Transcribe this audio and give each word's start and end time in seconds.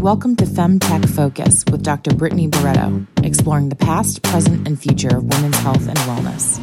Welcome 0.00 0.36
to 0.36 0.44
FemTech 0.44 1.08
Focus 1.08 1.64
with 1.70 1.82
Dr. 1.82 2.14
Brittany 2.14 2.48
Barreto, 2.48 3.06
exploring 3.22 3.70
the 3.70 3.76
past, 3.76 4.22
present, 4.22 4.68
and 4.68 4.78
future 4.80 5.16
of 5.16 5.24
women's 5.24 5.56
health 5.56 5.88
and 5.88 5.96
wellness. 6.00 6.58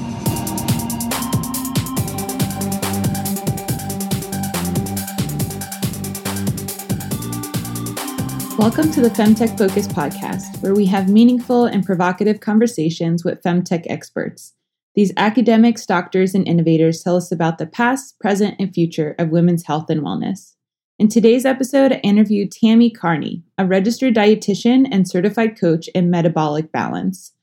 Welcome 8.59 8.91
to 8.91 9.01
the 9.01 9.09
FemTech 9.09 9.57
Focus 9.57 9.87
podcast, 9.87 10.61
where 10.61 10.75
we 10.75 10.85
have 10.85 11.09
meaningful 11.09 11.65
and 11.65 11.83
provocative 11.83 12.39
conversations 12.39 13.25
with 13.25 13.41
FemTech 13.41 13.85
experts. 13.89 14.53
These 14.93 15.11
academics, 15.17 15.87
doctors, 15.87 16.35
and 16.35 16.47
innovators 16.47 17.01
tell 17.01 17.17
us 17.17 17.31
about 17.31 17.57
the 17.57 17.65
past, 17.65 18.19
present, 18.19 18.55
and 18.59 18.71
future 18.71 19.15
of 19.17 19.29
women's 19.29 19.65
health 19.65 19.89
and 19.89 20.01
wellness. 20.01 20.52
In 20.99 21.07
today's 21.07 21.43
episode, 21.43 21.91
I 21.91 21.95
interviewed 22.03 22.51
Tammy 22.51 22.91
Karni, 22.91 23.41
a 23.57 23.65
registered 23.65 24.13
dietitian 24.13 24.87
and 24.91 25.09
certified 25.09 25.59
coach 25.59 25.87
in 25.89 26.11
metabolic 26.11 26.71
balance. 26.71 27.33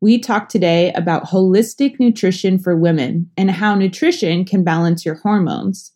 We 0.00 0.18
talk 0.18 0.48
today 0.48 0.90
about 0.94 1.26
holistic 1.26 2.00
nutrition 2.00 2.58
for 2.58 2.74
women 2.74 3.30
and 3.36 3.50
how 3.50 3.74
nutrition 3.74 4.46
can 4.46 4.64
balance 4.64 5.04
your 5.04 5.16
hormones. 5.16 5.92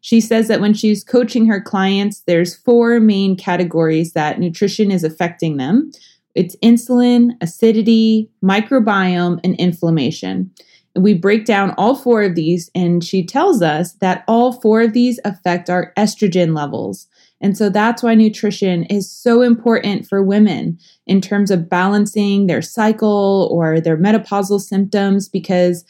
She 0.00 0.20
says 0.20 0.48
that 0.48 0.60
when 0.60 0.74
she's 0.74 1.04
coaching 1.04 1.46
her 1.46 1.60
clients, 1.60 2.22
there's 2.26 2.56
four 2.56 2.98
main 2.98 3.36
categories 3.36 4.12
that 4.14 4.40
nutrition 4.40 4.90
is 4.90 5.04
affecting 5.04 5.58
them. 5.58 5.92
It's 6.34 6.56
insulin, 6.56 7.36
acidity, 7.40 8.30
microbiome, 8.42 9.38
and 9.44 9.54
inflammation. 9.56 10.50
We 10.98 11.14
break 11.14 11.44
down 11.44 11.74
all 11.78 11.94
four 11.94 12.22
of 12.22 12.34
these, 12.34 12.70
and 12.74 13.02
she 13.02 13.24
tells 13.24 13.62
us 13.62 13.92
that 13.94 14.24
all 14.28 14.52
four 14.52 14.82
of 14.82 14.92
these 14.92 15.20
affect 15.24 15.70
our 15.70 15.92
estrogen 15.96 16.56
levels. 16.56 17.06
And 17.40 17.56
so 17.56 17.70
that's 17.70 18.02
why 18.02 18.14
nutrition 18.14 18.84
is 18.84 19.10
so 19.10 19.42
important 19.42 20.06
for 20.06 20.22
women 20.22 20.78
in 21.06 21.20
terms 21.20 21.50
of 21.50 21.68
balancing 21.68 22.46
their 22.46 22.62
cycle 22.62 23.48
or 23.52 23.80
their 23.80 23.96
menopausal 23.96 24.60
symptoms, 24.60 25.28
because 25.28 25.84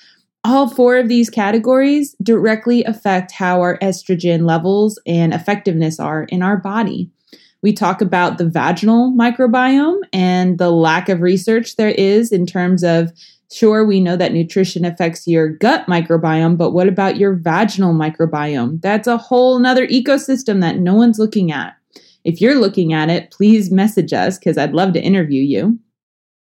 all 0.44 0.68
four 0.68 0.96
of 0.96 1.08
these 1.08 1.30
categories 1.30 2.14
directly 2.22 2.84
affect 2.84 3.32
how 3.32 3.60
our 3.60 3.78
estrogen 3.78 4.46
levels 4.46 5.00
and 5.06 5.32
effectiveness 5.34 5.98
are 5.98 6.24
in 6.24 6.42
our 6.42 6.56
body. 6.56 7.10
We 7.60 7.72
talk 7.72 8.00
about 8.00 8.38
the 8.38 8.48
vaginal 8.48 9.12
microbiome 9.12 10.02
and 10.12 10.58
the 10.58 10.70
lack 10.70 11.08
of 11.08 11.22
research 11.22 11.76
there 11.76 11.90
is 11.90 12.30
in 12.30 12.46
terms 12.46 12.84
of 12.84 13.10
Sure, 13.50 13.82
we 13.82 13.98
know 13.98 14.14
that 14.14 14.34
nutrition 14.34 14.84
affects 14.84 15.26
your 15.26 15.48
gut 15.48 15.86
microbiome, 15.86 16.58
but 16.58 16.72
what 16.72 16.86
about 16.86 17.16
your 17.16 17.34
vaginal 17.34 17.94
microbiome? 17.94 18.78
That's 18.82 19.08
a 19.08 19.16
whole 19.16 19.58
nother 19.58 19.86
ecosystem 19.86 20.60
that 20.60 20.78
no 20.78 20.94
one's 20.94 21.18
looking 21.18 21.50
at. 21.50 21.74
If 22.24 22.42
you're 22.42 22.60
looking 22.60 22.92
at 22.92 23.08
it, 23.08 23.30
please 23.30 23.70
message 23.70 24.12
us 24.12 24.38
because 24.38 24.58
I'd 24.58 24.74
love 24.74 24.92
to 24.92 25.00
interview 25.00 25.40
you. 25.40 25.78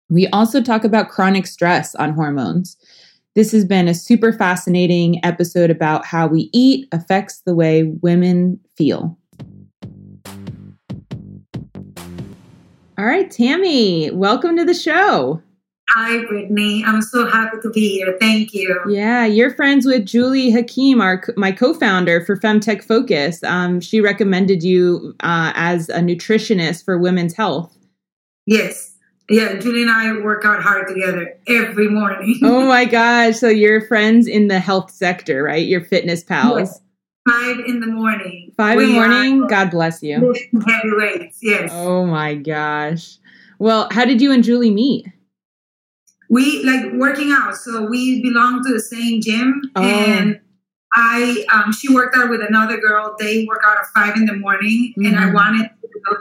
We 0.10 0.28
also 0.28 0.62
talk 0.62 0.84
about 0.84 1.08
chronic 1.08 1.48
stress 1.48 1.96
on 1.96 2.14
hormones. 2.14 2.76
This 3.36 3.54
has 3.54 3.64
been 3.64 3.88
a 3.88 3.94
super 3.94 4.34
fascinating 4.34 5.24
episode 5.24 5.70
about 5.70 6.06
how 6.06 6.28
we 6.28 6.50
eat 6.52 6.90
affects 6.92 7.40
the 7.40 7.56
way 7.56 7.84
women 8.02 8.60
feel. 8.76 9.18
All 12.98 13.06
right, 13.06 13.32
Tammy, 13.32 14.12
welcome 14.12 14.58
to 14.58 14.66
the 14.66 14.74
show. 14.74 15.42
Hi, 15.92 16.26
Brittany. 16.26 16.84
I'm 16.86 17.02
so 17.02 17.26
happy 17.28 17.58
to 17.62 17.70
be 17.70 17.98
here. 17.98 18.18
Thank 18.20 18.54
you. 18.54 18.78
Yeah, 18.90 19.26
you're 19.26 19.54
friends 19.54 19.86
with 19.86 20.06
Julie 20.06 20.52
Hakim, 20.52 21.00
our 21.00 21.24
my 21.38 21.52
co-founder 21.52 22.26
for 22.26 22.36
FemTech 22.36 22.84
Focus. 22.84 23.42
Um, 23.44 23.80
she 23.80 24.02
recommended 24.02 24.64
you 24.64 25.16
uh, 25.22 25.54
as 25.56 25.88
a 25.90 26.00
nutritionist 26.00 26.84
for 26.84 26.98
women's 26.98 27.34
health. 27.34 27.76
Yes. 28.46 28.96
Yeah, 29.30 29.56
Julie 29.56 29.82
and 29.82 29.92
I 29.92 30.12
work 30.24 30.46
out 30.46 30.62
hard 30.62 30.88
together 30.88 31.38
every 31.48 31.90
morning. 31.90 32.40
oh 32.44 32.68
my 32.68 32.86
gosh. 32.86 33.38
So 33.38 33.48
you're 33.48 33.82
friends 33.88 34.28
in 34.28 34.50
the 34.50 34.60
health 34.60 34.92
sector, 34.92 35.44
right? 35.44 35.66
You're 35.66 35.84
fitness 35.84 36.24
pals. 36.24 36.60
Yes. 36.60 36.82
Five 37.30 37.60
in 37.66 37.80
the 37.82 37.88
morning. 37.88 38.54
Five 38.56 38.80
in 38.80 38.88
the 38.88 38.94
morning? 38.94 39.48
God 39.48 39.70
bless 39.72 40.02
you. 40.02 40.34
Heavy 40.66 40.92
weights, 40.94 41.40
yes. 41.42 41.70
Oh 41.74 42.06
my 42.06 42.36
gosh. 42.36 43.18
Well, 43.60 43.90
how 43.92 44.06
did 44.06 44.22
you 44.22 44.32
and 44.32 44.44
Julie 44.44 44.72
meet? 44.72 45.08
We 46.30 46.64
like 46.64 46.94
working 46.94 47.32
out. 47.32 47.56
So 47.56 47.86
we 47.86 48.22
belong 48.22 48.64
to 48.64 48.74
the 48.74 48.80
same 48.80 49.22
gym, 49.22 49.62
oh. 49.76 49.82
and 49.82 50.40
I 50.94 51.46
um, 51.54 51.72
she 51.74 51.94
worked 51.94 52.16
out 52.18 52.30
with 52.30 52.42
another 52.42 52.78
girl. 52.80 53.16
They 53.20 53.46
work 53.46 53.62
out 53.66 53.78
at 53.78 53.86
five 53.94 54.16
in 54.16 54.26
the 54.26 54.34
morning, 54.34 54.94
mm-hmm. 54.98 55.06
and 55.06 55.18
I 55.18 55.24
mm-hmm. 55.24 55.36
wanted 55.36 55.70
to 55.82 56.18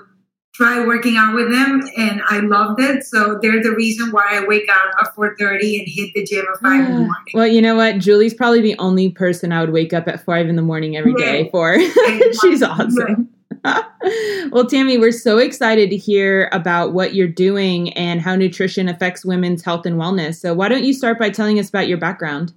try 0.54 0.84
working 0.86 1.16
out 1.16 1.34
with 1.34 1.50
them, 1.50 1.82
and 1.96 2.22
I 2.28 2.40
loved 2.40 2.80
it. 2.80 3.04
So 3.04 3.38
they're 3.42 3.62
the 3.62 3.72
reason 3.72 4.10
why 4.10 4.26
I 4.32 4.46
wake 4.46 4.68
up 4.70 4.94
at 5.00 5.14
four 5.14 5.36
thirty 5.38 5.78
and 5.78 5.86
hit 5.88 6.12
the 6.14 6.24
gym 6.24 6.46
at 6.52 6.60
five 6.60 6.86
in 6.88 6.94
the 6.94 7.00
morning. 7.00 7.32
Well, 7.34 7.46
you 7.46 7.60
know 7.60 7.76
what? 7.76 7.98
Julie's 7.98 8.34
probably 8.34 8.62
the 8.62 8.78
only 8.78 9.10
person 9.10 9.52
I 9.52 9.60
would 9.60 9.72
wake 9.72 9.92
up 9.92 10.08
at 10.08 10.24
five 10.24 10.48
in 10.48 10.56
the 10.56 10.62
morning 10.62 10.96
every 10.96 11.14
day 11.14 11.44
yeah. 11.44 11.50
for. 11.50 11.78
She's 12.40 12.62
awesome. 12.62 13.28
well, 14.50 14.66
Tammy, 14.66 14.98
we're 14.98 15.12
so 15.12 15.38
excited 15.38 15.90
to 15.90 15.96
hear 15.96 16.48
about 16.52 16.92
what 16.92 17.14
you're 17.14 17.28
doing 17.28 17.92
and 17.94 18.20
how 18.20 18.36
nutrition 18.36 18.88
affects 18.88 19.24
women's 19.24 19.64
health 19.64 19.86
and 19.86 19.96
wellness. 19.96 20.36
So, 20.36 20.54
why 20.54 20.68
don't 20.68 20.84
you 20.84 20.92
start 20.92 21.18
by 21.18 21.30
telling 21.30 21.58
us 21.58 21.68
about 21.68 21.88
your 21.88 21.98
background? 21.98 22.52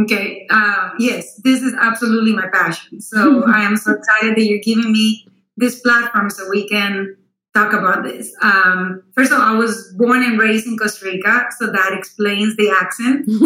Okay. 0.00 0.46
Uh, 0.50 0.90
yes, 0.98 1.40
this 1.42 1.62
is 1.62 1.74
absolutely 1.80 2.34
my 2.34 2.48
passion. 2.52 3.00
So, 3.00 3.44
I 3.46 3.62
am 3.62 3.76
so 3.76 3.92
excited 3.92 4.36
that 4.36 4.44
you're 4.44 4.60
giving 4.60 4.92
me 4.92 5.26
this 5.56 5.80
platform 5.80 6.30
so 6.30 6.48
we 6.48 6.68
can 6.68 7.16
talk 7.54 7.72
about 7.72 8.02
this. 8.02 8.34
Um, 8.40 9.02
first 9.14 9.30
of 9.30 9.38
all, 9.38 9.44
I 9.44 9.58
was 9.58 9.94
born 9.98 10.22
and 10.22 10.38
raised 10.38 10.66
in 10.66 10.78
Costa 10.78 11.04
Rica, 11.04 11.46
so 11.58 11.66
that 11.66 11.92
explains 11.92 12.56
the 12.56 12.70
accent. 12.70 13.28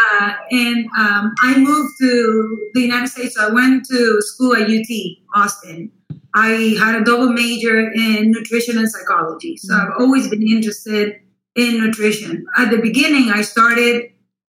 uh, 0.00 0.32
and 0.50 0.86
um, 0.98 1.34
I 1.42 1.58
moved 1.58 1.94
to 2.00 2.70
the 2.72 2.80
United 2.80 3.08
States. 3.08 3.34
So 3.34 3.48
I 3.48 3.52
went 3.52 3.84
to 3.86 4.22
school 4.22 4.56
at 4.56 4.70
UT 4.70 4.88
Austin. 5.34 5.92
I 6.34 6.76
had 6.78 7.00
a 7.00 7.04
double 7.04 7.32
major 7.32 7.90
in 7.92 8.30
nutrition 8.30 8.78
and 8.78 8.90
psychology. 8.90 9.56
So 9.56 9.72
mm-hmm. 9.72 9.92
I've 9.92 10.00
always 10.00 10.28
been 10.28 10.46
interested 10.46 11.20
in 11.56 11.80
nutrition. 11.80 12.46
At 12.56 12.70
the 12.70 12.78
beginning, 12.78 13.30
I 13.30 13.42
started 13.42 14.10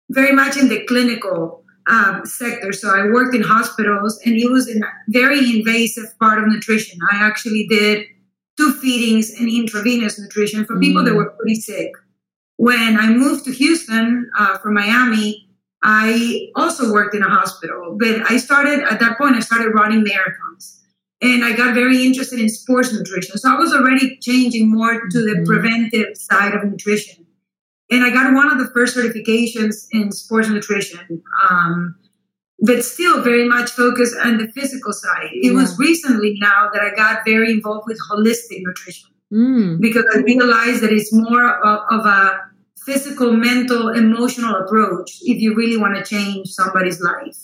very 0.10 0.34
much 0.34 0.58
in 0.58 0.70
the 0.70 0.86
clinical 0.86 1.64
um, 1.88 2.26
sector. 2.26 2.74
So 2.74 2.90
I 2.90 3.06
worked 3.06 3.36
in 3.36 3.44
hospitals, 3.44 4.20
and 4.26 4.36
it 4.36 4.50
was 4.50 4.70
a 4.70 4.80
very 5.10 5.40
invasive 5.40 6.18
part 6.20 6.40
of 6.40 6.48
nutrition. 6.48 7.00
I 7.12 7.18
actually 7.18 7.68
did 7.68 8.06
tube 8.58 8.78
feedings 8.78 9.32
and 9.40 9.50
intravenous 9.50 10.20
nutrition 10.20 10.66
for 10.66 10.80
people 10.80 11.02
mm. 11.02 11.06
that 11.06 11.16
were 11.16 11.32
pretty 11.32 11.56
sick. 11.56 11.92
When 12.58 12.98
I 12.98 13.10
moved 13.10 13.46
to 13.46 13.52
Houston 13.52 14.30
uh, 14.40 14.58
from 14.60 14.76
Miami, 14.76 15.50
I 15.84 16.52
also 16.56 16.92
worked 16.92 17.14
in 17.14 17.22
a 17.22 17.30
hospital, 17.30 17.98
but 18.00 18.32
I 18.32 18.38
started 18.38 18.80
at 18.90 19.00
that 19.02 19.18
point, 19.18 19.36
I 19.36 19.42
started 19.42 19.72
running 19.76 20.04
marathons 20.04 20.80
and 21.22 21.46
I 21.46 21.56
got 21.56 21.74
very 21.74 22.06
interested 22.06 22.40
in 22.40 22.50
sports 22.50 22.92
nutrition. 22.94 23.38
So 23.38 23.50
I 23.50 23.58
was 23.58 23.74
already 23.74 24.18
changing 24.18 24.72
more 24.72 25.08
to 25.10 25.22
the 25.22 25.42
mm. 25.42 25.46
preventive 25.46 26.18
side 26.18 26.54
of 26.54 26.64
nutrition. 26.64 27.26
And 27.90 28.04
I 28.04 28.10
got 28.10 28.34
one 28.34 28.52
of 28.52 28.58
the 28.58 28.72
first 28.74 28.98
certifications 28.98 29.88
in 29.92 30.12
sports 30.12 30.50
nutrition. 30.50 31.24
Um, 31.50 31.96
but 32.60 32.84
still 32.84 33.22
very 33.22 33.48
much 33.48 33.72
focused 33.72 34.16
on 34.24 34.38
the 34.38 34.48
physical 34.50 34.94
side. 34.94 35.30
It 35.34 35.48
yeah. 35.48 35.52
was 35.52 35.78
recently 35.78 36.38
now 36.40 36.70
that 36.74 36.82
I 36.82 36.96
got 36.96 37.26
very 37.26 37.52
involved 37.52 37.86
with 37.88 38.00
holistic 38.10 38.62
nutrition 38.62 39.10
mm. 39.32 39.80
because 39.82 40.06
I 40.14 40.20
realized 40.20 40.82
that 40.82 40.92
it's 40.92 41.14
more 41.14 41.58
of, 41.64 41.80
of, 41.92 42.06
a 42.06 42.40
physical, 42.86 43.34
mental, 43.34 43.90
emotional 43.90 44.56
approach 44.56 45.18
if 45.24 45.42
you 45.42 45.56
really 45.56 45.78
want 45.78 45.96
to 45.96 46.04
change 46.04 46.48
somebody's 46.50 47.02
life. 47.02 47.38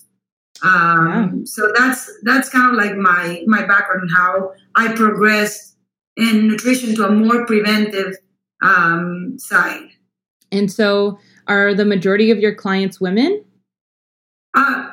Um, 0.64 1.08
yeah. 1.08 1.30
So 1.46 1.72
that's 1.76 2.12
that's 2.24 2.50
kind 2.50 2.70
of 2.70 2.76
like 2.76 2.96
my 2.96 3.44
my 3.48 3.66
background 3.66 4.02
and 4.04 4.12
how 4.16 4.54
I 4.76 4.94
progressed 4.94 5.76
in 6.18 6.48
nutrition 6.48 6.96
to 6.96 7.08
a 7.08 7.12
more 7.12 7.46
preventive 7.46 8.16
um, 8.62 9.38
side. 9.40 9.90
And 10.52 10.72
so, 10.72 11.18
are 11.48 11.74
the 11.74 11.86
majority 11.86 12.30
of 12.30 12.40
your 12.40 12.54
clients 12.54 13.00
women? 13.00 13.44
Uh, 14.54 14.90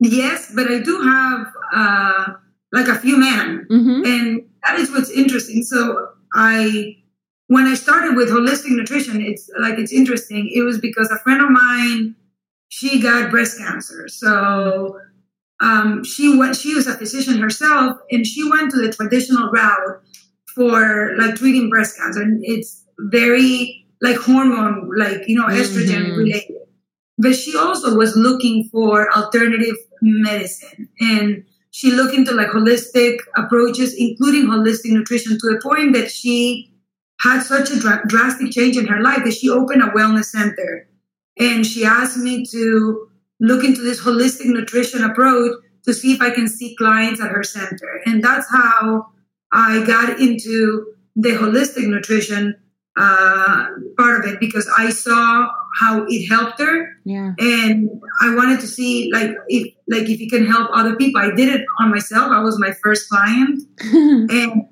Yes, 0.00 0.52
but 0.54 0.70
I 0.70 0.80
do 0.80 1.00
have 1.00 1.46
uh, 1.74 2.32
like 2.72 2.88
a 2.88 2.96
few 2.96 3.16
men, 3.16 3.66
mm-hmm. 3.70 4.04
and 4.04 4.42
that 4.64 4.78
is 4.78 4.90
what's 4.90 5.10
interesting. 5.10 5.62
So 5.62 6.08
I, 6.34 6.96
when 7.46 7.64
I 7.64 7.74
started 7.74 8.16
with 8.16 8.28
holistic 8.28 8.70
nutrition, 8.70 9.22
it's 9.22 9.48
like 9.58 9.78
it's 9.78 9.92
interesting. 9.92 10.50
It 10.52 10.62
was 10.62 10.78
because 10.78 11.10
a 11.10 11.18
friend 11.18 11.40
of 11.40 11.50
mine, 11.50 12.16
she 12.74 13.00
got 13.00 13.30
breast 13.30 13.58
cancer, 13.58 14.08
so 14.08 14.98
um, 15.60 16.04
she 16.04 16.36
went. 16.36 16.56
She 16.56 16.74
was 16.74 16.86
a 16.86 16.94
physician 16.94 17.38
herself, 17.38 17.98
and 18.10 18.26
she 18.26 18.48
went 18.50 18.70
to 18.72 18.78
the 18.78 18.92
traditional 18.92 19.50
route 19.50 20.02
for 20.54 21.16
like 21.18 21.36
treating 21.36 21.70
breast 21.70 21.96
cancer, 21.98 22.22
and 22.22 22.42
it's 22.44 22.84
very 22.98 23.86
like 24.00 24.16
hormone, 24.16 24.90
like 24.96 25.28
you 25.28 25.36
know, 25.38 25.46
estrogen 25.46 26.06
mm-hmm. 26.06 26.18
related 26.18 26.56
but 27.18 27.34
she 27.34 27.56
also 27.56 27.96
was 27.96 28.16
looking 28.16 28.68
for 28.72 29.12
alternative 29.16 29.76
medicine 30.02 30.88
and 31.00 31.44
she 31.70 31.90
looked 31.90 32.14
into 32.14 32.32
like 32.32 32.48
holistic 32.48 33.18
approaches, 33.36 33.94
including 33.94 34.46
holistic 34.46 34.92
nutrition, 34.92 35.38
to 35.38 35.50
the 35.50 35.60
point 35.60 35.92
that 35.94 36.10
she 36.10 36.72
had 37.20 37.42
such 37.42 37.70
a 37.70 37.80
dr- 37.80 38.06
drastic 38.06 38.52
change 38.52 38.76
in 38.76 38.86
her 38.86 39.00
life 39.00 39.24
that 39.24 39.34
she 39.34 39.50
opened 39.50 39.82
a 39.82 39.86
wellness 39.86 40.26
center. 40.26 40.88
And 41.38 41.66
she 41.66 41.84
asked 41.84 42.16
me 42.16 42.46
to 42.46 43.08
look 43.40 43.64
into 43.64 43.82
this 43.82 44.00
holistic 44.00 44.46
nutrition 44.46 45.02
approach 45.04 45.52
to 45.84 45.92
see 45.92 46.12
if 46.12 46.20
I 46.20 46.30
can 46.30 46.48
see 46.48 46.74
clients 46.76 47.20
at 47.20 47.30
her 47.30 47.42
center. 47.42 48.00
And 48.06 48.22
that's 48.22 48.48
how 48.50 49.06
I 49.52 49.84
got 49.84 50.20
into 50.20 50.94
the 51.16 51.30
holistic 51.30 51.86
nutrition 51.88 52.56
uh, 52.96 53.66
part 53.98 54.24
of 54.24 54.32
it 54.32 54.40
because 54.40 54.70
I 54.78 54.90
saw 54.90 55.48
how 55.80 56.06
it 56.08 56.28
helped 56.28 56.60
her. 56.60 56.88
Yeah. 57.04 57.32
And 57.38 57.90
I 58.20 58.34
wanted 58.34 58.60
to 58.60 58.66
see 58.66 59.10
like 59.12 59.30
if 59.48 59.74
like 59.88 60.08
if 60.08 60.20
it 60.20 60.30
can 60.30 60.46
help 60.46 60.70
other 60.72 60.96
people. 60.96 61.20
I 61.20 61.34
did 61.34 61.48
it 61.48 61.66
on 61.80 61.90
myself. 61.90 62.30
I 62.30 62.40
was 62.40 62.58
my 62.58 62.72
first 62.82 63.08
client. 63.08 63.62
and 63.80 64.68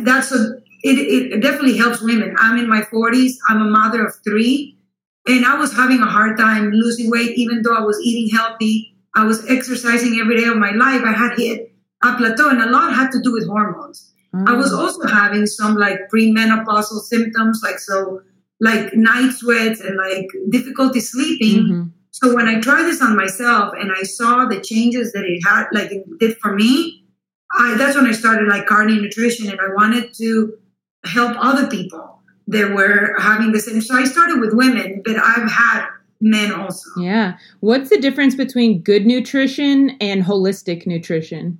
that's 0.00 0.32
a 0.32 0.58
it, 0.82 1.32
it 1.32 1.42
definitely 1.42 1.76
helps 1.76 2.00
women. 2.00 2.34
I'm 2.38 2.58
in 2.58 2.68
my 2.68 2.82
40s. 2.82 3.32
I'm 3.48 3.60
a 3.60 3.70
mother 3.70 4.06
of 4.06 4.14
three. 4.24 4.78
And 5.26 5.44
I 5.44 5.56
was 5.56 5.72
having 5.72 6.00
a 6.00 6.06
hard 6.06 6.38
time 6.38 6.70
losing 6.70 7.10
weight, 7.10 7.36
even 7.36 7.62
though 7.62 7.76
I 7.76 7.82
was 7.82 8.00
eating 8.00 8.36
healthy. 8.36 8.94
I 9.14 9.24
was 9.24 9.44
exercising 9.50 10.18
every 10.20 10.36
day 10.36 10.46
of 10.46 10.56
my 10.56 10.70
life. 10.70 11.02
I 11.04 11.12
had 11.12 11.38
hit 11.38 11.72
a 12.02 12.16
plateau, 12.16 12.48
and 12.48 12.62
a 12.62 12.70
lot 12.70 12.94
had 12.94 13.10
to 13.12 13.20
do 13.20 13.32
with 13.32 13.46
hormones. 13.46 14.12
Mm. 14.34 14.48
I 14.48 14.54
was 14.54 14.72
also 14.72 15.06
having 15.06 15.46
some 15.46 15.74
like 15.74 16.08
premenopausal 16.12 17.00
symptoms, 17.00 17.60
like 17.62 17.78
so, 17.78 18.22
like 18.60 18.94
night 18.94 19.32
sweats 19.32 19.80
and 19.80 19.96
like 19.96 20.28
difficulty 20.48 21.00
sleeping. 21.00 21.64
Mm-hmm. 21.64 21.82
So 22.12 22.34
when 22.34 22.48
I 22.48 22.60
tried 22.60 22.84
this 22.84 23.02
on 23.02 23.16
myself 23.16 23.74
and 23.78 23.92
I 23.92 24.02
saw 24.02 24.46
the 24.46 24.60
changes 24.60 25.12
that 25.12 25.24
it 25.24 25.42
had, 25.46 25.66
like 25.72 25.90
it 25.92 26.04
did 26.18 26.36
for 26.38 26.54
me, 26.54 27.04
I, 27.52 27.74
that's 27.76 27.96
when 27.96 28.06
I 28.06 28.12
started 28.12 28.48
like 28.48 28.66
Karni 28.66 29.00
Nutrition, 29.00 29.50
and 29.50 29.60
I 29.60 29.74
wanted 29.74 30.14
to 30.14 30.56
help 31.04 31.36
other 31.38 31.66
people 31.66 32.19
that 32.50 32.74
were 32.74 33.14
having 33.18 33.52
the 33.52 33.60
same. 33.60 33.80
So 33.80 33.94
I 33.94 34.04
started 34.04 34.40
with 34.40 34.52
women, 34.52 35.02
but 35.04 35.16
I've 35.16 35.50
had 35.50 35.86
men 36.20 36.52
also. 36.52 36.88
Yeah. 36.98 37.38
What's 37.60 37.90
the 37.90 38.00
difference 38.00 38.34
between 38.34 38.82
good 38.82 39.06
nutrition 39.06 39.90
and 40.00 40.22
holistic 40.22 40.86
nutrition? 40.86 41.58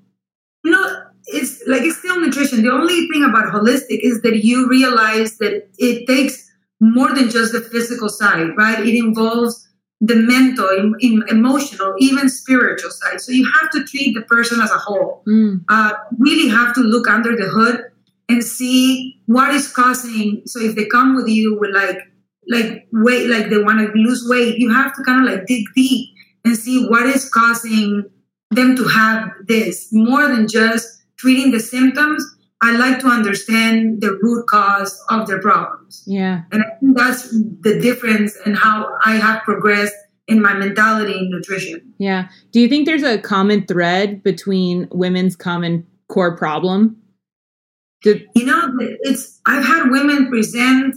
You 0.65 0.73
know, 0.73 1.03
it's 1.27 1.63
like 1.67 1.83
it's 1.83 1.99
still 1.99 2.21
nutrition. 2.21 2.63
The 2.63 2.73
only 2.73 3.07
thing 3.09 3.25
about 3.25 3.53
holistic 3.55 4.01
is 4.03 4.21
that 4.23 4.45
you 4.45 4.69
realize 4.69 5.39
that 5.39 5.69
it 5.79 6.07
takes 6.07 6.51
more 6.81 7.15
than 7.15 7.31
just 7.31 7.53
the 7.53 7.61
physical 7.61 8.09
side, 8.09 8.49
right? 8.57 8.85
It 8.85 8.99
involves 8.99 9.69
the 10.01 10.17
mental, 10.17 10.67
in, 10.71 10.95
in 11.01 11.23
emotional, 11.29 11.95
even 11.99 12.29
spiritual 12.29 12.91
side. 12.91 13.21
So 13.21 13.33
you 13.33 13.49
have 13.61 13.71
to 13.71 13.85
treat 13.85 14.15
the 14.15 14.23
person 14.23 14.61
as 14.61 14.71
a 14.71 14.79
whole. 14.79 15.23
Mm. 15.29 15.63
Uh, 15.69 15.93
really 16.19 16.49
have 16.49 16.75
to 16.75 16.81
look 16.81 17.07
under 17.07 17.37
the 17.37 17.45
hood 17.45 17.85
and 18.31 18.45
see 18.45 19.21
what 19.27 19.55
is 19.55 19.73
causing. 19.73 20.43
So 20.47 20.61
if 20.61 20.77
they 20.77 20.87
come 20.87 21.17
with 21.17 21.29
you 21.29 21.59
with 21.59 21.75
like 21.75 21.99
like 22.49 22.89
weight, 22.93 23.29
like 23.29 23.51
they 23.51 23.59
want 23.59 23.79
to 23.81 23.99
lose 23.99 24.27
weight, 24.29 24.59
you 24.59 24.73
have 24.73 24.95
to 24.97 25.03
kind 25.05 25.27
of 25.27 25.33
like 25.33 25.47
dig 25.47 25.67
deep 25.75 26.11
and 26.45 26.57
see 26.57 26.87
what 26.87 27.07
is 27.07 27.29
causing 27.29 28.05
them 28.51 28.77
to 28.77 28.85
have 28.85 29.31
this 29.47 29.89
more 29.93 30.27
than 30.27 30.49
just 30.49 31.03
treating 31.17 31.53
the 31.53 31.61
symptoms. 31.61 32.25
I 32.63 32.77
like 32.77 32.99
to 33.01 33.07
understand 33.07 34.03
the 34.03 34.19
root 34.23 34.47
cause 34.49 35.01
of 35.09 35.27
their 35.27 35.41
problems. 35.41 36.03
Yeah. 36.07 36.43
And 36.53 36.63
I 36.63 36.77
think 36.79 36.97
that's 36.97 37.31
the 37.31 37.79
difference 37.81 38.37
in 38.45 38.55
how 38.55 38.97
I 39.05 39.17
have 39.17 39.43
progressed 39.43 39.95
in 40.29 40.43
my 40.43 40.55
mentality 40.55 41.17
in 41.17 41.31
nutrition. 41.31 41.95
Yeah. 41.99 42.29
Do 42.53 42.61
you 42.61 42.69
think 42.69 42.87
there's 42.87 43.03
a 43.03 43.19
common 43.19 43.67
thread 43.67 44.23
between 44.23 44.89
women's 44.91 45.37
common 45.37 45.87
core 46.09 46.37
problem? 46.37 47.00
Did- 48.03 48.29
you 48.35 48.45
know, 48.47 48.77
it's 48.79 49.41
I've 49.47 49.65
had 49.65 49.91
women 49.91 50.29
present 50.29 50.97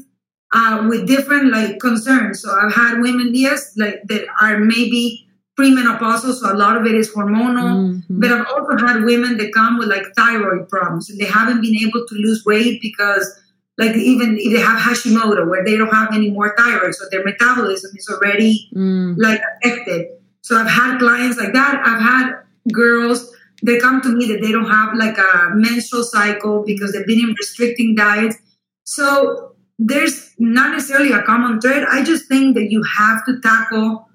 uh, 0.54 0.86
with 0.90 1.08
different 1.08 1.52
like 1.52 1.80
concerns. 1.80 2.42
So 2.42 2.52
I've 2.52 2.74
had 2.74 3.02
women, 3.02 3.32
yes, 3.34 3.76
like 3.78 4.04
that 4.06 4.26
are 4.42 4.60
maybe 4.60 5.28
premenopausal, 5.58 6.34
so 6.34 6.52
a 6.52 6.56
lot 6.56 6.78
of 6.78 6.86
it 6.86 6.96
is 6.96 7.14
hormonal. 7.14 7.94
Mm-hmm. 7.94 8.20
But 8.20 8.32
I've 8.32 8.48
also 8.48 8.86
had 8.86 9.04
women 9.04 9.38
that 9.38 9.54
come 9.54 9.78
with 9.78 9.88
like 9.88 10.06
thyroid 10.16 10.70
problems 10.70 11.10
and 11.10 11.20
they 11.20 11.26
haven't 11.26 11.62
been 11.62 11.76
able 11.76 12.06
to 12.08 12.16
lose 12.16 12.46
weight 12.46 12.82
because 12.82 13.40
like 13.78 13.96
even 13.96 14.38
if 14.40 14.54
they 14.54 14.60
have 14.60 14.80
Hashimoto 14.80 15.50
where 15.50 15.66
they 15.66 15.76
don't 15.76 15.94
have 15.94 16.14
any 16.14 16.30
more 16.30 16.56
thyroid, 16.58 16.96
so 16.96 17.06
their 17.12 17.24
metabolism 17.24 17.92
is 17.96 18.08
already 18.10 18.70
mm. 18.74 19.16
like 19.18 19.42
affected. 19.64 20.08
So 20.42 20.58
I've 20.58 20.70
had 20.70 21.00
clients 21.00 21.38
like 21.38 21.54
that. 21.54 21.82
I've 21.86 22.02
had 22.02 22.34
girls 22.72 23.33
that 23.64 23.82
come 23.82 24.02
to 24.02 24.10
me 24.10 24.28
that 24.28 24.42
they 24.42 24.52
don't 24.52 24.70
have 24.70 24.94
like 24.96 25.18
a 25.18 25.52
menstrual 25.56 26.04
cycle 26.04 26.64
because 26.66 26.94
they've 26.94 27.08
been 27.08 27.20
in 27.20 27.36
restricting 27.40 27.96
diets. 27.96 28.38
So 28.84 29.56
there's 29.80 30.34
not 30.38 30.72
necessarily 30.72 31.12
a 31.12 31.24
common 31.24 31.60
thread. 31.60 31.86
I 31.90 32.04
just 32.04 32.28
think 32.28 32.56
that 32.56 32.70
you 32.70 32.84
have 32.98 33.26
to 33.26 33.40
tackle 33.42 34.08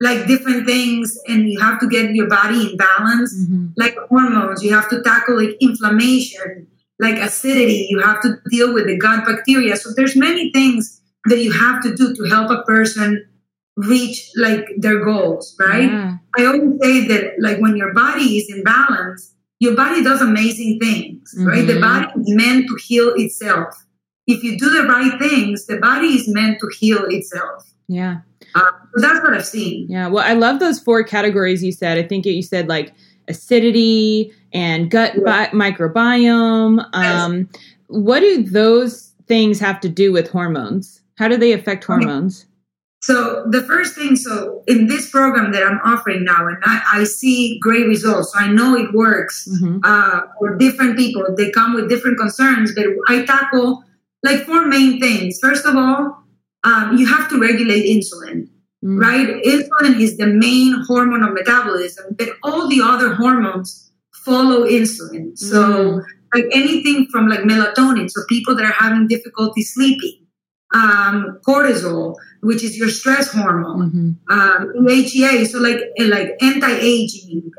like 0.00 0.26
different 0.26 0.66
things 0.66 1.18
and 1.26 1.48
you 1.48 1.58
have 1.60 1.80
to 1.80 1.88
get 1.88 2.14
your 2.14 2.28
body 2.28 2.70
in 2.70 2.76
balance 2.76 3.34
mm-hmm. 3.34 3.68
like 3.76 3.96
hormones 4.08 4.62
you 4.62 4.72
have 4.72 4.88
to 4.90 5.02
tackle 5.02 5.42
like 5.42 5.56
inflammation 5.60 6.66
like 6.98 7.16
acidity 7.16 7.86
you 7.88 7.98
have 7.98 8.20
to 8.20 8.36
deal 8.50 8.74
with 8.74 8.86
the 8.86 8.96
gut 8.98 9.24
bacteria 9.24 9.74
so 9.76 9.90
there's 9.96 10.14
many 10.14 10.52
things 10.52 11.00
that 11.26 11.38
you 11.38 11.50
have 11.50 11.82
to 11.82 11.94
do 11.94 12.14
to 12.14 12.24
help 12.24 12.50
a 12.50 12.62
person 12.64 13.26
reach 13.76 14.30
like 14.36 14.66
their 14.78 15.04
goals 15.04 15.54
right 15.60 15.90
yeah. 15.90 16.16
i 16.38 16.46
always 16.46 16.78
say 16.80 17.06
that 17.06 17.34
like 17.40 17.58
when 17.60 17.76
your 17.76 17.92
body 17.92 18.38
is 18.38 18.48
in 18.54 18.62
balance 18.64 19.34
your 19.58 19.76
body 19.76 20.02
does 20.02 20.22
amazing 20.22 20.78
things 20.80 21.34
mm-hmm. 21.34 21.46
right 21.46 21.66
the 21.66 21.74
mm-hmm. 21.74 21.82
body 21.82 22.20
is 22.20 22.34
meant 22.34 22.66
to 22.66 22.76
heal 22.86 23.12
itself 23.16 23.74
if 24.26 24.42
you 24.42 24.58
do 24.58 24.70
the 24.70 24.88
right 24.88 25.18
things 25.18 25.66
the 25.66 25.78
body 25.78 26.08
is 26.08 26.26
meant 26.28 26.58
to 26.58 26.68
heal 26.78 27.04
itself 27.10 27.70
yeah 27.86 28.20
um, 28.54 28.70
so 28.94 29.00
that's 29.00 29.22
what 29.22 29.34
I've 29.34 29.44
seen. 29.44 29.86
Yeah. 29.88 30.08
Well, 30.08 30.24
I 30.24 30.32
love 30.32 30.60
those 30.60 30.80
four 30.80 31.04
categories 31.04 31.62
you 31.62 31.72
said. 31.72 31.98
I 31.98 32.02
think 32.02 32.24
you 32.24 32.42
said 32.42 32.68
like 32.68 32.94
acidity 33.28 34.32
and 34.52 34.90
gut 34.90 35.14
yeah. 35.16 35.48
bi- 35.52 35.70
microbiome. 35.72 36.86
Um, 36.92 37.48
yes. 37.52 37.62
What 37.88 38.20
do 38.20 38.42
those 38.42 39.12
things 39.26 39.60
have 39.60 39.80
to 39.80 39.88
do 39.88 40.12
with 40.12 40.30
hormones? 40.30 41.02
How 41.18 41.28
do 41.28 41.36
they 41.36 41.52
affect 41.52 41.84
hormones? 41.84 42.46
So 43.00 43.44
the 43.50 43.62
first 43.62 43.94
thing, 43.94 44.16
so 44.16 44.64
in 44.66 44.86
this 44.86 45.10
program 45.10 45.52
that 45.52 45.62
I'm 45.62 45.78
offering 45.84 46.24
now, 46.24 46.48
and 46.48 46.56
I, 46.64 46.82
I 46.92 47.04
see 47.04 47.58
great 47.60 47.86
results. 47.86 48.32
So 48.32 48.38
I 48.38 48.48
know 48.48 48.74
it 48.74 48.92
works 48.92 49.46
mm-hmm. 49.48 49.78
uh, 49.84 50.22
for 50.38 50.56
different 50.56 50.96
people. 50.96 51.24
They 51.36 51.50
come 51.50 51.74
with 51.74 51.88
different 51.88 52.18
concerns, 52.18 52.74
but 52.74 52.86
I 53.08 53.24
tackle 53.24 53.84
like 54.22 54.44
four 54.44 54.66
main 54.66 55.00
things. 55.00 55.38
First 55.40 55.66
of 55.66 55.76
all, 55.76 56.24
um, 56.64 56.96
you 56.96 57.06
have 57.06 57.28
to 57.28 57.40
regulate 57.40 57.84
insulin, 57.84 58.48
mm. 58.84 59.00
right? 59.00 59.28
Insulin 59.44 60.00
is 60.00 60.16
the 60.16 60.26
main 60.26 60.82
hormone 60.86 61.22
of 61.22 61.32
metabolism, 61.32 62.16
but 62.18 62.30
all 62.42 62.68
the 62.68 62.80
other 62.82 63.14
hormones 63.14 63.92
follow 64.24 64.66
insulin. 64.66 65.38
So, 65.38 65.60
mm. 65.60 66.04
like 66.34 66.46
anything 66.52 67.06
from 67.12 67.28
like 67.28 67.40
melatonin, 67.40 68.10
so 68.10 68.22
people 68.28 68.56
that 68.56 68.64
are 68.64 68.72
having 68.72 69.06
difficulty 69.06 69.62
sleeping, 69.62 70.26
um, 70.74 71.38
cortisol, 71.46 72.16
which 72.46 72.62
is 72.62 72.76
your 72.76 72.88
stress 72.88 73.32
hormone, 73.32 73.90
mm-hmm. 73.90 74.32
um, 74.32 75.46
so 75.46 75.58
like 75.58 75.80
like 75.98 76.36
anti-aging, 76.40 77.50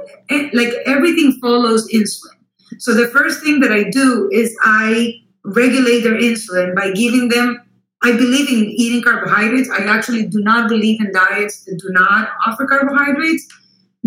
like 0.53 0.73
everything 0.85 1.37
follows 1.41 1.87
insulin. 1.93 2.37
So 2.79 2.93
the 2.93 3.07
first 3.07 3.43
thing 3.43 3.59
that 3.59 3.71
I 3.71 3.83
do 3.89 4.29
is 4.31 4.55
I 4.61 5.13
regulate 5.43 6.01
their 6.01 6.19
insulin 6.19 6.75
by 6.75 6.91
giving 6.91 7.29
them 7.29 7.61
I 8.03 8.11
believe 8.11 8.47
in 8.49 8.69
eating 8.69 9.01
carbohydrates. 9.01 9.69
I 9.69 9.79
actually 9.85 10.27
do 10.27 10.41
not 10.41 10.69
believe 10.69 11.01
in 11.01 11.11
diets 11.11 11.65
that 11.65 11.79
do 11.79 11.89
not 11.89 12.29
offer 12.45 12.65
carbohydrates, 12.67 13.47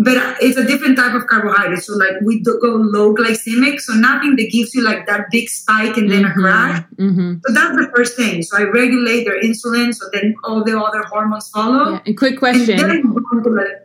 but 0.03 0.37
it's 0.41 0.57
a 0.57 0.65
different 0.65 0.97
type 0.97 1.13
of 1.13 1.27
carbohydrate. 1.27 1.83
So, 1.83 1.95
like, 1.95 2.13
we 2.23 2.41
go 2.41 2.57
low 2.61 3.13
glycemic, 3.13 3.79
so 3.79 3.93
nothing 3.93 4.35
that 4.37 4.49
gives 4.51 4.73
you 4.73 4.83
like 4.83 5.05
that 5.05 5.29
big 5.31 5.47
spike 5.47 5.97
and 5.97 6.11
then 6.11 6.23
mm-hmm. 6.23 6.39
a 6.39 6.41
crash. 6.41 6.83
Mm-hmm. 6.95 7.33
So, 7.45 7.53
that's 7.53 7.75
the 7.75 7.91
first 7.95 8.15
thing. 8.15 8.41
So, 8.41 8.57
I 8.57 8.63
regulate 8.63 9.25
their 9.25 9.41
insulin, 9.41 9.93
so 9.93 10.07
then 10.11 10.35
all 10.43 10.63
the 10.63 10.79
other 10.79 11.03
hormones 11.03 11.49
follow. 11.49 11.91
Yeah. 11.91 12.01
And 12.05 12.17
quick 12.17 12.39
question 12.39 12.79
and 12.79 13.15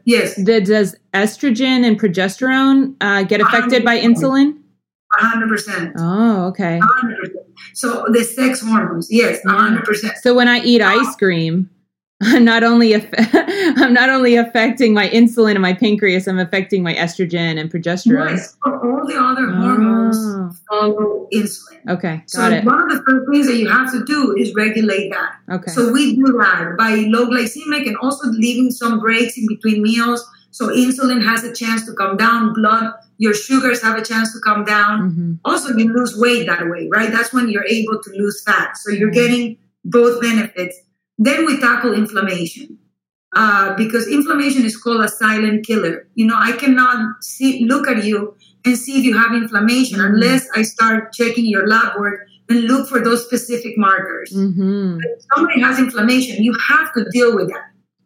Yes. 0.04 0.36
Does 0.42 0.96
estrogen 1.12 1.84
and 1.86 2.00
progesterone 2.00 2.96
uh, 3.00 3.24
get 3.24 3.40
affected 3.40 3.82
100%. 3.82 3.84
by 3.84 4.00
insulin? 4.00 4.58
100%. 5.20 5.92
Oh, 5.98 6.46
okay. 6.48 6.80
100%. 6.80 7.46
So 7.74 8.06
the 8.08 8.24
sex 8.24 8.60
hormones, 8.60 9.08
yes, 9.10 9.40
hundred 9.46 9.84
percent. 9.84 10.16
So 10.18 10.34
when 10.34 10.48
I 10.48 10.60
eat 10.60 10.80
ice 10.80 11.14
cream, 11.16 11.70
I'm 12.22 12.44
not 12.52 12.62
only 12.62 12.94
I'm 13.18 13.92
not 13.92 14.08
only 14.08 14.36
affecting 14.36 14.94
my 14.94 15.08
insulin 15.08 15.52
and 15.52 15.62
my 15.62 15.74
pancreas, 15.74 16.26
I'm 16.26 16.38
affecting 16.38 16.82
my 16.82 16.94
estrogen 16.94 17.60
and 17.60 17.70
progesterone. 17.70 18.30
Yes, 18.30 18.56
all 18.64 19.06
the 19.06 19.16
other 19.18 19.50
hormones 19.50 20.16
oh. 20.18 20.50
follow 20.68 21.28
insulin. 21.32 21.90
Okay, 21.90 22.16
got 22.16 22.30
so 22.30 22.48
it. 22.48 22.64
one 22.64 22.82
of 22.82 22.88
the 22.88 23.02
first 23.04 23.30
things 23.30 23.46
that 23.46 23.56
you 23.56 23.68
have 23.68 23.92
to 23.92 24.04
do 24.04 24.34
is 24.36 24.54
regulate 24.54 25.10
that. 25.10 25.56
Okay. 25.56 25.70
So 25.72 25.92
we 25.92 26.16
do 26.16 26.24
that 26.38 26.76
by 26.78 27.04
low 27.08 27.26
glycemic 27.26 27.86
and 27.86 27.96
also 27.98 28.28
leaving 28.28 28.70
some 28.70 29.00
breaks 29.00 29.36
in 29.36 29.46
between 29.46 29.82
meals, 29.82 30.26
so 30.50 30.68
insulin 30.68 31.22
has 31.22 31.44
a 31.44 31.54
chance 31.54 31.84
to 31.86 31.92
come 31.92 32.16
down, 32.16 32.54
blood 32.54 32.94
your 33.18 33.34
sugars 33.34 33.82
have 33.82 33.98
a 33.98 34.04
chance 34.04 34.32
to 34.32 34.40
come 34.40 34.64
down. 34.64 35.10
Mm-hmm. 35.10 35.32
Also, 35.44 35.76
you 35.76 35.92
lose 35.92 36.16
weight 36.18 36.46
that 36.46 36.68
way, 36.68 36.88
right? 36.90 37.10
That's 37.10 37.32
when 37.32 37.48
you're 37.48 37.66
able 37.66 38.02
to 38.02 38.10
lose 38.10 38.42
fat. 38.44 38.76
So 38.76 38.90
you're 38.90 39.10
getting 39.10 39.56
both 39.84 40.20
benefits. 40.20 40.78
Then 41.18 41.46
we 41.46 41.58
tackle 41.60 41.94
inflammation. 41.94 42.78
Uh, 43.34 43.74
because 43.76 44.08
inflammation 44.08 44.64
is 44.64 44.76
called 44.80 45.02
a 45.02 45.08
silent 45.08 45.66
killer. 45.66 46.08
You 46.14 46.26
know, 46.26 46.36
I 46.38 46.52
cannot 46.52 47.22
see, 47.22 47.66
look 47.66 47.86
at 47.86 48.02
you 48.02 48.34
and 48.64 48.78
see 48.78 48.98
if 48.98 49.04
you 49.04 49.16
have 49.18 49.34
inflammation 49.34 49.98
Mhm. 49.98 50.06
unless 50.06 50.48
I 50.54 50.62
start 50.62 51.12
checking 51.12 51.44
your 51.44 51.66
lab 51.66 51.98
work 52.00 52.20
and 52.48 52.60
look 52.62 52.88
for 52.88 52.98
those 53.00 53.24
specific 53.26 53.76
markers. 53.76 54.32
Mm-hmm. 54.34 55.00
If 55.02 55.22
somebody 55.34 55.60
has 55.60 55.78
inflammation, 55.78 56.42
you 56.42 56.56
have 56.68 56.94
to 56.94 57.04
deal 57.10 57.34
with 57.36 57.48
that. 57.48 57.64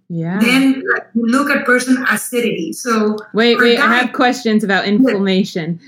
Yeah. 0.09 0.41
Then 0.41 0.83
like, 0.93 1.07
you 1.15 1.25
look 1.27 1.49
at 1.51 1.65
person 1.65 2.05
acidity. 2.11 2.73
So 2.73 3.17
wait, 3.33 3.59
wait. 3.59 3.79
I 3.79 3.95
have 3.99 4.13
questions 4.13 4.65
about 4.65 4.85
inflammation. 4.85 5.79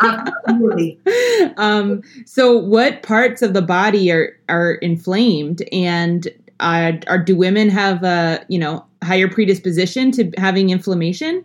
absolutely. 0.00 0.98
um, 1.56 2.02
so, 2.26 2.58
what 2.58 3.02
parts 3.04 3.40
of 3.42 3.54
the 3.54 3.62
body 3.62 4.10
are 4.10 4.36
are 4.48 4.72
inflamed, 4.72 5.62
and 5.70 6.26
uh, 6.60 6.92
are 7.06 7.18
do 7.18 7.36
women 7.36 7.68
have 7.68 8.02
a 8.04 8.44
you 8.48 8.58
know 8.58 8.84
higher 9.02 9.28
predisposition 9.28 10.12
to 10.12 10.30
having 10.38 10.70
inflammation? 10.70 11.44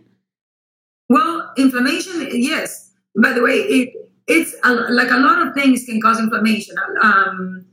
Well, 1.08 1.52
inflammation, 1.56 2.28
yes. 2.32 2.92
By 3.20 3.32
the 3.32 3.42
way, 3.42 3.54
it, 3.54 3.94
it's 4.26 4.54
a, 4.62 4.72
like 4.72 5.10
a 5.10 5.16
lot 5.16 5.46
of 5.46 5.54
things 5.54 5.84
can 5.84 6.00
cause 6.00 6.18
inflammation. 6.18 6.76
Um, 7.02 7.64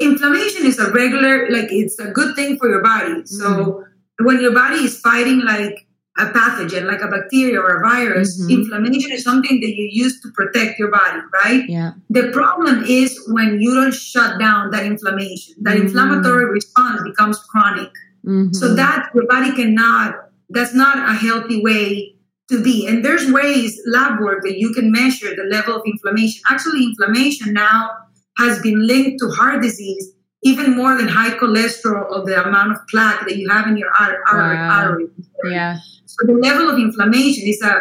inflammation 0.00 0.66
is 0.66 0.78
a 0.78 0.90
regular, 0.92 1.50
like 1.50 1.68
it's 1.70 1.98
a 1.98 2.10
good 2.10 2.36
thing 2.36 2.58
for 2.58 2.68
your 2.68 2.82
body. 2.82 3.24
So 3.24 3.84
when 4.20 4.40
your 4.40 4.52
body 4.52 4.84
is 4.84 5.00
fighting 5.00 5.40
like 5.40 5.86
a 6.18 6.26
pathogen, 6.26 6.84
like 6.84 7.00
a 7.00 7.08
bacteria 7.08 7.58
or 7.58 7.78
a 7.78 7.80
virus, 7.80 8.40
Mhm. 8.40 8.50
inflammation 8.50 9.12
is 9.12 9.24
something 9.24 9.60
that 9.60 9.74
you 9.74 9.88
use 9.90 10.20
to 10.20 10.28
protect 10.32 10.78
your 10.78 10.90
body, 10.90 11.20
right? 11.42 11.68
Yeah. 11.68 11.92
The 12.10 12.28
problem 12.28 12.84
is 12.86 13.18
when 13.28 13.60
you 13.60 13.74
don't 13.74 13.94
shut 13.94 14.38
down 14.38 14.70
that 14.72 14.84
inflammation. 14.84 15.54
That 15.62 15.76
Mhm. 15.76 15.82
inflammatory 15.84 16.44
response 16.50 17.00
becomes 17.02 17.38
chronic. 17.50 17.90
Mhm. 18.26 18.54
So 18.54 18.74
that 18.74 19.08
your 19.14 19.26
body 19.26 19.52
cannot, 19.52 20.14
that's 20.50 20.74
not 20.74 20.98
a 20.98 21.14
healthy 21.14 21.62
way 21.62 22.14
to 22.50 22.62
be. 22.62 22.86
And 22.86 23.02
there's 23.02 23.30
ways, 23.32 23.80
lab 23.86 24.20
work, 24.20 24.42
that 24.42 24.58
you 24.58 24.74
can 24.74 24.92
measure 24.92 25.34
the 25.34 25.44
level 25.44 25.74
of 25.76 25.82
inflammation. 25.86 26.42
Actually, 26.50 26.84
inflammation 26.84 27.54
now 27.54 27.90
has 28.36 28.60
been 28.60 28.86
linked 28.86 29.18
to 29.20 29.28
heart 29.28 29.62
disease 29.62 30.12
even 30.42 30.76
more 30.76 30.96
than 30.98 31.08
high 31.08 31.30
cholesterol 31.30 32.10
or 32.10 32.24
the 32.24 32.36
amount 32.46 32.72
of 32.72 32.78
plaque 32.88 33.20
that 33.26 33.36
you 33.36 33.48
have 33.48 33.66
in 33.68 33.76
your 33.76 33.90
ar- 33.90 34.18
ar- 34.28 34.54
Wow. 34.54 34.70
arteries. 34.80 35.10
yeah. 35.44 35.76
So 36.06 36.26
the 36.26 36.34
level 36.34 36.68
of 36.68 36.78
inflammation 36.78 37.44
is 37.48 37.62
a 37.62 37.74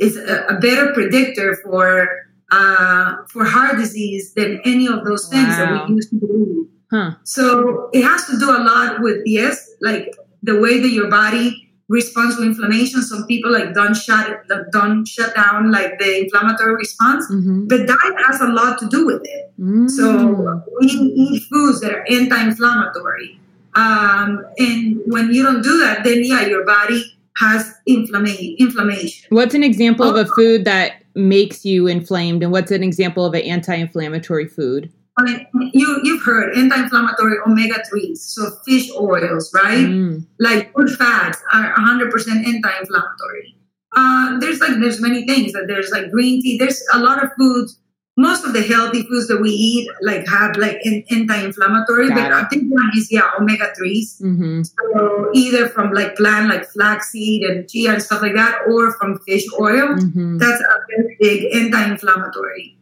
is 0.00 0.16
a, 0.16 0.46
a 0.54 0.60
better 0.60 0.92
predictor 0.92 1.56
for 1.64 2.08
uh, 2.50 3.16
for 3.32 3.44
heart 3.44 3.78
disease 3.78 4.32
than 4.34 4.60
any 4.64 4.86
of 4.86 5.04
those 5.04 5.28
things 5.28 5.48
Wow. 5.48 5.58
that 5.58 5.88
we 5.88 5.94
used 5.96 6.10
to 6.10 6.16
believe. 6.16 6.66
Huh. 6.90 7.10
So 7.24 7.90
it 7.92 8.02
has 8.02 8.26
to 8.26 8.38
do 8.38 8.50
a 8.50 8.60
lot 8.70 9.00
with 9.00 9.18
yes, 9.26 9.68
like 9.80 10.14
the 10.42 10.58
way 10.60 10.80
that 10.80 10.88
your 10.88 11.08
body 11.10 11.67
responds 11.88 12.36
to 12.36 12.42
inflammation. 12.42 13.02
Some 13.02 13.26
people 13.26 13.50
like 13.50 13.72
don't 13.74 13.94
shut 13.94 14.28
it, 14.30 14.70
don't 14.72 15.06
shut 15.06 15.34
down 15.34 15.70
like 15.70 15.98
the 15.98 16.22
inflammatory 16.24 16.74
response. 16.76 17.26
Mm-hmm. 17.30 17.66
But 17.66 17.86
diet 17.86 18.16
has 18.26 18.40
a 18.40 18.48
lot 18.48 18.78
to 18.80 18.88
do 18.88 19.06
with 19.06 19.22
it. 19.24 19.52
Mm. 19.60 19.88
So 19.90 20.62
we 20.80 20.86
eat 20.88 21.42
foods 21.50 21.80
that 21.80 21.92
are 21.92 22.04
anti-inflammatory, 22.10 23.40
um, 23.74 24.44
and 24.58 25.00
when 25.06 25.32
you 25.32 25.42
don't 25.42 25.62
do 25.62 25.78
that, 25.80 26.04
then 26.04 26.22
yeah, 26.24 26.46
your 26.46 26.64
body 26.64 27.04
has 27.38 27.72
inflammation. 27.86 28.56
Inflammation. 28.58 29.26
what's 29.30 29.54
an 29.54 29.62
example 29.62 30.08
of 30.08 30.16
a 30.16 30.28
Oh. 30.30 30.34
food 30.34 30.64
that 30.64 31.02
makes 31.14 31.64
you 31.64 31.86
inflamed, 31.86 32.42
and 32.42 32.52
what's 32.52 32.70
an 32.70 32.82
example 32.82 33.24
of 33.24 33.34
an 33.34 33.42
anti-inflammatory 33.42 34.46
food? 34.46 34.90
I 35.18 35.22
mean, 35.24 35.70
you 35.74 36.00
you've 36.04 36.22
heard 36.22 36.56
anti-inflammatory 36.56 37.36
omega 37.44 37.82
threes, 37.90 38.22
so 38.22 38.50
fish 38.64 38.88
oils, 38.96 39.52
right? 39.52 39.86
Mm. 39.86 40.24
Like 40.38 40.72
good 40.74 40.90
fats 40.90 41.42
are 41.52 41.74
100% 41.74 42.12
anti-inflammatory. 42.46 43.56
Uh, 43.96 44.38
there's 44.38 44.60
like 44.60 44.78
there's 44.80 45.00
many 45.00 45.26
things 45.26 45.52
that 45.52 45.64
there's 45.66 45.90
like 45.90 46.10
green 46.10 46.40
tea. 46.40 46.56
There's 46.56 46.82
a 46.94 47.00
lot 47.00 47.22
of 47.22 47.30
foods. 47.38 47.80
Most 48.16 48.44
of 48.44 48.52
the 48.52 48.62
healthy 48.62 49.02
foods 49.02 49.28
that 49.28 49.40
we 49.40 49.50
eat 49.50 49.88
like 50.02 50.26
have 50.28 50.56
like 50.56 50.78
an 50.84 51.04
anti-inflammatory, 51.10 52.08
Got 52.08 52.16
but 52.16 52.26
it. 52.26 52.32
I 52.32 52.44
think 52.48 52.72
one 52.72 52.90
is 52.96 53.10
yeah 53.10 53.30
omega 53.40 53.72
threes. 53.76 54.20
Mm-hmm. 54.22 54.62
So 54.62 55.30
either 55.34 55.68
from 55.68 55.92
like 55.92 56.16
plant 56.16 56.48
like 56.48 56.66
flaxseed 56.66 57.42
and 57.42 57.68
chia 57.68 57.92
and 57.94 58.02
stuff 58.02 58.22
like 58.22 58.34
that, 58.34 58.58
or 58.68 58.92
from 58.94 59.18
fish 59.20 59.44
oil. 59.58 59.96
Mm-hmm. 59.96 60.38
That's 60.38 60.60
a 60.60 60.78
very 60.90 61.16
big 61.20 61.54
anti-inflammatory. 61.54 62.76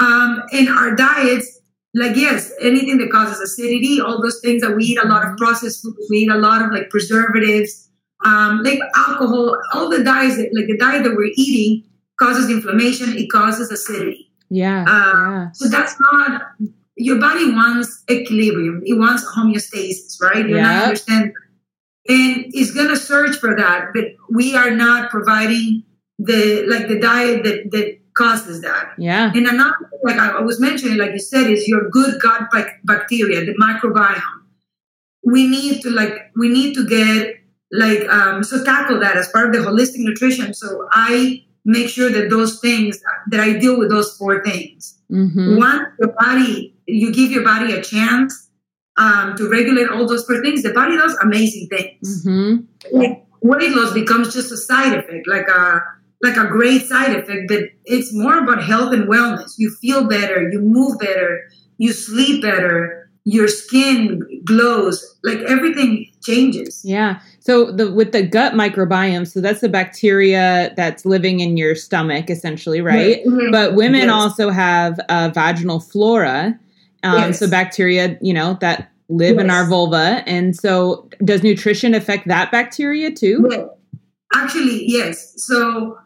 Um, 0.00 0.42
in 0.52 0.68
our 0.68 0.94
diets, 0.94 1.60
like 1.94 2.16
yes, 2.16 2.52
anything 2.60 2.98
that 2.98 3.10
causes 3.10 3.38
acidity, 3.40 4.00
all 4.00 4.22
those 4.22 4.40
things 4.40 4.62
that 4.62 4.74
we 4.74 4.84
eat 4.84 4.98
a 5.02 5.06
lot 5.06 5.26
of 5.26 5.36
processed 5.36 5.82
foods, 5.82 6.06
we 6.10 6.18
eat 6.18 6.30
a 6.30 6.38
lot 6.38 6.62
of 6.62 6.72
like 6.72 6.88
preservatives, 6.90 7.90
um, 8.24 8.62
like 8.62 8.78
alcohol, 8.96 9.56
all 9.74 9.90
the 9.90 10.02
diets, 10.02 10.36
that, 10.36 10.50
like 10.54 10.66
the 10.66 10.78
diet 10.78 11.04
that 11.04 11.14
we're 11.14 11.32
eating 11.36 11.84
causes 12.18 12.48
inflammation, 12.50 13.16
it 13.16 13.28
causes 13.30 13.70
acidity. 13.70 14.30
Yeah. 14.48 14.82
Uh, 14.82 15.30
yeah. 15.30 15.52
So 15.52 15.68
that's 15.68 15.94
not 16.00 16.42
your 16.96 17.18
body 17.18 17.50
wants 17.52 18.04
equilibrium. 18.10 18.82
It 18.84 18.98
wants 18.98 19.24
homeostasis, 19.36 20.20
right? 20.20 20.48
You 20.48 20.56
Yeah. 20.56 20.82
understand, 20.84 21.32
and 22.08 22.44
it's 22.54 22.72
gonna 22.72 22.96
search 22.96 23.36
for 23.36 23.56
that, 23.56 23.88
but 23.94 24.04
we 24.30 24.54
are 24.54 24.70
not 24.70 25.10
providing 25.10 25.82
the 26.18 26.64
like 26.68 26.88
the 26.88 26.98
diet 26.98 27.44
that 27.44 27.70
that 27.72 27.98
causes 28.14 28.60
that. 28.62 28.92
Yeah. 28.98 29.32
And 29.34 29.46
another, 29.46 29.74
like 30.02 30.18
I 30.18 30.40
was 30.40 30.60
mentioning, 30.60 30.98
like 30.98 31.12
you 31.12 31.18
said, 31.18 31.50
is 31.50 31.66
your 31.66 31.88
good 31.90 32.20
gut 32.20 32.48
bacteria, 32.84 33.44
the 33.44 33.54
microbiome. 33.54 34.20
We 35.24 35.46
need 35.46 35.82
to 35.82 35.90
like 35.90 36.14
we 36.36 36.48
need 36.48 36.74
to 36.74 36.86
get 36.86 37.36
like 37.70 38.08
um, 38.08 38.42
so 38.42 38.64
tackle 38.64 39.00
that 39.00 39.16
as 39.16 39.28
part 39.28 39.46
of 39.46 39.52
the 39.52 39.68
holistic 39.68 39.98
nutrition. 39.98 40.52
So 40.52 40.88
I 40.90 41.44
make 41.64 41.88
sure 41.88 42.10
that 42.10 42.28
those 42.28 42.60
things 42.60 43.00
that 43.30 43.40
I 43.40 43.58
deal 43.58 43.78
with 43.78 43.88
those 43.88 44.16
four 44.16 44.44
things. 44.44 44.98
Mm-hmm. 45.10 45.58
Once 45.58 45.88
your 46.00 46.12
body, 46.18 46.74
you 46.86 47.12
give 47.12 47.30
your 47.30 47.44
body 47.44 47.72
a 47.72 47.82
chance 47.82 48.50
um, 48.96 49.36
to 49.36 49.48
regulate 49.48 49.88
all 49.88 50.06
those 50.06 50.26
four 50.26 50.42
things. 50.42 50.62
The 50.62 50.72
body 50.72 50.96
does 50.96 51.14
amazing 51.22 51.68
things. 51.68 52.26
Mm-hmm. 52.26 52.98
Like 52.98 53.24
weight 53.40 53.70
loss 53.70 53.92
becomes 53.92 54.34
just 54.34 54.52
a 54.52 54.56
side 54.56 54.98
effect, 54.98 55.26
like 55.28 55.46
a 55.48 55.82
like 56.22 56.36
a 56.36 56.46
great 56.46 56.82
side 56.82 57.16
effect, 57.16 57.48
but 57.48 57.64
it's 57.84 58.12
more 58.14 58.38
about 58.38 58.62
health 58.62 58.92
and 58.92 59.08
wellness. 59.08 59.54
You 59.58 59.70
feel 59.70 60.04
better, 60.08 60.48
you 60.50 60.60
move 60.60 60.98
better, 60.98 61.42
you 61.78 61.92
sleep 61.92 62.42
better, 62.42 63.10
your 63.24 63.48
skin 63.48 64.20
glows, 64.44 65.16
like 65.24 65.38
everything 65.40 66.08
changes. 66.22 66.80
Yeah. 66.84 67.20
So 67.40 67.70
the 67.72 67.92
with 67.92 68.12
the 68.12 68.22
gut 68.22 68.54
microbiome, 68.54 69.26
so 69.28 69.40
that's 69.40 69.60
the 69.60 69.68
bacteria 69.68 70.72
that's 70.76 71.04
living 71.04 71.40
in 71.40 71.56
your 71.56 71.74
stomach, 71.74 72.30
essentially, 72.30 72.80
right? 72.80 73.24
Mhm. 73.24 73.50
But 73.52 73.74
women 73.74 74.02
Yes. 74.02 74.10
also 74.10 74.50
have 74.50 74.98
a 75.08 75.30
vaginal 75.30 75.80
flora, 75.80 76.58
um, 77.04 77.18
Yes. 77.18 77.38
so 77.40 77.48
bacteria, 77.48 78.16
you 78.20 78.32
know, 78.32 78.58
that 78.60 78.88
live 79.08 79.38
in 79.38 79.50
our 79.50 79.68
vulva. 79.68 80.22
And 80.26 80.56
so, 80.56 81.08
does 81.24 81.42
nutrition 81.42 81.94
affect 81.94 82.26
that 82.28 82.50
bacteria 82.50 83.10
too? 83.10 83.48
Actually, 84.34 84.84
yes. 84.88 85.34
So 85.36 85.96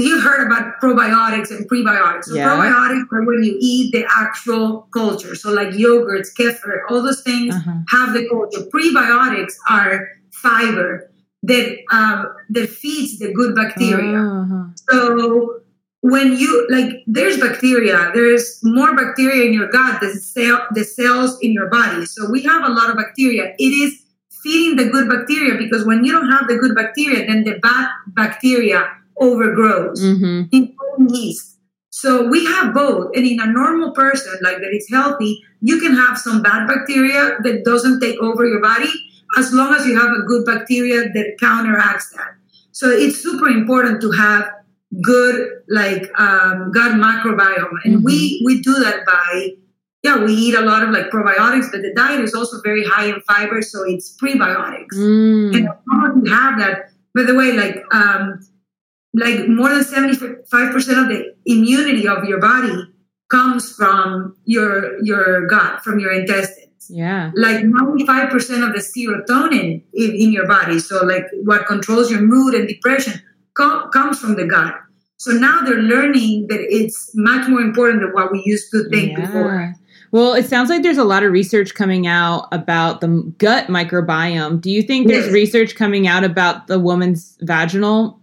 you've 0.00 0.22
heard 0.22 0.46
about 0.46 0.80
probiotics 0.80 1.50
and 1.50 1.68
prebiotics. 1.68 2.24
So 2.24 2.34
Yeah. 2.34 2.48
probiotics 2.48 3.06
are 3.12 3.24
when 3.24 3.42
you 3.44 3.56
eat 3.60 3.92
the 3.92 4.04
actual 4.16 4.88
culture. 4.92 5.34
So 5.34 5.52
like 5.52 5.68
yogurts, 5.70 6.28
kefir, 6.38 6.80
all 6.88 7.02
those 7.02 7.22
things 7.22 7.54
Uh-huh. 7.54 7.72
have 7.90 8.14
the 8.14 8.26
culture. 8.28 8.62
Prebiotics 8.74 9.54
are 9.68 10.08
fiber 10.30 11.10
that 11.42 11.76
um, 11.90 12.26
that 12.50 12.68
feeds 12.70 13.18
the 13.18 13.32
good 13.32 13.54
bacteria. 13.54 14.18
Uh-huh. 14.18 14.64
So 14.88 15.60
when 16.00 16.36
you 16.36 16.66
like, 16.70 16.90
there's 17.06 17.38
bacteria. 17.38 18.10
There's 18.14 18.58
more 18.62 18.94
bacteria 18.96 19.44
in 19.44 19.52
your 19.52 19.68
gut 19.68 20.00
than 20.00 20.14
cell, 20.18 20.66
the 20.72 20.84
cells 20.84 21.38
in 21.42 21.52
your 21.52 21.68
body. 21.68 22.06
So 22.06 22.30
we 22.30 22.42
have 22.42 22.64
a 22.64 22.72
lot 22.72 22.90
of 22.90 22.96
bacteria. 22.96 23.54
It 23.58 23.72
is 23.84 23.92
feeding 24.42 24.76
the 24.76 24.90
good 24.90 25.08
bacteria 25.08 25.56
because 25.56 25.84
when 25.84 26.04
you 26.04 26.10
don't 26.12 26.30
have 26.30 26.48
the 26.48 26.56
good 26.56 26.74
bacteria, 26.74 27.26
then 27.26 27.44
the 27.44 27.58
bad 27.60 27.88
bacteria 28.08 28.80
overgrows, 29.18 30.02
Mhm. 30.02 30.48
including 30.52 31.14
yeast. 31.14 31.58
So 31.90 32.26
we 32.28 32.44
have 32.46 32.72
both. 32.74 33.10
And 33.14 33.26
in 33.26 33.38
a 33.40 33.46
normal 33.46 33.92
person, 33.92 34.32
like 34.42 34.58
that 34.58 34.74
is 34.74 34.86
healthy, 34.90 35.42
you 35.60 35.78
can 35.78 35.94
have 35.94 36.18
some 36.18 36.42
bad 36.42 36.66
bacteria 36.66 37.36
that 37.44 37.64
doesn't 37.64 38.00
take 38.00 38.18
over 38.20 38.46
your 38.46 38.60
body 38.60 38.90
as 39.36 39.52
long 39.52 39.74
as 39.74 39.86
you 39.86 39.98
have 39.98 40.10
a 40.12 40.22
good 40.22 40.44
bacteria 40.44 41.02
that 41.14 41.36
counteracts 41.40 42.10
that. 42.10 42.32
So 42.72 42.88
it's 42.88 43.22
super 43.22 43.48
important 43.48 44.00
to 44.02 44.10
have 44.10 44.48
good 45.02 45.48
like 45.68 46.10
um, 46.18 46.70
gut 46.72 46.92
microbiome, 46.92 47.76
and 47.84 48.04
we 48.04 48.42
we 48.44 48.60
do 48.60 48.74
that 48.74 49.06
by 49.06 49.50
yeah 50.02 50.22
we 50.22 50.32
eat 50.32 50.54
a 50.54 50.60
lot 50.60 50.82
of 50.82 50.90
like 50.90 51.10
probiotics, 51.10 51.70
but 51.70 51.82
the 51.82 51.92
diet 51.94 52.20
is 52.20 52.34
also 52.34 52.60
very 52.62 52.84
high 52.84 53.06
in 53.06 53.20
fiber, 53.22 53.62
so 53.62 53.84
it's 53.84 54.16
prebiotics. 54.16 54.94
Mm. 54.94 55.56
And 55.56 55.68
as 55.68 55.74
long 55.90 56.10
as 56.10 56.28
you 56.28 56.34
have 56.34 56.58
that, 56.58 56.90
by 57.14 57.22
the 57.22 57.34
way, 57.34 57.52
like 57.52 57.82
um, 57.94 58.40
like 59.14 59.46
more 59.48 59.68
than 59.68 59.84
75% 59.84 60.42
of 61.02 61.08
the 61.08 61.34
immunity 61.46 62.06
of 62.08 62.24
your 62.24 62.40
body 62.40 62.84
comes 63.30 63.72
from 63.72 64.36
your 64.44 65.02
your 65.02 65.46
gut, 65.46 65.82
from 65.82 65.98
your 65.98 66.12
intestines. 66.12 66.86
Yeah. 66.88 67.30
Like 67.34 67.60
95% 67.64 68.30
of 68.66 68.74
the 68.74 68.80
serotonin 68.80 69.82
in, 69.94 70.10
in 70.14 70.32
your 70.32 70.46
body, 70.46 70.78
so 70.78 71.04
like 71.04 71.24
what 71.44 71.66
controls 71.66 72.10
your 72.10 72.20
mood 72.20 72.54
and 72.54 72.66
depression, 72.68 73.20
com- 73.54 73.90
comes 73.90 74.18
from 74.18 74.34
the 74.36 74.46
gut. 74.46 74.74
So 75.16 75.30
now 75.32 75.60
they're 75.60 75.76
learning 75.76 76.48
that 76.48 76.60
it's 76.60 77.12
much 77.14 77.48
more 77.48 77.60
important 77.60 78.00
than 78.02 78.12
what 78.12 78.32
we 78.32 78.42
used 78.44 78.70
to 78.72 78.88
think 78.90 79.16
Yeah. 79.16 79.26
before. 79.26 79.74
Well, 80.10 80.34
it 80.34 80.46
sounds 80.46 80.68
like 80.68 80.82
there's 80.82 80.98
a 80.98 81.04
lot 81.04 81.22
of 81.22 81.32
research 81.32 81.74
coming 81.74 82.06
out 82.06 82.48
about 82.52 83.00
the 83.00 83.08
gut 83.38 83.68
microbiome. 83.68 84.60
Do 84.60 84.70
you 84.70 84.82
think 84.82 85.06
there's 85.08 85.26
Yes. 85.26 85.32
research 85.32 85.74
coming 85.76 86.06
out 86.06 86.24
about 86.24 86.66
the 86.66 86.78
woman's 86.78 87.38
vaginal 87.40 88.20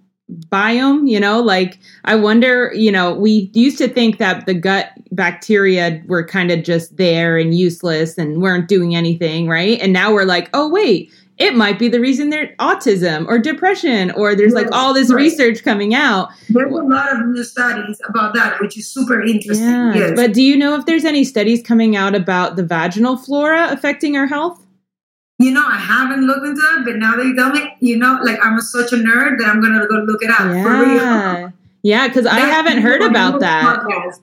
biome? 0.49 1.09
You 1.09 1.19
know, 1.19 1.41
like 1.41 1.79
I 2.05 2.15
wonder, 2.15 2.71
you 2.73 2.91
know, 2.91 3.13
we 3.13 3.49
used 3.53 3.77
to 3.79 3.87
think 3.87 4.17
that 4.17 4.45
the 4.45 4.53
gut 4.53 4.91
bacteria 5.11 6.01
were 6.07 6.25
kind 6.25 6.51
of 6.51 6.63
just 6.63 6.97
there 6.97 7.37
and 7.37 7.55
useless 7.55 8.17
and 8.17 8.41
weren't 8.41 8.67
doing 8.67 8.95
anything, 8.95 9.47
right? 9.47 9.79
And 9.79 9.93
now 9.93 10.13
we're 10.13 10.25
like, 10.25 10.49
oh, 10.53 10.69
wait, 10.69 11.11
it 11.39 11.55
might 11.55 11.79
be 11.79 11.87
the 11.87 12.01
reason 12.01 12.29
they're 12.29 12.53
autism 12.59 13.25
or 13.27 13.39
depression, 13.39 14.11
or 14.11 14.35
there's 14.35 14.53
like 14.53 14.67
all 14.73 14.93
this 14.93 15.09
right. 15.09 15.21
research 15.21 15.63
coming 15.63 15.95
out. 15.95 16.29
There's 16.49 16.71
a 16.71 16.75
lot 16.75 17.13
of 17.13 17.27
new 17.27 17.43
studies 17.45 17.99
about 18.09 18.33
that, 18.35 18.59
which 18.59 18.77
is 18.77 18.89
super 18.89 19.21
interesting. 19.21 19.65
Yeah. 19.65 19.95
yes. 19.95 20.11
But 20.15 20.33
do 20.33 20.43
you 20.43 20.57
know 20.57 20.75
if 20.75 20.85
there's 20.85 21.05
any 21.05 21.23
studies 21.23 21.63
coming 21.63 21.95
out 21.95 22.13
about 22.13 22.57
the 22.57 22.63
vaginal 22.63 23.15
flora 23.15 23.69
affecting 23.71 24.17
our 24.17 24.27
health? 24.27 24.65
You 25.39 25.51
know, 25.51 25.65
I 25.65 25.77
haven't 25.77 26.27
looked 26.27 26.45
into 26.45 26.61
it, 26.61 26.85
but 26.85 26.97
now 26.97 27.15
that 27.15 27.25
you 27.25 27.35
tell 27.35 27.51
me, 27.51 27.73
you 27.79 27.97
know, 27.97 28.19
like 28.23 28.37
I'm 28.43 28.59
such 28.59 28.91
a 28.91 28.97
nerd 28.97 29.39
that 29.39 29.47
I'm 29.47 29.61
gonna 29.61 29.87
go 29.87 29.95
look 29.95 30.21
it 30.21 30.29
up 30.29 30.39
for 30.39 30.83
real. 30.83 30.95
Yeah. 30.95 31.49
Yeah, 31.81 32.07
because 32.09 32.25
I 32.25 32.39
haven't 32.39 32.81
heard 32.81 33.01
about 33.01 33.39
that. 33.39 33.63
podcasts. 33.79 34.19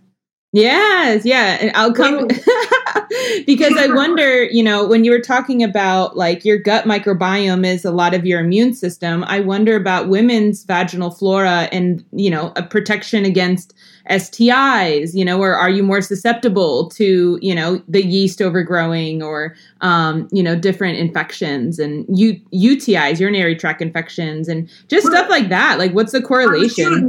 Yes, 0.53 1.27
yeah. 1.27 1.59
And 1.61 1.71
I'll 1.75 1.93
come 1.93 2.29
because 3.47 3.77
I 3.77 3.89
wonder, 3.89 4.45
you 4.45 4.63
know, 4.63 4.87
when 4.87 5.05
you 5.05 5.11
were 5.11 5.21
talking 5.21 5.63
about 5.63 6.17
like 6.17 6.47
your 6.47 6.57
gut 6.57 6.87
microbiome 6.87 7.67
is 7.67 7.85
a 7.85 7.91
lot 7.91 8.15
of 8.15 8.25
your 8.25 8.41
immune 8.41 8.73
system, 8.73 9.23
I 9.25 9.41
wonder 9.41 9.77
about 9.77 10.09
women's 10.09 10.65
vaginal 10.65 11.11
flora 11.11 11.69
and, 11.73 12.03
you 12.13 12.31
know, 12.31 12.55
a 12.57 12.63
protection 12.63 13.27
against 13.27 13.75
STIs, 14.11 15.15
you 15.15 15.25
know, 15.25 15.41
or 15.41 15.55
are 15.55 15.71
you 15.71 15.83
more 15.83 16.01
susceptible 16.01 16.89
to, 16.91 17.39
you 17.43 17.55
know, 17.55 17.83
the 17.89 18.05
yeast 18.05 18.41
overgrowing 18.41 19.23
or, 19.23 19.55
um, 19.81 20.29
you 20.33 20.43
know, 20.43 20.55
different 20.57 20.99
infections 20.99 21.79
and 21.79 22.05
U- 22.09 22.41
UTIs, 22.53 23.19
urinary 23.21 23.57
tract 23.57 23.83
infections, 23.83 24.49
and 24.49 24.69
just 24.89 25.05
Well, 25.05 25.15
stuff 25.15 25.29
like 25.31 25.49
that? 25.49 25.79
Like, 25.79 25.93
what's 25.93 26.13
the 26.13 26.23
correlation? 26.23 27.07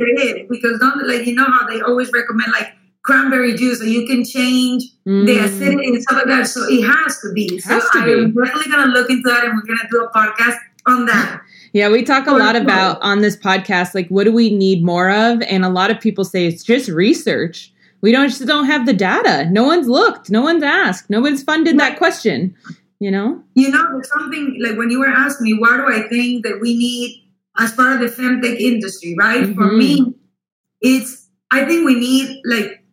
because 0.49 0.79
don't 0.79 1.07
like 1.07 1.25
you 1.25 1.35
know 1.35 1.45
how 1.45 1.67
they 1.67 1.81
always 1.81 2.11
recommend 2.11 2.51
like 2.51 2.73
cranberry 3.03 3.55
juice, 3.55 3.79
so 3.79 3.85
you 3.85 4.05
can 4.05 4.25
change 4.25 4.83
the 5.05 5.37
Mm. 5.37 5.43
acidity 5.45 5.87
and 5.87 6.01
stuff 6.01 6.17
like 6.17 6.25
that. 6.27 6.47
So 6.47 6.61
it 6.67 6.81
has 6.83 7.19
to 7.21 7.31
be. 7.33 7.57
So 7.59 7.69
Has 7.69 7.89
to 7.91 7.99
I'm 7.99 8.33
definitely 8.33 8.69
gonna 8.71 8.91
look 8.91 9.09
into 9.09 9.29
that, 9.29 9.45
and 9.45 9.53
we're 9.53 9.61
gonna 9.75 9.87
do 9.89 10.03
a 10.03 10.09
podcast 10.11 10.57
on 10.87 11.05
that. 11.05 11.41
Yeah, 11.73 11.89
we 11.89 12.03
talk 12.03 12.27
a 12.27 12.31
lot 12.31 12.55
about 12.55 12.99
on 13.01 13.21
this 13.21 13.35
podcast, 13.35 13.93
like 13.93 14.07
what 14.09 14.23
do 14.23 14.31
we 14.31 14.55
need 14.55 14.83
more 14.83 15.11
of? 15.11 15.41
And 15.43 15.63
a 15.65 15.69
lot 15.69 15.91
of 15.91 15.99
people 15.99 16.23
say 16.23 16.45
it's 16.47 16.63
just 16.63 16.89
research. 16.89 17.71
We 18.01 18.11
don't 18.11 18.29
just 18.29 18.45
don't 18.45 18.65
have 18.65 18.85
the 18.85 18.93
data. 18.93 19.49
No 19.51 19.63
one's 19.63 19.87
looked. 19.87 20.29
No 20.29 20.41
one's 20.41 20.63
asked. 20.63 21.09
Nobody's 21.09 21.43
funded 21.43 21.79
that 21.79 21.97
question. 21.97 22.55
You 22.99 23.11
know? 23.11 23.43
You 23.53 23.69
know, 23.69 23.83
there's 23.91 24.09
something 24.09 24.59
like 24.63 24.77
when 24.77 24.89
you 24.89 24.99
were 24.99 25.07
asking 25.07 25.45
me, 25.45 25.53
what 25.59 25.77
do 25.77 25.85
I 25.87 26.07
think 26.07 26.43
that 26.45 26.59
we 26.61 26.75
need 26.75 27.23
as 27.59 27.71
part 27.73 28.01
of 28.01 28.09
the 28.09 28.15
femtech 28.23 28.59
industry, 28.59 29.15
right? 29.19 29.45
For 29.53 29.65
Mhm. 29.69 29.77
me, 29.77 30.15
it's 30.81 31.27
I 31.51 31.65
think 31.65 31.85
we 31.85 31.95
need 31.95 32.41
like 32.45 32.83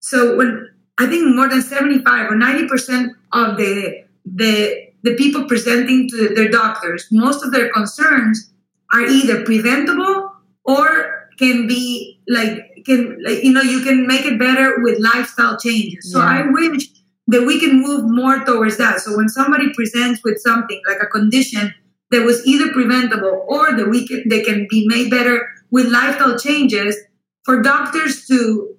so 0.00 0.36
when 0.36 0.68
I 0.98 1.06
think 1.06 1.34
more 1.34 1.48
than 1.48 1.62
75 1.62 2.30
or 2.30 2.36
90 2.36 2.66
percent 2.68 3.12
of 3.32 3.56
the 3.56 4.02
the 4.24 4.85
the 5.06 5.14
people 5.14 5.44
presenting 5.44 6.08
to 6.10 6.34
their 6.36 6.48
doctors, 6.48 7.06
most 7.12 7.44
of 7.44 7.52
their 7.52 7.68
concerns 7.72 8.52
are 8.92 9.04
either 9.18 9.44
preventable 9.44 10.32
or 10.64 11.28
can 11.38 11.66
be 11.68 12.20
like 12.28 12.54
can 12.86 13.00
like 13.26 13.42
you 13.44 13.52
know 13.52 13.62
you 13.62 13.80
can 13.88 14.06
make 14.06 14.24
it 14.30 14.38
better 14.38 14.68
with 14.84 14.98
lifestyle 14.98 15.56
changes. 15.66 16.12
So 16.12 16.18
Yeah. 16.18 16.36
I 16.36 16.40
wish 16.58 16.84
that 17.28 17.42
we 17.46 17.58
can 17.60 17.82
move 17.82 18.02
more 18.20 18.36
towards 18.44 18.76
that. 18.78 19.00
So 19.00 19.16
when 19.16 19.28
somebody 19.28 19.72
presents 19.74 20.20
with 20.24 20.38
something 20.48 20.80
like 20.88 21.00
a 21.02 21.06
condition 21.06 21.72
that 22.10 22.22
was 22.24 22.44
either 22.46 22.72
preventable 22.72 23.34
or 23.48 23.76
that 23.76 23.88
we 23.94 24.06
can 24.08 24.20
they 24.32 24.42
can 24.48 24.66
be 24.70 24.80
made 24.94 25.08
better 25.10 25.36
with 25.70 25.86
lifestyle 25.86 26.36
changes, 26.38 26.96
for 27.44 27.62
doctors 27.62 28.26
to 28.26 28.38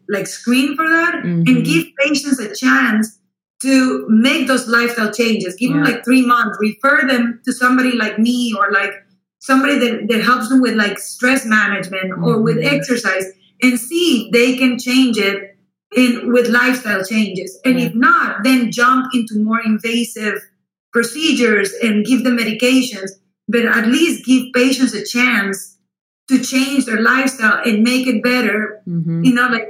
like 0.10 0.28
screen 0.28 0.76
for 0.76 0.88
that 0.96 1.14
Mhm. 1.24 1.48
and 1.48 1.66
give 1.66 1.86
patients 2.04 2.40
a 2.40 2.50
chance 2.64 3.17
to 3.62 4.06
make 4.10 4.48
those 4.48 4.68
lifestyle 4.68 5.12
changes. 5.12 5.56
Give 5.56 5.72
them 5.74 5.84
like 5.84 6.04
three 6.06 6.26
months, 6.26 6.58
refer 6.62 7.08
them 7.08 7.42
to 7.46 7.52
somebody 7.52 7.92
like 7.94 8.20
me 8.20 8.54
or 8.58 8.72
like 8.72 8.92
somebody 9.40 9.80
that, 9.80 10.08
that 10.10 10.24
helps 10.24 10.50
them 10.50 10.62
with 10.62 10.76
like 10.76 11.00
stress 11.00 11.46
management 11.46 12.12
or 12.24 12.42
with 12.42 12.58
exercise 12.64 13.26
and 13.64 13.80
see 13.80 14.26
if 14.28 14.32
they 14.34 14.56
can 14.58 14.78
change 14.78 15.18
it 15.18 15.58
in 15.96 16.32
with 16.32 16.48
lifestyle 16.50 17.04
changes. 17.04 17.60
And 17.66 17.80
Yeah. 17.80 17.88
if 17.88 17.96
not, 17.96 18.44
then 18.44 18.72
jump 18.72 19.08
into 19.14 19.40
more 19.40 19.62
invasive 19.66 20.40
procedures 20.92 21.72
and 21.82 22.06
give 22.06 22.24
them 22.24 22.38
medications, 22.38 23.12
but 23.48 23.66
at 23.66 23.88
least 23.88 24.26
give 24.26 24.46
patients 24.54 24.94
a 24.94 25.04
chance 25.06 25.78
to 26.30 26.40
change 26.40 26.86
their 26.86 27.02
lifestyle 27.02 27.62
and 27.66 27.84
make 27.84 28.06
it 28.06 28.22
better 28.22 28.82
Mhm. 28.88 29.26
you 29.26 29.34
know 29.34 29.48
like 29.48 29.70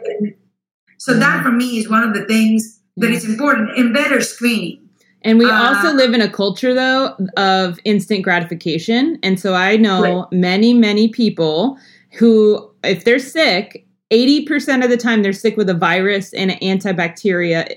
so 0.98 1.14
that 1.14 1.44
for 1.44 1.52
me 1.52 1.78
is 1.78 1.88
one 1.88 2.04
of 2.04 2.16
the 2.16 2.26
things 2.26 2.77
that 2.98 3.12
it's 3.12 3.26
important 3.26 3.78
and 3.78 3.94
better 3.94 4.22
screening. 4.22 4.80
And 5.24 5.40
we 5.40 5.46
Uh, 5.46 5.68
also 5.68 5.94
live 5.94 6.14
in 6.14 6.22
a 6.22 6.30
culture, 6.30 6.74
though, 6.74 7.16
of 7.38 7.80
instant 7.86 8.24
gratification. 8.24 9.18
And 9.24 9.40
so 9.40 9.54
I 9.54 9.78
know 9.78 10.28
many, 10.32 10.74
many 10.74 11.08
people 11.08 11.78
who, 12.12 12.70
if 12.84 13.04
they're 13.04 13.20
sick, 13.20 13.86
80% 14.10 14.84
of 14.86 14.90
the 14.90 14.96
time 14.96 15.22
they're 15.22 15.34
sick 15.34 15.58
with 15.58 15.70
a 15.70 15.74
virus 15.74 16.34
and 16.34 16.52
an 16.52 16.58
antibacteria 16.60 17.68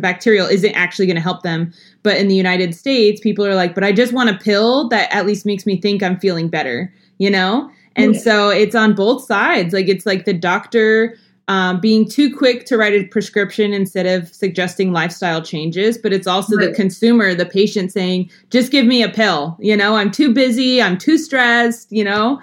bacterial 0.00 0.46
isn't 0.46 0.74
actually 0.74 1.06
going 1.06 1.14
to 1.16 1.22
help 1.22 1.42
them. 1.42 1.72
But 2.02 2.16
in 2.16 2.26
the 2.28 2.34
united 2.34 2.74
states 2.74 3.20
people 3.20 3.44
are 3.46 3.54
like 3.54 3.74
but 3.74 3.82
i 3.84 3.92
just 3.92 4.12
want 4.12 4.30
a 4.30 4.34
pill 4.34 4.88
that 4.88 5.12
at 5.12 5.26
least 5.26 5.44
makes 5.46 5.66
me 5.66 5.80
think 5.80 6.02
i'm 6.02 6.18
feeling 6.18 6.48
better 6.48 6.92
you 7.18 7.30
know? 7.30 7.70
And 7.96 8.14
Yeah. 8.14 8.20
so 8.20 8.48
it's 8.50 8.74
on 8.74 8.94
both 8.94 9.24
sides. 9.24 9.72
Like 9.72 9.88
it's 9.88 10.04
like 10.04 10.24
the 10.26 10.34
doctor 10.34 11.16
um, 11.48 11.80
being 11.80 12.08
too 12.08 12.34
quick 12.34 12.66
to 12.66 12.76
write 12.76 12.92
a 12.92 13.04
prescription 13.04 13.72
instead 13.72 14.06
of 14.06 14.34
suggesting 14.34 14.92
lifestyle 14.92 15.42
changes 15.42 15.98
but 15.98 16.12
it's 16.12 16.26
also 16.26 16.56
the 16.56 16.72
consumer 16.72 17.34
the 17.34 17.46
patient 17.46 17.92
saying 17.92 18.30
just 18.50 18.72
give 18.72 18.86
me 18.86 19.02
a 19.02 19.08
pill. 19.08 19.56
You 19.60 19.76
know 19.76 19.96
i'm 19.96 20.10
too 20.10 20.32
busy 20.32 20.82
i'm 20.82 20.98
too 20.98 21.18
stressed 21.18 21.90
you 21.90 22.04
know? 22.04 22.40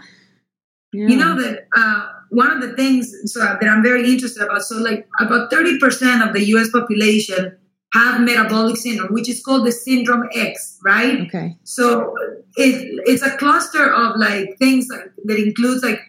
Yeah. 0.93 1.07
you 1.07 1.17
know 1.17 1.41
that 1.41 1.67
uh, 1.75 2.07
one 2.29 2.51
of 2.51 2.61
the 2.61 2.73
things 2.75 3.13
so 3.25 3.39
that 3.39 3.63
i'm 3.63 3.81
very 3.81 4.09
interested 4.11 4.43
about 4.43 4.61
so 4.61 4.77
like 4.77 5.07
about 5.19 5.51
30% 5.51 6.27
of 6.27 6.33
the 6.33 6.41
us 6.41 6.69
population 6.69 7.57
have 7.93 8.21
metabolic 8.21 8.77
syndrome 8.77 9.11
which 9.13 9.29
is 9.29 9.43
called 9.43 9.65
the 9.65 9.71
syndrome 9.71 10.27
x 10.33 10.73
right? 10.83 11.21
Okay. 11.21 11.57
So 11.63 12.13
it, 12.55 13.01
it's 13.05 13.23
a 13.23 13.35
cluster 13.37 13.91
of 13.91 14.17
like 14.17 14.57
things 14.59 14.87
like, 14.89 15.11
that 15.25 15.37
includes 15.37 15.83
like 15.83 15.99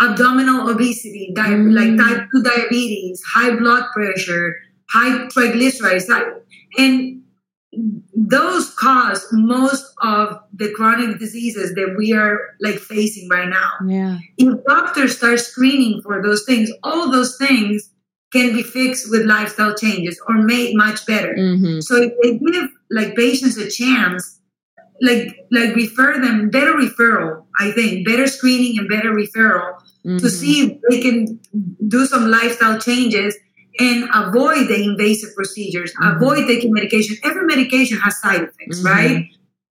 abdominal 0.00 0.68
obesity, 0.70 1.32
di- 1.34 1.48
Mm. 1.50 1.72
like 1.78 1.96
type 1.98 2.28
2 2.32 2.42
diabetes, 2.42 3.22
high 3.34 3.54
blood 3.56 3.84
pressure, 3.94 4.56
high 4.88 5.26
triglycerides. 5.28 6.06
And 6.78 7.22
those 8.16 8.70
cause 8.74 9.26
most 9.32 9.84
of 10.02 10.38
the 10.54 10.72
chronic 10.72 11.18
diseases 11.18 11.74
that 11.74 11.94
we 11.96 12.12
are 12.12 12.38
like 12.60 12.78
facing 12.78 13.28
right 13.28 13.48
now. 13.48 13.70
yeah 13.86 14.18
If 14.38 14.64
doctors 14.66 15.16
start 15.16 15.38
screening 15.40 16.02
for 16.02 16.20
those 16.22 16.44
things, 16.44 16.70
all 16.82 17.10
those 17.12 17.36
things 17.36 17.90
can 18.32 18.54
be 18.54 18.62
fixed 18.62 19.10
with 19.10 19.22
lifestyle 19.26 19.74
changes 19.76 20.20
or 20.28 20.34
made 20.38 20.74
much 20.76 21.06
better. 21.06 21.34
hmm 21.34 21.80
So 21.80 21.96
if 22.02 22.12
they 22.22 22.38
give 22.38 22.68
like 22.90 23.14
patients 23.14 23.56
a 23.56 23.68
chance, 23.70 24.39
like 25.02 25.36
like 25.50 25.74
refer 25.74 26.20
them 26.20 26.50
better 26.50 26.74
referral, 26.74 27.44
I 27.58 27.70
think 27.72 28.06
better 28.06 28.26
screening 28.26 28.78
and 28.78 28.88
better 28.88 29.12
referral 29.12 29.74
Mm-hmm. 30.06 30.16
to 30.16 30.30
see 30.30 30.54
if 30.64 30.78
they 30.88 31.00
can 31.02 31.38
do 31.88 32.06
some 32.06 32.30
lifestyle 32.30 32.80
changes 32.80 33.36
and 33.78 34.08
avoid 34.14 34.66
the 34.68 34.82
invasive 34.82 35.28
procedures, 35.36 35.92
Mhm. 35.92 36.16
avoid 36.16 36.46
taking 36.48 36.72
medication. 36.72 37.18
Every 37.22 37.44
medication 37.44 37.98
has 37.98 38.18
side 38.18 38.40
effects, 38.48 38.80
Mhm. 38.80 38.84
right? 38.86 39.26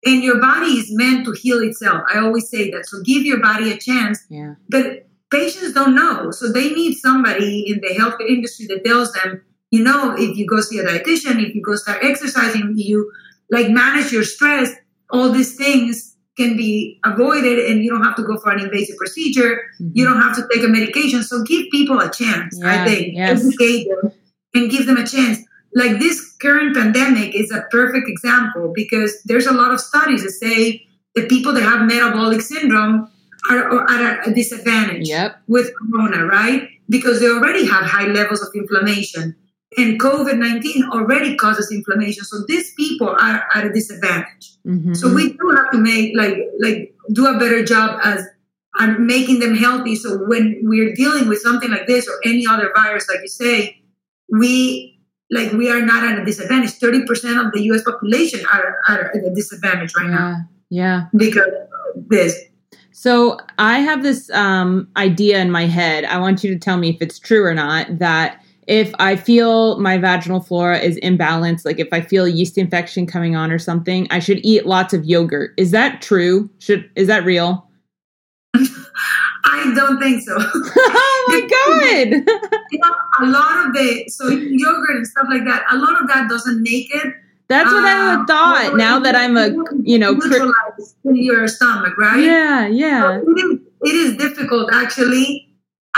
And 0.05 0.21
your 0.25 0.39
body 0.41 0.71
is 0.81 0.87
meant 0.91 1.23
to 1.27 1.31
heal 1.31 1.59
itself. 1.59 2.01
I 2.13 2.19
always 2.19 2.49
say 2.49 2.69
that. 2.71 2.85
So 2.89 3.01
give 3.03 3.23
your 3.23 3.39
body 3.39 3.71
a 3.71 3.77
chance 3.77 4.17
yeah 4.29 4.55
but 4.69 4.85
patients 5.31 5.71
don't 5.73 5.95
know. 5.95 6.31
So 6.31 6.51
they 6.51 6.67
need 6.79 6.95
somebody 6.97 7.51
in 7.69 7.79
the 7.85 7.91
healthcare 7.99 8.29
industry 8.29 8.65
that 8.67 8.83
tells 8.83 9.13
them, 9.13 9.29
you 9.71 9.81
know, 9.81 10.13
if 10.17 10.37
you 10.37 10.45
go 10.45 10.59
see 10.59 10.79
a 10.79 10.83
dietitian, 10.89 11.35
if 11.45 11.55
you 11.55 11.61
go 11.61 11.75
start 11.75 11.99
exercising, 12.01 12.73
you 12.75 13.09
like 13.49 13.69
manage 13.69 14.11
your 14.11 14.23
stress, 14.23 14.69
all 15.11 15.29
these 15.31 15.55
things 15.55 16.15
can 16.37 16.55
be 16.55 16.99
avoided 17.03 17.57
and 17.67 17.83
you 17.83 17.89
don't 17.89 18.03
have 18.03 18.15
to 18.15 18.23
go 18.23 18.37
for 18.37 18.51
an 18.51 18.59
invasive 18.59 18.95
procedure. 18.97 19.61
Mhm. 19.81 19.91
You 19.93 20.05
don't 20.05 20.21
have 20.21 20.35
to 20.35 20.43
take 20.53 20.63
a 20.63 20.67
medication. 20.67 21.23
So 21.23 21.41
give 21.43 21.65
people 21.71 21.99
a 21.99 22.11
chance, 22.11 22.59
Yeah, 22.61 22.83
I 22.83 22.85
think. 22.87 23.15
yes. 23.15 23.43
Educate 23.45 23.87
them 23.89 24.11
and 24.53 24.69
give 24.69 24.85
them 24.85 24.97
a 24.97 25.07
chance. 25.07 25.39
Like 25.73 25.99
this 25.99 26.21
current 26.39 26.75
pandemic 26.75 27.33
is 27.35 27.51
a 27.51 27.61
perfect 27.71 28.07
example 28.07 28.71
because 28.75 29.11
there's 29.25 29.47
a 29.47 29.51
lot 29.51 29.71
of 29.71 29.79
studies 29.79 30.23
that 30.23 30.31
say 30.31 30.85
the 31.15 31.25
people 31.25 31.53
that 31.53 31.63
have 31.63 31.87
metabolic 31.87 32.41
syndrome 32.41 33.07
are, 33.49 33.63
are 33.69 33.89
at 33.89 34.27
a 34.27 34.33
disadvantage 34.33 35.07
Yep. 35.07 35.37
with 35.47 35.71
corona, 35.77 36.25
right? 36.25 36.69
Because 36.89 37.19
they 37.19 37.29
already 37.29 37.65
have 37.65 37.83
high 37.85 38.07
levels 38.07 38.41
of 38.41 38.49
inflammation. 38.55 39.35
And 39.75 39.99
COVID 39.99 40.37
19 40.37 40.85
already 40.93 41.35
causes 41.35 41.71
inflammation. 41.71 42.23
So 42.23 42.43
these 42.47 42.73
people 42.75 43.09
are 43.09 43.43
at 43.53 43.65
a 43.65 43.69
disadvantage. 43.69 44.55
Mhm. 44.65 44.95
So 44.95 45.13
we 45.13 45.33
do 45.33 45.55
have 45.55 45.71
to 45.71 45.77
make 45.77 46.15
like 46.15 46.37
like 46.59 46.95
do 47.11 47.25
a 47.25 47.37
better 47.37 47.63
job 47.65 47.99
as 48.03 48.25
making 48.99 49.39
them 49.39 49.55
healthy. 49.55 49.95
So 49.95 50.17
when 50.25 50.59
we're 50.63 50.93
dealing 50.93 51.27
with 51.27 51.41
something 51.41 51.69
like 51.69 51.87
this 51.87 52.07
or 52.07 52.13
any 52.23 52.45
other 52.47 52.71
virus, 52.75 53.09
like 53.09 53.21
you 53.21 53.27
say, 53.27 53.81
we 54.31 54.99
like 55.31 55.51
we 55.51 55.69
are 55.69 55.81
not 55.81 56.03
at 56.03 56.19
a 56.19 56.25
disadvantage. 56.25 56.71
Thirty 56.71 57.05
percent 57.05 57.37
of 57.37 57.51
the 57.51 57.61
U.S. 57.63 57.83
population 57.83 58.45
are, 58.53 58.77
are 58.87 59.11
at 59.15 59.25
a 59.25 59.33
disadvantage 59.33 59.93
right 59.95 60.09
now 60.09 60.45
yeah. 60.69 60.79
Yeah. 60.83 61.05
because 61.15 61.47
of 61.95 62.07
this. 62.07 62.39
So 62.91 63.37
I 63.59 63.79
have 63.79 64.01
this 64.01 64.29
um, 64.31 64.87
idea 64.97 65.39
in 65.39 65.51
my 65.51 65.65
head. 65.67 66.03
I 66.05 66.17
want 66.17 66.43
you 66.43 66.51
to 66.53 66.59
tell 66.59 66.77
me 66.77 66.89
if 66.89 67.01
it's 67.01 67.19
true 67.19 67.43
or 67.43 67.53
not. 67.53 67.99
That 67.99 68.41
if 68.67 68.93
I 68.99 69.15
feel 69.15 69.79
my 69.79 69.97
vaginal 69.97 70.41
flora 70.41 70.77
is 70.77 70.99
imbalanced, 70.99 71.63
like 71.65 71.79
if 71.79 71.87
I 71.93 72.01
feel 72.01 72.25
a 72.25 72.29
yeast 72.29 72.57
infection 72.57 73.07
coming 73.07 73.35
on 73.35 73.51
or 73.51 73.59
something, 73.59 74.07
I 74.11 74.19
should 74.19 74.39
eat 74.43 74.65
lots 74.65 74.93
of 74.93 75.05
yogurt. 75.05 75.53
Is 75.57 75.71
that 75.71 76.01
true? 76.01 76.49
Should 76.59 76.89
is 76.95 77.07
that 77.07 77.23
real? 77.23 77.69
I 78.53 79.73
don't 79.73 79.99
think 79.99 80.21
so. 80.21 80.35
oh 80.37 81.25
my 81.29 81.41
god! 81.41 82.57
you 82.71 82.79
know, 82.79 82.95
a 83.21 83.25
lot 83.25 83.67
of 83.67 83.73
the 83.73 84.05
so 84.09 84.27
yogurt 84.27 84.97
and 84.97 85.07
stuff 85.07 85.27
like 85.29 85.45
that. 85.45 85.63
A 85.71 85.77
lot 85.77 86.01
of 86.01 86.07
that 86.09 86.27
doesn't 86.29 86.61
make 86.61 86.93
it. 86.93 87.13
That's 87.47 87.71
what 87.71 87.85
I 87.85 88.13
uh, 88.13 88.17
would 88.17 88.27
thought. 88.27 88.75
Now 88.75 88.99
that 88.99 89.15
I'm 89.15 89.37
a 89.37 89.47
you 89.81 89.97
know, 89.97 90.17
cri- 90.17 90.51
in 91.05 91.15
your 91.15 91.47
stomach, 91.47 91.97
right? 91.97 92.19
yeah, 92.19 92.67
yeah. 92.67 93.21
So 93.21 93.31
it, 93.31 93.39
is, 93.39 93.59
it 93.83 93.95
is 93.95 94.17
difficult 94.17 94.69
actually. 94.73 95.46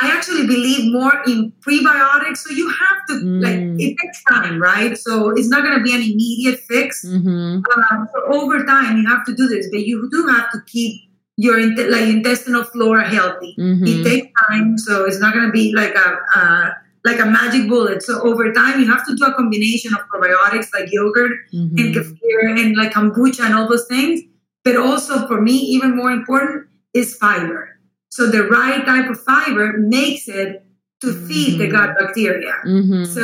I 0.02 0.12
actually 0.16 0.48
believe 0.48 0.92
more 0.94 1.14
in 1.28 1.52
prebiotics. 1.62 2.38
So 2.38 2.54
you 2.54 2.68
have 2.70 3.00
to 3.10 3.14
Mm. 3.26 3.44
like 3.44 3.60
it 3.86 3.96
takes 4.02 4.24
time, 4.32 4.62
right? 4.62 4.98
So 4.98 5.32
it's 5.32 5.50
not 5.50 5.64
going 5.64 5.78
to 5.78 5.84
be 5.84 5.94
an 5.94 6.02
immediate 6.02 6.60
fix. 6.70 7.06
Mm-hmm. 7.06 7.62
Um, 7.74 8.08
so 8.14 8.18
over 8.40 8.64
time, 8.66 8.98
you 8.98 9.08
have 9.08 9.26
to 9.26 9.34
do 9.36 9.48
this, 9.48 9.68
but 9.72 9.86
you 9.86 10.10
do 10.12 10.28
have 10.28 10.52
to 10.52 10.60
keep 10.68 11.02
your 11.38 11.58
like 11.96 12.08
intestinal 12.18 12.64
flora 12.64 13.08
healthy. 13.08 13.56
It 13.58 13.62
Mm-hmm. 13.62 14.04
takes 14.04 14.28
time, 14.50 14.78
so 14.78 15.06
it's 15.06 15.20
not 15.20 15.34
going 15.34 15.46
to 15.46 15.52
be 15.52 15.74
like 15.76 15.96
a 15.96 16.18
uh, 16.36 16.70
like 17.06 17.20
a 17.20 17.26
magic 17.26 17.68
bullet. 17.70 18.04
So 18.04 18.22
over 18.22 18.52
time, 18.54 18.80
you 18.82 18.88
have 18.92 19.06
to 19.08 19.16
do 19.16 19.24
a 19.26 19.34
combination 19.34 19.94
of 19.94 20.02
probiotics 20.14 20.68
like 20.74 20.92
yogurt 20.92 21.32
and 21.54 21.72
Mm-hmm. 21.78 22.00
kefir 22.00 22.60
and 22.62 22.76
like 22.76 22.92
kombucha 22.94 23.42
and 23.46 23.54
all 23.54 23.68
those 23.70 23.88
things. 23.88 24.22
But 24.66 24.76
also 24.76 25.26
for 25.28 25.42
me, 25.42 25.54
even 25.76 25.96
more 25.96 26.12
important 26.12 26.68
is 26.94 27.16
fiber. 27.16 27.79
So 28.10 28.28
the 28.28 28.44
right 28.44 28.84
type 28.86 29.10
of 29.10 29.20
fiber 29.24 29.78
makes 29.78 30.28
it 30.28 30.64
to 31.02 31.14
feed 31.28 31.60
the 31.60 31.68
Mhm. 31.68 31.72
gut 31.72 31.96
bacteria. 32.00 32.54
Mm-hmm. 32.66 33.04
So 33.06 33.22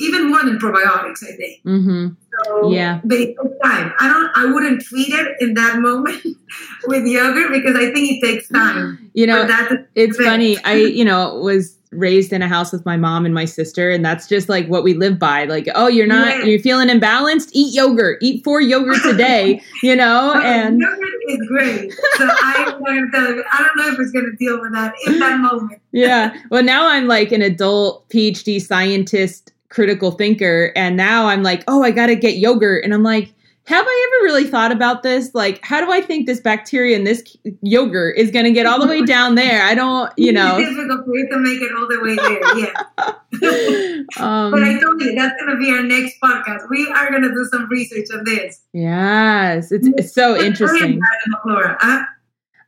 even 0.00 0.28
more 0.30 0.42
than 0.44 0.58
probiotics, 0.58 1.22
I 1.24 1.32
think. 1.36 1.64
Mm-hmm. 1.64 2.08
So, 2.44 2.70
Yeah. 2.70 3.00
But 3.04 3.18
it 3.18 3.36
takes 3.36 3.58
time. 3.64 3.92
I 3.98 4.08
don't. 4.08 4.30
I 4.36 4.52
wouldn't 4.52 4.82
treat 4.82 5.08
it 5.08 5.36
in 5.40 5.54
that 5.54 5.80
moment 5.80 6.22
with 6.86 7.04
yogurt 7.06 7.50
because 7.52 7.76
I 7.76 7.90
think 7.92 8.12
it 8.12 8.26
takes 8.26 8.48
time. 8.48 9.10
You 9.14 9.26
know, 9.26 9.46
that's 9.46 9.74
it's 9.94 10.16
funny 10.16 10.56
i 10.64 10.74
you 10.74 11.04
know 11.04 11.34
was 11.40 11.76
raised 11.92 12.32
in 12.32 12.40
a 12.40 12.46
house 12.46 12.70
with 12.72 12.84
my 12.86 12.96
mom 12.96 13.24
and 13.24 13.34
my 13.34 13.44
sister 13.44 13.90
and 13.90 14.04
that's 14.04 14.28
just 14.28 14.48
like 14.48 14.66
what 14.68 14.84
we 14.84 14.94
live 14.94 15.18
by 15.18 15.44
like 15.44 15.66
oh 15.74 15.88
you're 15.88 16.06
not 16.06 16.28
Yeah. 16.38 16.44
you're 16.44 16.60
feeling 16.60 16.88
imbalanced 16.88 17.48
eat 17.52 17.74
yogurt 17.74 18.18
eat 18.22 18.44
four 18.44 18.60
yogurts 18.62 19.04
a 19.12 19.16
day 19.16 19.60
you 19.82 19.96
know 19.96 20.32
Oh, 20.36 20.40
and 20.40 20.78
yogurt 20.80 21.08
is 21.28 21.38
great. 21.48 21.92
So 22.16 22.28
I, 22.28 22.64
I 22.66 22.70
don't 22.70 23.76
know 23.76 23.88
if 23.92 23.98
it's 23.98 24.12
going 24.12 24.26
to 24.26 24.36
deal 24.38 24.60
with 24.60 24.72
that 24.72 24.94
in 25.08 25.18
that 25.18 25.40
moment. 25.40 25.80
yeah 25.92 26.32
well 26.50 26.62
now 26.62 26.86
i'm 26.88 27.08
like 27.08 27.32
an 27.32 27.42
adult 27.42 28.08
phd 28.10 28.62
scientist 28.62 29.52
critical 29.68 30.12
thinker 30.12 30.72
and 30.76 30.96
now 30.96 31.26
i'm 31.26 31.42
like 31.42 31.64
oh 31.66 31.82
i 31.82 31.90
gotta 31.90 32.14
get 32.14 32.36
yogurt 32.36 32.84
and 32.84 32.94
i'm 32.94 33.02
like 33.02 33.32
have 33.70 33.86
I 33.86 34.08
ever 34.08 34.24
really 34.24 34.48
thought 34.48 34.72
about 34.72 35.04
this? 35.04 35.32
Like, 35.32 35.64
how 35.64 35.80
do 35.80 35.92
I 35.92 36.00
think 36.00 36.26
this 36.26 36.40
bacteria 36.40 36.96
in 36.96 37.04
this 37.04 37.22
yogurt 37.62 38.16
is 38.16 38.32
going 38.32 38.44
to 38.44 38.50
get 38.50 38.66
all 38.66 38.80
the 38.80 38.86
way 38.88 39.04
down 39.04 39.36
there? 39.36 39.62
I 39.62 39.76
don't, 39.76 40.12
you 40.16 40.32
know. 40.32 40.58
it's 40.58 40.68
difficult 40.68 41.04
for 41.04 41.16
you 41.16 41.28
to 41.28 41.38
make 41.38 41.62
it 41.62 41.70
all 41.78 41.86
the 41.86 42.00
way 42.02 42.16
there. 42.16 42.58
Yeah, 42.58 44.02
um, 44.24 44.50
but 44.50 44.64
I 44.64 44.80
told 44.80 45.00
you 45.00 45.14
that's 45.14 45.40
going 45.40 45.52
to 45.52 45.56
be 45.56 45.70
our 45.70 45.84
next 45.84 46.16
podcast. 46.20 46.68
We 46.68 46.90
are 46.96 47.10
going 47.10 47.22
to 47.22 47.28
do 47.28 47.48
some 47.52 47.68
research 47.68 48.06
on 48.12 48.24
this. 48.24 48.60
Yes, 48.72 49.70
it's, 49.70 49.86
it's 49.96 50.12
so 50.12 50.36
interesting. 50.36 51.00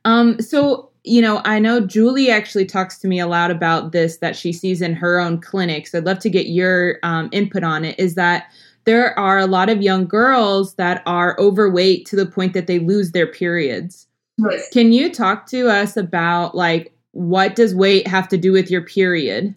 Um, 0.05 0.39
so 0.39 0.89
you 1.03 1.21
know, 1.21 1.41
I 1.43 1.59
know 1.59 1.85
Julie 1.85 2.31
actually 2.31 2.65
talks 2.65 2.97
to 2.99 3.09
me 3.09 3.19
a 3.19 3.27
lot 3.27 3.51
about 3.51 3.91
this 3.91 4.19
that 4.19 4.37
she 4.37 4.53
sees 4.53 4.81
in 4.81 4.93
her 4.93 5.19
own 5.19 5.41
clinics. 5.41 5.93
I'd 5.93 6.05
love 6.05 6.19
to 6.19 6.29
get 6.29 6.47
your 6.47 6.99
um, 7.03 7.27
input 7.33 7.65
on 7.65 7.83
it. 7.83 7.99
Is 7.99 8.15
that 8.15 8.45
there 8.85 9.17
are 9.17 9.37
a 9.37 9.47
lot 9.47 9.69
of 9.69 9.81
young 9.81 10.05
girls 10.05 10.75
that 10.75 11.01
are 11.05 11.35
overweight 11.39 12.05
to 12.07 12.15
the 12.15 12.25
point 12.25 12.53
that 12.53 12.67
they 12.67 12.79
lose 12.79 13.11
their 13.11 13.27
periods. 13.27 14.07
Yes. 14.37 14.67
Can 14.71 14.91
you 14.91 15.11
talk 15.11 15.45
to 15.47 15.69
us 15.69 15.95
about 15.95 16.55
like 16.55 16.91
what 17.11 17.55
does 17.55 17.75
weight 17.75 18.07
have 18.07 18.27
to 18.29 18.37
do 18.37 18.51
with 18.51 18.69
your 18.71 18.81
period? 18.81 19.53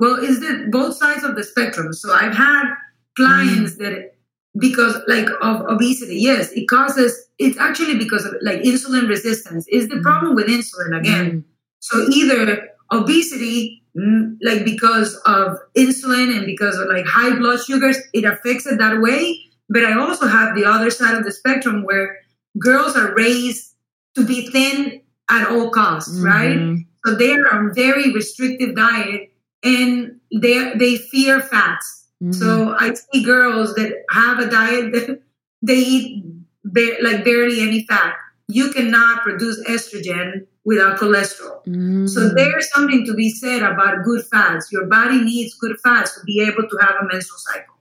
Well, 0.00 0.16
is 0.16 0.42
it 0.42 0.70
both 0.70 0.96
sides 0.96 1.24
of 1.24 1.36
the 1.36 1.44
spectrum? 1.44 1.92
So 1.92 2.12
I've 2.12 2.34
had 2.36 2.74
clients 3.16 3.76
that 3.76 4.14
because 4.58 4.96
like 5.08 5.28
of 5.40 5.62
obesity, 5.62 6.16
yes, 6.16 6.50
it 6.52 6.66
causes 6.66 7.28
it's 7.38 7.58
actually 7.58 7.96
because 7.96 8.24
of 8.24 8.34
like 8.42 8.60
insulin 8.60 9.08
resistance 9.08 9.66
is 9.68 9.88
the 9.88 9.96
Mhm. 9.96 10.02
problem 10.02 10.34
with 10.34 10.46
insulin 10.46 10.98
again. 10.98 11.30
Mm, 11.30 11.44
So 11.80 12.06
either 12.10 12.68
obesity, 12.92 13.82
mm, 13.82 13.83
like 13.94 14.64
because 14.64 15.14
of 15.26 15.58
insulin 15.76 16.36
and 16.36 16.46
because 16.46 16.78
of 16.78 16.88
like 16.88 17.04
high 17.06 17.34
blood 17.36 17.60
sugars, 17.60 17.98
it 18.12 18.24
affects 18.24 18.66
it 18.66 18.78
that 18.78 19.00
way. 19.00 19.40
But 19.68 19.84
I 19.84 19.98
also 19.98 20.26
have 20.26 20.54
the 20.54 20.64
other 20.64 20.90
side 20.90 21.14
of 21.16 21.24
the 21.24 21.32
spectrum 21.32 21.84
where 21.84 22.18
girls 22.58 22.96
are 22.96 23.14
raised 23.14 23.74
to 24.16 24.24
be 24.26 24.48
thin 24.50 25.00
at 25.30 25.48
all 25.48 25.70
costs, 25.70 26.20
right? 26.20 26.58
mhm, 26.58 26.84
So 27.04 27.14
they 27.14 27.32
are 27.32 27.52
on 27.54 27.74
very 27.74 28.12
restrictive 28.12 28.74
diet 28.76 29.30
and 29.62 30.20
they 30.34 30.74
they 30.74 30.96
fear 30.96 31.40
fats. 31.40 32.06
mhm. 32.22 32.34
So 32.34 32.74
I 32.78 32.94
see 32.94 33.22
girls 33.24 33.74
that 33.74 33.92
have 34.10 34.38
a 34.38 34.50
diet 34.50 34.92
that 34.92 35.20
they 35.62 35.78
eat 35.78 36.24
ba- 36.64 36.98
like 37.02 37.24
barely 37.24 37.60
any 37.60 37.86
fat. 37.86 38.14
You 38.48 38.70
cannot 38.72 39.22
produce 39.22 39.58
estrogen 39.68 40.46
without 40.64 40.98
cholesterol. 40.98 41.60
So 42.08 42.20
Mm, 42.20 42.34
there's 42.34 42.70
something 42.72 43.06
to 43.06 43.14
be 43.14 43.30
said 43.30 43.62
about 43.62 44.04
good 44.04 44.22
fats. 44.30 44.70
Your 44.70 44.86
body 44.86 45.22
needs 45.22 45.54
good 45.54 45.76
fats 45.82 46.14
to 46.14 46.20
be 46.24 46.40
able 46.42 46.68
to 46.68 46.76
have 46.80 46.96
a 47.00 47.04
menstrual 47.10 47.38
cycle. 47.38 47.74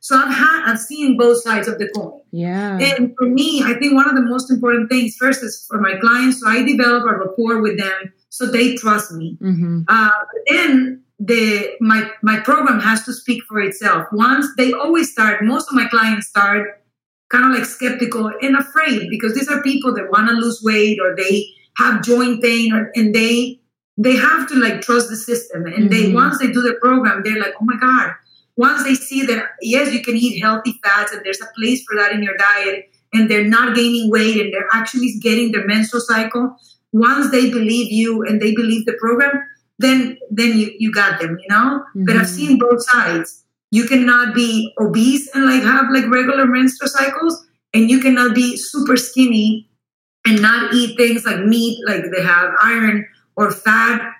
So 0.00 0.16
I've 0.16 0.32
had 0.34 0.62
I've 0.66 0.78
seen 0.80 1.16
both 1.16 1.42
sides 1.42 1.66
of 1.68 1.78
the 1.78 1.88
coin. 1.94 2.20
yeah. 2.30 2.78
And 2.78 3.14
for 3.18 3.26
me, 3.28 3.62
I 3.64 3.74
think 3.74 3.94
one 3.94 4.08
of 4.08 4.14
the 4.14 4.22
most 4.22 4.50
important 4.50 4.88
things 4.90 5.16
first 5.16 5.42
is 5.42 5.64
for 5.68 5.80
my 5.80 5.94
clients. 5.96 6.40
So 6.40 6.48
I 6.48 6.62
develop 6.62 7.04
a 7.04 7.14
rapport 7.18 7.60
with 7.60 7.78
them 7.78 8.12
so 8.30 8.46
they 8.46 8.74
trust 8.76 9.12
me. 9.12 9.36
hmm 9.40 9.82
Uh, 9.88 10.10
then 10.48 11.02
the 11.20 11.70
my 11.80 12.00
my 12.22 12.38
program 12.40 12.78
has 12.80 13.04
to 13.06 13.12
speak 13.12 13.42
for 13.48 13.58
itself. 13.60 14.06
Once 14.12 14.46
they 14.56 14.72
always 14.72 15.10
start, 15.10 15.42
most 15.44 15.68
of 15.68 15.74
my 15.74 15.86
clients 15.88 16.26
start 16.28 16.62
kind 17.30 17.44
of 17.44 17.52
like 17.58 17.66
skeptical 17.66 18.30
and 18.42 18.56
afraid 18.56 19.08
because 19.10 19.34
these 19.34 19.48
are 19.48 19.62
people 19.62 19.94
that 19.94 20.10
want 20.10 20.28
to 20.28 20.34
lose 20.34 20.60
weight 20.62 20.98
or 21.02 21.14
they 21.16 21.44
have 21.76 22.02
joint 22.02 22.42
pain 22.42 22.72
or, 22.72 22.90
and 22.94 23.14
they 23.14 23.60
they 23.96 24.14
have 24.16 24.48
to 24.48 24.54
like 24.54 24.80
trust 24.80 25.08
the 25.10 25.16
system 25.16 25.66
and 25.66 25.90
they 25.90 26.04
Mhm. 26.04 26.14
once 26.14 26.38
they 26.38 26.50
do 26.50 26.62
the 26.62 26.74
program 26.80 27.22
they're 27.24 27.40
like 27.40 27.54
oh 27.60 27.64
my 27.64 27.76
god 27.80 28.12
once 28.56 28.82
they 28.84 28.94
see 28.94 29.24
that 29.26 29.44
yes 29.60 29.92
you 29.92 30.02
can 30.02 30.16
eat 30.16 30.40
healthy 30.40 30.74
fats 30.84 31.12
and 31.12 31.20
there's 31.24 31.40
a 31.40 31.50
place 31.58 31.82
for 31.84 31.96
that 31.96 32.12
in 32.12 32.22
your 32.22 32.36
diet 32.36 32.90
and 33.12 33.30
they're 33.30 33.44
not 33.56 33.74
gaining 33.76 34.10
weight 34.10 34.40
and 34.40 34.52
they're 34.52 34.68
actually 34.72 35.12
getting 35.20 35.52
their 35.52 35.66
menstrual 35.66 36.00
cycle 36.00 36.56
once 36.92 37.30
they 37.30 37.50
believe 37.50 37.90
you 37.92 38.22
and 38.24 38.40
they 38.40 38.54
believe 38.54 38.86
the 38.86 38.96
program 39.04 39.32
then 39.78 40.16
then 40.30 40.56
you 40.58 40.70
you 40.78 40.90
got 40.92 41.20
them 41.20 41.36
you 41.42 41.48
know 41.54 41.82
but 42.06 42.16
i've 42.16 42.26
Mhm. 42.26 42.36
seen 42.38 42.58
both 42.58 42.82
sides 42.92 43.44
you 43.70 43.86
cannot 43.86 44.34
be 44.34 44.72
obese 44.80 45.28
and 45.34 45.46
like 45.46 45.62
have 45.62 45.86
like 45.92 46.08
regular 46.08 46.46
menstrual 46.46 46.88
cycles 46.88 47.46
and 47.74 47.90
you 47.90 48.00
cannot 48.00 48.34
be 48.34 48.56
super 48.56 48.96
skinny 48.96 49.68
and 50.26 50.40
not 50.40 50.72
eat 50.74 50.96
things 50.96 51.24
like 51.24 51.40
meat 51.40 51.78
like 51.86 52.02
they 52.14 52.22
have 52.22 52.52
iron 52.62 53.06
or 53.36 53.50
fat 53.50 54.14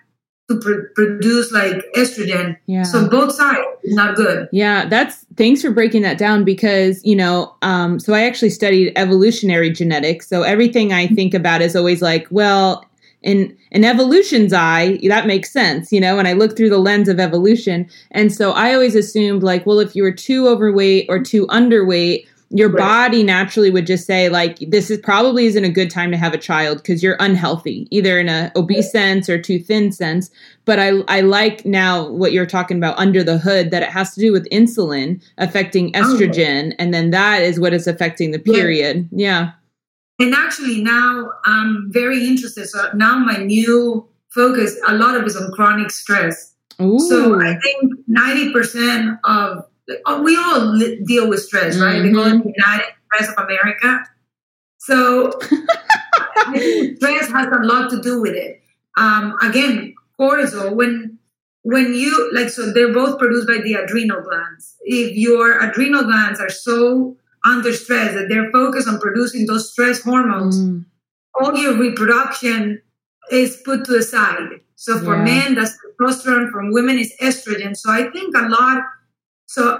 to 0.48 0.58
pr- 0.58 0.92
produce 0.94 1.52
like 1.52 1.84
estrogen. 1.94 2.56
Yeah. 2.66 2.82
So 2.82 3.08
both 3.08 3.34
sides 3.34 3.66
is 3.82 3.94
not 3.94 4.16
good. 4.16 4.48
Yeah, 4.50 4.86
that's 4.88 5.26
thanks 5.36 5.60
for 5.60 5.70
breaking 5.70 6.02
that 6.02 6.18
down 6.18 6.44
because, 6.44 7.04
you 7.04 7.14
know, 7.14 7.54
um, 7.62 8.00
so 8.00 8.14
I 8.14 8.24
actually 8.24 8.50
studied 8.50 8.92
evolutionary 8.96 9.70
genetics. 9.70 10.26
So 10.28 10.42
everything 10.42 10.92
I 10.92 11.06
think 11.06 11.34
about 11.34 11.60
is 11.60 11.76
always 11.76 12.00
like, 12.00 12.26
well, 12.30 12.87
in 13.22 13.56
an 13.72 13.84
evolution's 13.84 14.52
eye, 14.52 14.98
that 15.08 15.26
makes 15.26 15.50
sense, 15.52 15.92
you 15.92 16.00
know, 16.00 16.18
and 16.18 16.28
I 16.28 16.32
look 16.34 16.56
through 16.56 16.70
the 16.70 16.78
lens 16.78 17.08
of 17.08 17.18
evolution. 17.18 17.88
And 18.12 18.32
so 18.32 18.52
I 18.52 18.72
always 18.74 18.94
assumed 18.94 19.42
like, 19.42 19.66
well, 19.66 19.80
if 19.80 19.96
you 19.96 20.02
were 20.04 20.12
too 20.12 20.46
overweight 20.48 21.06
or 21.08 21.20
too 21.22 21.46
underweight, 21.48 22.26
your 22.50 22.70
Right. 22.70 22.78
body 23.10 23.22
naturally 23.22 23.70
would 23.70 23.86
just 23.86 24.06
say 24.06 24.30
like 24.30 24.56
this 24.70 24.90
is 24.90 24.96
probably 24.96 25.44
isn't 25.44 25.64
a 25.64 25.68
good 25.68 25.90
time 25.90 26.10
to 26.12 26.16
have 26.16 26.32
a 26.32 26.38
child 26.38 26.78
because 26.78 27.02
you're 27.02 27.18
unhealthy 27.20 27.86
either 27.90 28.18
in 28.18 28.30
a 28.30 28.50
obese 28.56 28.90
sense 28.90 29.28
or 29.28 29.38
too 29.38 29.58
thin 29.58 29.92
sense 29.92 30.30
but 30.64 30.78
I, 30.78 31.00
I 31.08 31.20
like 31.20 31.66
now 31.66 32.08
what 32.08 32.32
you're 32.32 32.46
talking 32.46 32.78
about 32.78 32.98
under 32.98 33.22
the 33.22 33.36
hood 33.36 33.70
that 33.70 33.82
it 33.82 33.90
has 33.90 34.14
to 34.14 34.20
do 34.20 34.32
with 34.32 34.48
insulin 34.48 35.22
affecting 35.36 35.92
Oh. 35.94 36.00
estrogen 36.00 36.74
and 36.78 36.94
then 36.94 37.10
that 37.10 37.42
is 37.42 37.60
what 37.60 37.74
is 37.74 37.86
affecting 37.86 38.30
the 38.30 38.40
Yeah. 38.42 38.54
period 38.54 39.08
yeah 39.12 39.50
And 40.18 40.34
actually 40.34 40.82
now 40.82 41.30
I'm 41.44 41.92
very 41.92 42.26
interested. 42.26 42.68
So 42.68 42.90
now 42.94 43.18
my 43.18 43.36
new 43.36 44.08
focus, 44.30 44.76
a 44.86 44.94
lot 44.94 45.14
of 45.14 45.22
it 45.22 45.28
is 45.28 45.36
on 45.36 45.52
chronic 45.52 45.90
stress. 45.90 46.54
Ooh. 46.80 46.98
So 46.98 47.40
I 47.40 47.58
think 47.58 47.92
90% 48.08 49.18
of, 49.24 49.64
oh, 50.06 50.22
we 50.22 50.36
all 50.36 50.66
li- 50.66 51.00
deal 51.04 51.28
with 51.28 51.42
stress, 51.42 51.78
right? 51.78 52.02
They 52.02 52.12
call 52.12 52.26
it 52.26 52.42
the 52.42 52.52
United 52.56 52.86
Stress 53.06 53.30
of 53.36 53.44
America. 53.44 54.04
So 54.78 55.30
stress 55.40 57.28
has 57.30 57.48
a 57.52 57.62
lot 57.62 57.90
to 57.90 58.00
do 58.00 58.20
with 58.20 58.34
it. 58.34 58.60
Um, 58.96 59.36
again, 59.42 59.94
cortisol, 60.18 60.74
when 60.74 61.18
when 61.62 61.92
you 61.92 62.30
like 62.32 62.48
so 62.48 62.72
they're 62.72 62.92
both 62.92 63.18
produced 63.18 63.46
by 63.46 63.58
the 63.58 63.74
adrenal 63.74 64.22
glands. 64.22 64.76
If 64.82 65.16
your 65.16 65.60
adrenal 65.60 66.04
glands 66.04 66.40
are 66.40 66.48
so 66.48 67.16
under 67.44 67.72
stress 67.72 68.14
that 68.14 68.28
they're 68.28 68.50
focused 68.50 68.88
on 68.88 68.98
producing 69.00 69.46
those 69.46 69.70
stress 69.72 70.02
hormones, 70.02 70.58
Mm, 70.58 70.84
all 71.40 71.56
your 71.56 71.76
reproduction 71.78 72.80
is 73.30 73.56
put 73.64 73.84
to 73.84 73.92
the 73.92 74.02
side. 74.02 74.60
So 74.76 74.98
for 75.00 75.16
Yeah. 75.16 75.24
men, 75.24 75.54
that's 75.54 75.74
testosterone. 76.00 76.50
For 76.50 76.70
women, 76.72 76.98
is 76.98 77.12
estrogen. 77.20 77.76
So 77.76 77.90
I 77.90 78.10
think 78.10 78.34
a 78.36 78.48
lot. 78.48 78.82
So 79.46 79.78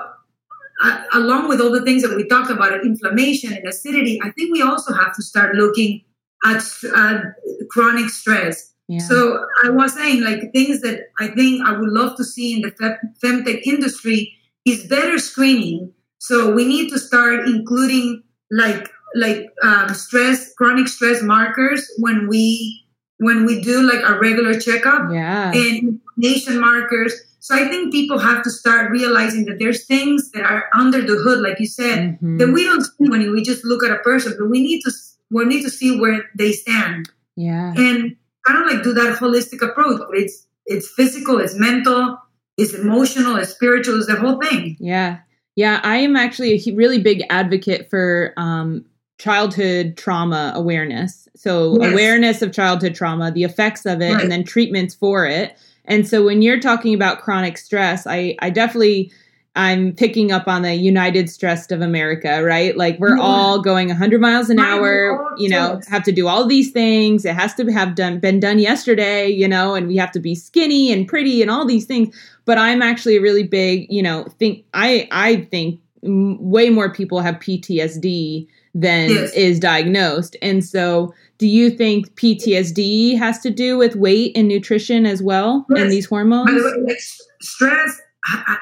uh, 0.85 1.03
along 1.15 1.49
with 1.49 1.61
all 1.61 1.73
the 1.73 1.83
things 1.83 2.03
that 2.03 2.15
we 2.17 2.25
talked 2.29 2.51
about, 2.51 2.85
inflammation 2.85 3.53
and 3.53 3.67
acidity, 3.67 4.21
I 4.23 4.31
think 4.31 4.53
we 4.53 4.63
also 4.63 4.93
have 4.95 5.15
to 5.17 5.23
start 5.23 5.57
looking 5.57 6.05
at, 6.45 6.63
at 6.97 7.23
chronic 7.71 8.09
stress. 8.11 8.73
yeah. 8.87 9.01
So 9.01 9.45
I 9.65 9.71
was 9.71 9.93
saying, 9.95 10.23
like 10.23 10.53
things 10.53 10.81
that 10.83 10.99
I 11.19 11.29
think 11.29 11.67
I 11.67 11.73
would 11.79 11.91
love 11.91 12.17
to 12.17 12.25
see 12.25 12.55
in 12.55 12.61
the 12.63 12.71
fem- 12.81 13.15
femtech 13.23 13.63
industry 13.63 14.33
is 14.65 14.87
better 14.87 15.19
screening. 15.19 15.93
So 16.19 16.53
we 16.53 16.65
need 16.65 16.91
to 16.91 16.99
start 16.99 17.49
including 17.49 18.23
like 18.51 18.89
like 19.15 19.47
um, 19.63 19.95
stress, 19.95 20.53
chronic 20.55 20.89
stress 20.89 21.23
markers 21.23 21.89
when 21.99 22.29
we 22.29 22.85
when 23.19 23.47
we 23.47 23.61
do 23.61 23.83
like 23.83 24.03
a 24.05 24.19
regular 24.19 24.59
checkup 24.61 25.11
yeah. 25.13 25.51
and 25.51 25.99
inflammation 26.17 26.61
markers. 26.61 27.15
So 27.41 27.55
I 27.55 27.69
think 27.69 27.93
people 27.93 28.19
have 28.19 28.43
to 28.45 28.51
start 28.51 28.91
realizing 28.91 29.47
that 29.47 29.59
there's 29.59 29.87
things 29.87 30.31
that 30.33 30.43
are 30.45 30.67
under 30.75 31.01
the 31.01 31.17
hood, 31.17 31.41
like 31.41 31.59
you 31.59 31.67
said, 31.67 32.19
Mhm. 32.21 32.39
that 32.39 32.53
we 32.53 32.65
don't 32.65 32.83
see 32.83 33.09
when 33.09 33.33
we 33.33 33.43
just 33.43 33.65
look 33.65 33.83
at 33.83 33.91
a 33.91 33.99
person, 33.99 34.35
but 34.39 34.49
we 34.51 34.61
need 34.61 34.83
to 34.83 34.93
we 35.31 35.45
need 35.45 35.63
to 35.63 35.71
see 35.71 35.99
where 35.99 36.25
they 36.35 36.53
stand 36.53 37.11
yeah. 37.37 37.73
and 37.77 38.17
kind 38.47 38.65
of 38.65 38.71
like 38.71 38.83
do 38.83 38.93
that 38.95 39.19
holistic 39.19 39.63
approach. 39.63 40.01
It's 40.13 40.47
it's 40.67 40.89
physical, 40.89 41.39
it's 41.39 41.55
mental, 41.55 42.19
it's 42.57 42.75
emotional, 42.75 43.37
it's 43.37 43.51
spiritual, 43.51 43.97
it's 43.99 44.07
the 44.07 44.17
whole 44.17 44.41
thing. 44.41 44.77
Yeah. 44.81 45.19
Yeah. 45.59 45.81
I 45.83 45.97
am 45.97 46.15
actually 46.15 46.53
a 46.55 46.75
really 46.77 47.01
big 47.01 47.25
advocate 47.31 47.91
for 47.91 48.33
um, 48.37 48.85
childhood 49.19 49.97
trauma 49.97 50.53
awareness. 50.55 51.29
So, 51.35 51.77
Yes. 51.81 51.93
awareness 51.93 52.43
of 52.43 52.53
childhood 52.53 52.95
trauma, 52.95 53.33
the 53.33 53.43
effects 53.43 53.85
of 53.85 54.01
it, 54.01 54.13
Right. 54.15 54.23
and 54.23 54.31
then 54.31 54.45
treatments 54.45 54.95
for 54.95 55.27
it. 55.27 55.57
And 55.85 56.07
so, 56.07 56.25
when 56.25 56.43
you're 56.43 56.61
talking 56.61 56.95
about 56.95 57.23
chronic 57.23 57.59
stress, 57.59 58.07
I, 58.07 58.37
I 58.39 58.51
definitely. 58.51 59.11
I'm 59.59 59.93
picking 59.93 60.31
up 60.33 60.47
on 60.49 60.63
the 60.63 60.75
United 60.77 61.29
Stressed 61.29 61.73
of 61.73 61.81
America, 61.83 62.43
right? 62.45 62.77
Like 62.77 62.99
we're 63.01 63.17
Yeah. 63.17 63.23
all 63.23 63.61
going 63.61 63.89
100 63.89 64.21
miles 64.21 64.49
an 64.51 64.59
hour, 64.61 65.21
you 65.37 65.49
know, 65.49 65.81
have 65.91 66.05
to 66.05 66.13
do 66.13 66.29
all 66.29 66.47
these 66.47 66.71
things. 66.71 67.25
It 67.25 67.35
has 67.35 67.55
to 67.57 67.67
have 67.73 67.95
done 67.97 68.21
been 68.21 68.39
done 68.41 68.59
yesterday, 68.61 69.29
you 69.29 69.49
know, 69.49 69.75
and 69.75 69.89
we 69.89 69.97
have 69.97 70.13
to 70.13 70.21
be 70.21 70.35
skinny 70.35 70.93
and 70.93 71.07
pretty 71.09 71.43
and 71.43 71.51
all 71.51 71.67
these 71.67 71.85
things 71.85 72.15
but 72.45 72.57
i'm 72.57 72.81
actually 72.81 73.17
a 73.17 73.21
really 73.21 73.43
big 73.43 73.87
you 73.91 74.03
know 74.03 74.25
think 74.39 74.65
i 74.73 75.07
i 75.13 75.37
think 75.51 75.79
way 76.03 76.71
more 76.71 76.91
people 76.91 77.21
have 77.21 77.35
ptsd 77.37 78.47
than 78.75 79.11
Yes. 79.11 79.33
is 79.35 79.61
diagnosed 79.61 80.35
and 80.41 80.65
so 80.65 81.13
do 81.39 81.47
you 81.47 81.69
think 81.71 82.15
ptsd 82.15 83.19
has 83.19 83.39
to 83.41 83.51
do 83.51 83.77
with 83.77 83.97
weight 83.97 84.33
and 84.37 84.49
nutrition 84.49 85.05
as 85.05 85.23
well 85.23 85.67
and 85.69 85.79
Yes. 85.79 85.91
these 85.91 86.07
By 86.07 86.17
hormones 86.17 86.51
way, 86.53 86.83
like, 86.87 86.99
stress 87.43 88.01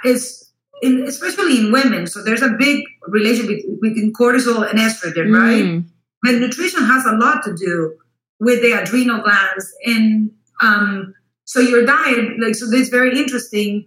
is 0.05 0.46
in, 0.83 1.03
especially 1.05 1.59
in 1.59 1.73
women. 1.73 2.07
So 2.07 2.23
there's 2.23 2.43
a 2.43 2.51
big 2.51 2.85
relationship 3.09 3.61
between 3.81 4.13
cortisol 4.13 4.69
and 4.69 4.79
estrogen, 4.79 5.33
right? 5.37 5.65
Mm, 5.65 5.89
And 6.25 6.41
nutrition 6.41 6.83
has 6.85 7.05
a 7.07 7.13
lot 7.13 7.43
to 7.45 7.55
do 7.55 7.95
with 8.41 8.61
the 8.63 8.73
adrenal 8.73 9.23
glands. 9.23 9.73
And 9.85 10.31
um, 10.61 11.15
so 11.45 11.61
your 11.61 11.85
diet, 11.87 12.39
like, 12.41 12.55
so 12.55 12.69
this 12.71 12.89
very 12.89 13.17
interesting. 13.19 13.87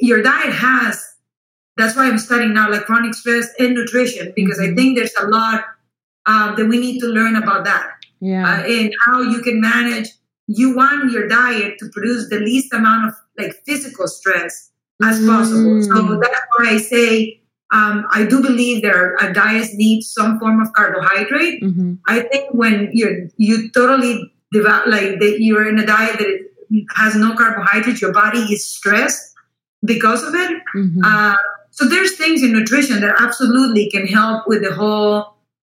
Your 0.00 0.22
diet 0.22 0.52
has, 0.52 1.04
that's 1.76 1.94
why 1.96 2.06
I'm 2.06 2.18
studying 2.18 2.54
now, 2.54 2.70
like 2.70 2.84
chronic 2.86 3.14
stress 3.14 3.48
and 3.58 3.74
nutrition, 3.74 4.32
because 4.34 4.58
I 4.58 4.68
Mhm. 4.68 4.76
think 4.76 4.96
there's 4.98 5.14
a 5.20 5.26
lot 5.28 5.64
um, 6.26 6.54
that 6.56 6.66
we 6.66 6.78
need 6.78 7.00
to 7.00 7.06
learn 7.06 7.36
about 7.36 7.64
that 7.66 7.86
yeah 8.20 8.48
uh, 8.48 8.62
and 8.66 8.94
how 9.04 9.20
you 9.20 9.42
can 9.42 9.60
manage. 9.60 10.08
You 10.46 10.74
want 10.74 11.12
your 11.12 11.28
diet 11.28 11.74
to 11.80 11.88
produce 11.92 12.30
the 12.30 12.38
least 12.38 12.72
amount 12.72 13.08
of 13.08 13.14
like 13.38 13.54
physical 13.66 14.08
stress 14.08 14.70
as 15.02 15.24
possible. 15.26 15.82
So 15.82 15.94
Mm. 15.94 16.20
that's 16.22 16.40
why 16.56 16.70
I 16.70 16.78
say 16.78 17.40
um, 17.72 18.06
I 18.12 18.24
do 18.24 18.40
believe 18.40 18.82
there 18.82 19.16
are 19.20 19.32
diets 19.32 19.74
need 19.74 20.02
some 20.02 20.38
form 20.38 20.60
of 20.60 20.72
carbohydrate. 20.74 21.60
Mhm. 21.62 21.98
I 22.06 22.20
think 22.20 22.50
when 22.52 22.90
you're 22.92 23.26
you 23.36 23.68
totally 23.70 24.32
devout 24.52 24.88
like 24.88 25.18
that 25.18 25.36
you're 25.40 25.66
in 25.68 25.78
a 25.80 25.86
diet 25.86 26.18
that 26.20 26.86
has 26.94 27.16
no 27.16 27.34
carbohydrates, 27.34 28.00
your 28.00 28.12
body 28.12 28.38
is 28.54 28.64
stressed 28.64 29.34
because 29.84 30.22
of 30.22 30.34
it. 30.36 30.52
Mhm. 30.76 31.00
Uh, 31.04 31.36
so 31.72 31.86
there's 31.88 32.12
things 32.12 32.44
in 32.44 32.52
nutrition 32.52 33.00
that 33.00 33.16
absolutely 33.20 33.90
can 33.90 34.06
help 34.06 34.46
with 34.46 34.62
the 34.62 34.72
whole 34.72 35.34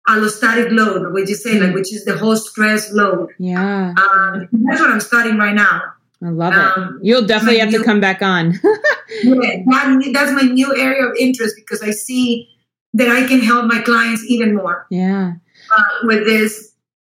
allostatic 0.07 0.69
load, 0.71 1.11
which 1.13 1.31
is 1.31 1.41
say 1.41 1.59
like 1.59 1.73
which 1.73 1.91
is 1.91 2.05
the 2.05 2.15
whole 2.15 2.35
stress 2.35 2.91
load. 2.93 3.29
yeah 3.39 3.93
Um, 3.97 4.47
that's 4.65 4.79
what 4.81 4.91
I'm 4.91 4.99
studying 5.01 5.37
right 5.39 5.55
now. 5.55 5.81
I 6.23 6.29
love 6.29 6.53
um, 6.53 6.99
it 7.01 7.05
you'll 7.05 7.25
definitely 7.25 7.59
have 7.59 7.71
to 7.71 7.83
come 7.83 7.99
back 7.99 8.21
on 8.21 8.53
Yeah, 9.23 9.63
that, 9.65 10.09
that's 10.13 10.31
my 10.33 10.41
new 10.41 10.75
area 10.75 11.01
of 11.07 11.15
interest 11.17 11.55
because 11.55 11.81
I 11.81 11.91
see 11.91 12.49
that 12.93 13.07
I 13.07 13.25
can 13.25 13.39
help 13.39 13.65
my 13.65 13.79
clients 13.79 14.21
even 14.27 14.53
more 14.53 14.85
yeah 14.89 15.35
uh, 15.75 15.83
with 16.03 16.25
this 16.25 16.67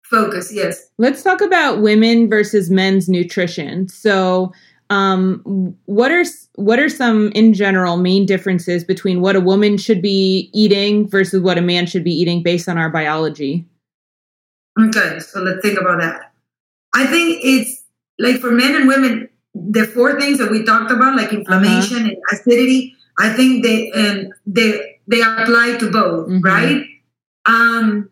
focus. 0.10 0.52
Yes. 0.54 0.90
Let's 0.98 1.24
talk 1.24 1.42
about 1.42 1.82
women 1.82 2.30
versus 2.30 2.70
men's 2.70 3.10
nutrition. 3.10 3.88
So, 3.88 4.54
um, 4.90 5.76
what 5.86 6.12
are 6.12 6.24
what 6.56 6.80
are 6.80 6.88
some 6.88 7.32
in 7.34 7.54
general 7.54 7.98
main 7.98 8.26
differences 8.26 8.86
between 8.86 9.20
what 9.20 9.36
a 9.36 9.42
woman 9.42 9.78
should 9.78 10.02
be 10.02 10.50
eating 10.54 11.10
versus 11.10 11.42
what 11.42 11.58
a 11.58 11.62
man 11.62 11.86
should 11.88 12.06
be 12.06 12.14
eating 12.14 12.42
based 12.42 12.70
on 12.70 12.78
our 12.78 12.90
biology? 12.90 13.66
Okay, 14.80 15.20
so 15.20 15.42
let's 15.42 15.62
think 15.62 15.80
about 15.80 16.00
that. 16.00 16.32
I 16.96 17.06
think 17.06 17.40
it's 17.44 17.77
like 18.20 18.38
for 18.38 18.52
men 18.52 18.76
and 18.76 18.88
women, 18.88 19.30
the 19.54 19.86
four 19.86 20.20
things 20.20 20.38
that 20.40 20.52
we 20.52 20.64
talked 20.64 20.92
about, 20.92 21.16
like 21.16 21.34
inflammation 21.34 21.98
and 22.08 22.18
acidity, 22.32 22.96
I 23.20 23.34
think 23.34 23.64
they 23.64 23.92
and 23.92 24.32
they 24.46 25.00
they 25.08 25.22
apply 25.22 25.78
to 25.80 25.90
both, 25.92 26.28
Mhm. 26.30 26.44
right? 26.44 26.86
Um, 27.46 28.10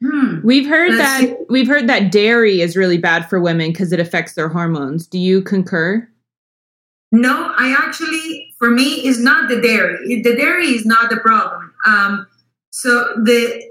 hmm. 0.00 0.40
We've 0.44 0.66
heard 0.66 0.92
that 0.92 1.20
see. 1.20 1.34
we've 1.48 1.66
heard 1.68 1.88
that 1.88 2.12
dairy 2.12 2.60
is 2.60 2.76
really 2.76 2.98
bad 2.98 3.28
for 3.28 3.40
women 3.40 3.72
because 3.72 3.92
it 3.92 4.00
affects 4.00 4.34
their 4.34 4.48
hormones. 4.48 5.06
Do 5.06 5.18
you 5.18 5.42
concur? 5.42 6.08
No, 7.10 7.52
I 7.56 7.74
actually, 7.76 8.54
for 8.58 8.70
me, 8.70 9.06
is 9.06 9.18
not 9.22 9.48
the 9.48 9.60
dairy. 9.60 10.20
The 10.22 10.36
dairy 10.36 10.66
is 10.68 10.84
not 10.84 11.08
the 11.10 11.16
problem. 11.16 11.72
Um, 11.86 12.26
so 12.70 13.14
the 13.24 13.62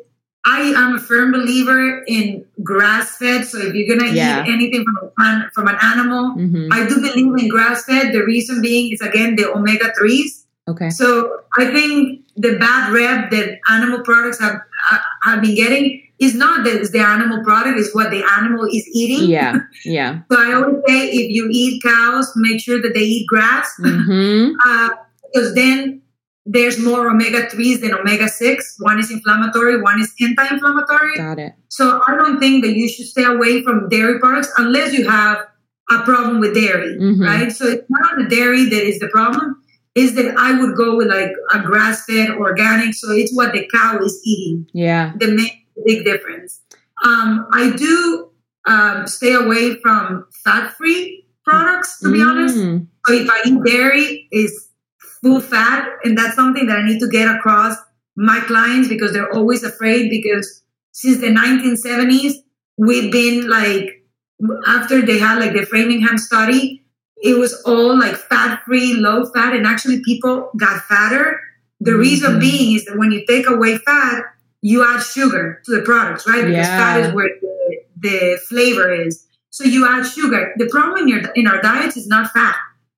I 0.45 0.61
am 0.75 0.95
a 0.95 0.99
firm 0.99 1.31
believer 1.31 2.03
in 2.07 2.45
grass 2.63 3.17
fed. 3.17 3.45
So 3.45 3.59
if 3.59 3.73
you're 3.73 3.97
gonna 3.97 4.11
Yeah. 4.11 4.43
eat 4.43 4.53
anything 4.53 4.85
from 4.85 5.25
a 5.25 5.49
from 5.53 5.67
an 5.67 5.77
animal, 5.81 6.31
hmm 6.31 6.69
I 6.71 6.87
do 6.87 6.95
believe 7.01 7.33
in 7.37 7.47
grass 7.49 7.83
fed. 7.85 8.13
The 8.13 8.23
reason 8.23 8.61
being 8.61 8.93
is 8.93 9.01
again 9.01 9.35
the 9.35 9.51
omega 9.51 9.91
threes. 9.97 10.45
Okay. 10.69 10.89
So 10.89 11.31
I 11.57 11.65
think 11.71 12.21
the 12.35 12.57
bad 12.57 12.91
rep 12.93 13.31
that 13.31 13.59
animal 13.69 14.01
products 14.01 14.39
have 14.39 14.55
uh, 14.91 14.97
have 15.23 15.41
been 15.41 15.55
getting, 15.55 16.03
is 16.19 16.33
not 16.35 16.63
that 16.65 16.75
it's 16.75 16.91
the 16.91 16.99
animal 16.99 17.43
product, 17.43 17.79
it's 17.79 17.93
what 17.95 18.11
the 18.11 18.23
animal 18.37 18.65
is 18.65 18.87
eating. 18.93 19.29
Yeah, 19.29 19.59
yeah. 19.85 20.19
so 20.31 20.37
I 20.39 20.53
always 20.53 20.81
say 20.87 21.07
if 21.09 21.29
you 21.31 21.47
eat 21.51 21.81
cows, 21.83 22.31
make 22.35 22.59
sure 22.61 22.81
that 22.81 22.93
they 22.93 23.01
eat 23.03 23.27
grass. 23.27 23.69
Mm-hmm. 23.79 24.53
uh, 24.65 24.89
because 25.33 25.53
then 25.55 26.01
there's 26.49 26.79
more 26.79 27.09
omega 27.09 27.41
3s 27.47 27.81
than 27.81 27.93
omega 27.93 28.27
6. 28.29 28.75
One 28.79 28.99
is 28.99 29.11
inflammatory, 29.11 29.81
one 29.81 29.99
is 29.99 30.13
anti 30.21 30.47
inflammatory. 30.53 31.17
Got 31.17 31.39
it. 31.39 31.53
So 31.67 32.01
I 32.07 32.15
don't 32.15 32.39
think 32.39 32.63
that 32.63 32.75
you 32.75 32.87
should 32.87 33.05
stay 33.07 33.23
away 33.25 33.63
from 33.63 33.89
dairy 33.89 34.19
products 34.19 34.51
unless 34.57 34.93
you 34.93 35.07
have 35.09 35.39
a 35.91 35.99
problem 36.03 36.39
with 36.39 36.53
dairy, 36.53 36.97
Mhm. 36.99 37.25
right? 37.25 37.51
So 37.51 37.65
it's 37.67 37.89
not 37.89 38.17
the 38.17 38.25
dairy 38.35 38.65
that 38.65 38.83
is 38.87 38.99
the 38.99 39.07
problem. 39.09 39.57
Is 39.95 40.13
that 40.15 40.35
I 40.37 40.59
would 40.59 40.75
go 40.75 40.95
with 40.95 41.07
like 41.07 41.31
a 41.53 41.59
grass 41.59 42.05
fed 42.05 42.29
organic. 42.31 42.93
So 42.93 43.11
it's 43.11 43.33
what 43.35 43.51
the 43.51 43.67
cow 43.73 43.97
is 43.99 44.21
eating 44.23 44.67
Yeah. 44.73 45.13
The 45.19 45.49
big 45.85 46.05
difference. 46.05 46.61
Um, 47.03 47.47
I 47.51 47.71
do 47.75 48.29
um, 48.67 49.07
stay 49.07 49.33
away 49.33 49.75
from 49.81 50.25
fat 50.43 50.75
free 50.77 51.25
products, 51.45 51.99
to 52.01 52.11
be 52.11 52.21
honest. 52.21 52.57
Mm. 52.57 52.87
So 53.07 53.13
if 53.13 53.29
I 53.29 53.41
eat 53.45 53.63
dairy, 53.65 54.27
is 54.31 54.66
full 55.21 55.41
fat, 55.41 55.87
and 56.03 56.17
that's 56.17 56.35
something 56.35 56.67
that 56.67 56.79
I 56.79 56.85
need 56.85 56.99
to 56.99 57.07
get 57.07 57.33
across 57.33 57.75
my 58.15 58.39
clients 58.41 58.87
because 58.89 59.13
they're 59.13 59.31
always 59.33 59.63
afraid. 59.63 60.09
Because 60.09 60.63
since 60.91 61.19
the 61.19 61.27
1970s, 61.27 62.33
we've 62.77 63.11
been 63.11 63.49
like 63.49 64.03
after 64.67 65.01
they 65.01 65.17
had 65.17 65.39
like 65.39 65.53
the 65.53 65.65
Framingham 65.65 66.17
study, 66.17 66.83
it 67.23 67.37
was 67.37 67.61
all 67.63 67.97
like 67.97 68.15
fat 68.15 68.61
free, 68.65 68.93
low 68.93 69.25
fat, 69.33 69.53
and 69.53 69.65
actually 69.65 70.01
people 70.03 70.51
got 70.57 70.83
fatter. 70.83 71.39
The 71.79 71.95
reason 71.95 72.35
Mhm. 72.35 72.39
being 72.39 72.75
is 72.75 72.85
that 72.85 72.97
when 72.97 73.11
you 73.11 73.25
take 73.27 73.47
away 73.47 73.77
fat, 73.79 74.23
you 74.61 74.83
add 74.83 75.01
sugar 75.01 75.61
to 75.65 75.71
the 75.71 75.81
products, 75.81 76.27
right? 76.27 76.45
Because 76.45 76.67
fat 76.67 76.99
is 77.01 77.13
where 77.13 77.29
the, 77.41 77.77
the 77.99 78.39
flavor 78.49 78.91
is. 78.91 79.25
So 79.49 79.63
you 79.63 79.87
add 79.87 80.03
sugar. 80.05 80.53
The 80.57 80.67
problem 80.67 81.03
in, 81.03 81.07
your, 81.07 81.19
in 81.35 81.47
our 81.47 81.61
diets 81.61 81.97
is 81.97 82.07
not 82.07 82.31
fat. 82.31 82.55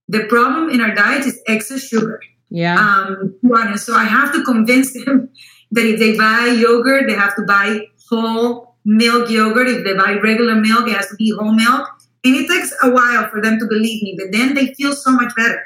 The 0.09 0.25
problem 0.25 0.69
in 0.69 0.81
our 0.81 0.93
diet 0.93 1.25
is 1.25 1.39
excess 1.47 1.81
sugar. 1.81 2.19
Yeah. 2.49 2.75
Um, 2.75 3.35
honest. 3.53 3.85
So 3.85 3.93
I 3.93 4.05
have 4.05 4.33
to 4.33 4.43
convince 4.43 4.91
them 4.93 5.29
that 5.71 5.85
if 5.85 5.99
they 5.99 6.17
buy 6.17 6.57
yogurt, 6.59 7.07
they 7.07 7.13
have 7.13 7.35
to 7.35 7.43
buy 7.43 7.81
whole 8.09 8.75
milk 8.85 9.29
yogurt. 9.29 9.67
If 9.67 9.85
they 9.85 9.93
buy 9.93 10.13
regular 10.21 10.55
milk, 10.55 10.87
it 10.87 10.95
has 10.95 11.07
to 11.09 11.15
be 11.15 11.31
whole 11.37 11.53
milk. 11.53 11.87
And 12.25 12.35
it 12.35 12.49
takes 12.49 12.73
a 12.83 12.89
while 12.89 13.29
for 13.29 13.41
them 13.41 13.59
to 13.59 13.65
believe 13.67 14.01
me, 14.03 14.17
but 14.17 14.31
then 14.31 14.55
they 14.55 14.73
feel 14.73 14.93
so 14.93 15.11
much 15.11 15.33
better. 15.37 15.63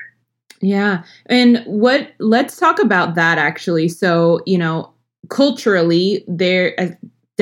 Yeah. 0.62 1.03
And 1.25 1.63
what, 1.65 2.12
let's 2.19 2.58
talk 2.58 2.79
about 2.79 3.15
that 3.15 3.38
actually. 3.38 3.89
So, 3.89 4.41
you 4.45 4.58
know, 4.58 4.93
culturally, 5.29 6.23
there, 6.27 6.97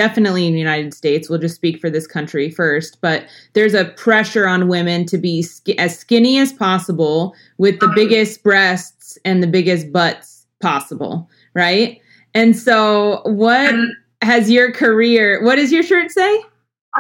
definitely 0.06 0.48
in 0.48 0.54
the 0.54 0.60
United 0.60 0.94
States, 0.96 1.30
we'll 1.30 1.38
just 1.40 1.54
speak 1.54 1.80
for 1.80 1.88
this 1.90 2.08
country 2.08 2.50
first, 2.50 3.00
but 3.02 3.26
there's 3.54 3.76
a 3.76 3.86
pressure 3.86 4.48
on 4.48 4.68
women 4.68 5.06
to 5.06 5.18
be 5.18 5.44
sk- 5.44 5.70
as 5.78 5.96
skinny 5.98 6.40
as 6.40 6.52
possible 6.52 7.36
with 7.60 7.80
the 7.80 7.88
biggest 7.94 8.42
breasts 8.44 9.18
and 9.26 9.44
the 9.44 9.48
biggest 9.48 9.92
butts 9.92 10.48
possible. 10.60 11.30
Right. 11.54 12.02
And 12.34 12.58
so, 12.58 13.22
what 13.26 13.70
And 13.74 13.94
has 14.24 14.50
your 14.50 14.72
career, 14.72 15.44
what 15.44 15.58
does 15.58 15.72
your 15.72 15.84
shirt 15.84 16.10
say? 16.10 16.42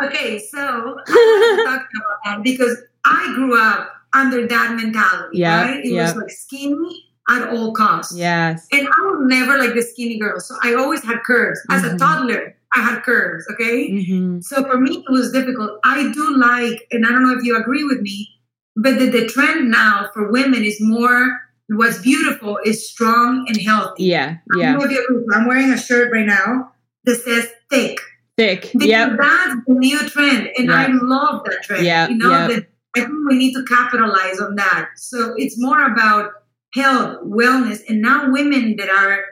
Okay, 0.04 0.38
so 0.40 0.60
I 1.08 1.64
talk 1.66 1.88
about 1.98 2.18
that 2.26 2.44
because 2.44 2.78
I 3.06 3.32
grew 3.34 3.60
up 3.60 3.90
under 4.14 4.46
that 4.48 4.76
mentality, 4.76 5.40
Yeah, 5.40 5.64
right? 5.64 5.84
It 5.86 5.92
yeah. 5.92 6.04
was 6.04 6.16
like 6.22 6.30
skinny 6.30 7.06
at 7.30 7.50
all 7.50 7.74
costs. 7.74 8.16
Yes. 8.16 8.68
And 8.72 8.88
I 8.88 9.02
was 9.08 9.20
never 9.28 9.58
like 9.58 9.74
the 9.74 9.82
skinny 9.82 10.20
girl. 10.20 10.40
So 10.40 10.54
I 10.64 10.76
always 10.76 11.04
had 11.04 11.24
curves. 11.24 11.60
As 11.72 11.82
Mhm. 11.82 11.96
a 11.96 11.98
toddler, 11.98 12.56
I 12.74 12.82
had 12.82 13.04
curves, 13.04 13.46
okay? 13.52 13.90
hmm 13.90 14.40
So 14.42 14.64
for 14.64 14.80
me, 14.80 15.04
it 15.08 15.12
was 15.12 15.32
difficult. 15.32 15.80
I 15.84 16.12
do 16.14 16.38
like, 16.38 16.88
and 16.92 17.06
I 17.06 17.10
don't 17.10 17.24
know 17.24 17.38
if 17.38 17.44
you 17.44 17.58
agree 17.58 17.84
with 17.84 18.02
me, 18.02 18.30
but 18.76 18.98
the, 18.98 19.08
the 19.08 19.28
trend 19.28 19.70
now 19.70 20.10
for 20.14 20.32
women 20.32 20.64
is 20.64 20.78
more 20.80 21.42
what's 21.68 22.02
beautiful 22.02 22.60
is 22.66 22.90
strong 22.90 23.46
and 23.48 23.60
healthy. 23.62 24.06
Yeah. 24.06 24.38
Yeah. 24.56 24.74
don't 24.74 24.80
know 24.80 24.86
if 24.86 24.92
you. 24.92 25.28
I'm 25.34 25.48
wearing 25.48 25.72
a 25.72 25.78
shirt 25.78 26.12
right 26.12 26.26
now 26.26 26.72
that 27.06 27.16
says 27.22 27.50
thick. 27.70 28.00
Thick. 28.38 28.72
Yeah. 28.74 29.16
That's 29.20 29.56
the 29.68 29.74
new 29.74 30.00
trend, 30.10 30.50
and 30.58 30.68
Yeah. 30.68 30.76
I 30.76 30.88
love 30.88 31.44
that 31.46 31.64
trend. 31.64 31.86
Yeah, 31.86 32.08
you 32.08 32.18
know, 32.18 32.30
that 32.30 32.68
I 32.96 33.02
think 33.02 33.12
we 33.30 33.38
need 33.38 33.54
to 33.54 33.64
capitalize 33.66 34.40
on 34.40 34.56
that. 34.56 34.90
So 34.96 35.34
it's 35.38 35.60
more 35.60 35.86
about 35.86 36.32
health, 36.74 37.20
wellness, 37.24 37.82
and 37.88 38.02
now 38.02 38.32
women 38.32 38.76
that 38.78 38.90
are 38.90 39.24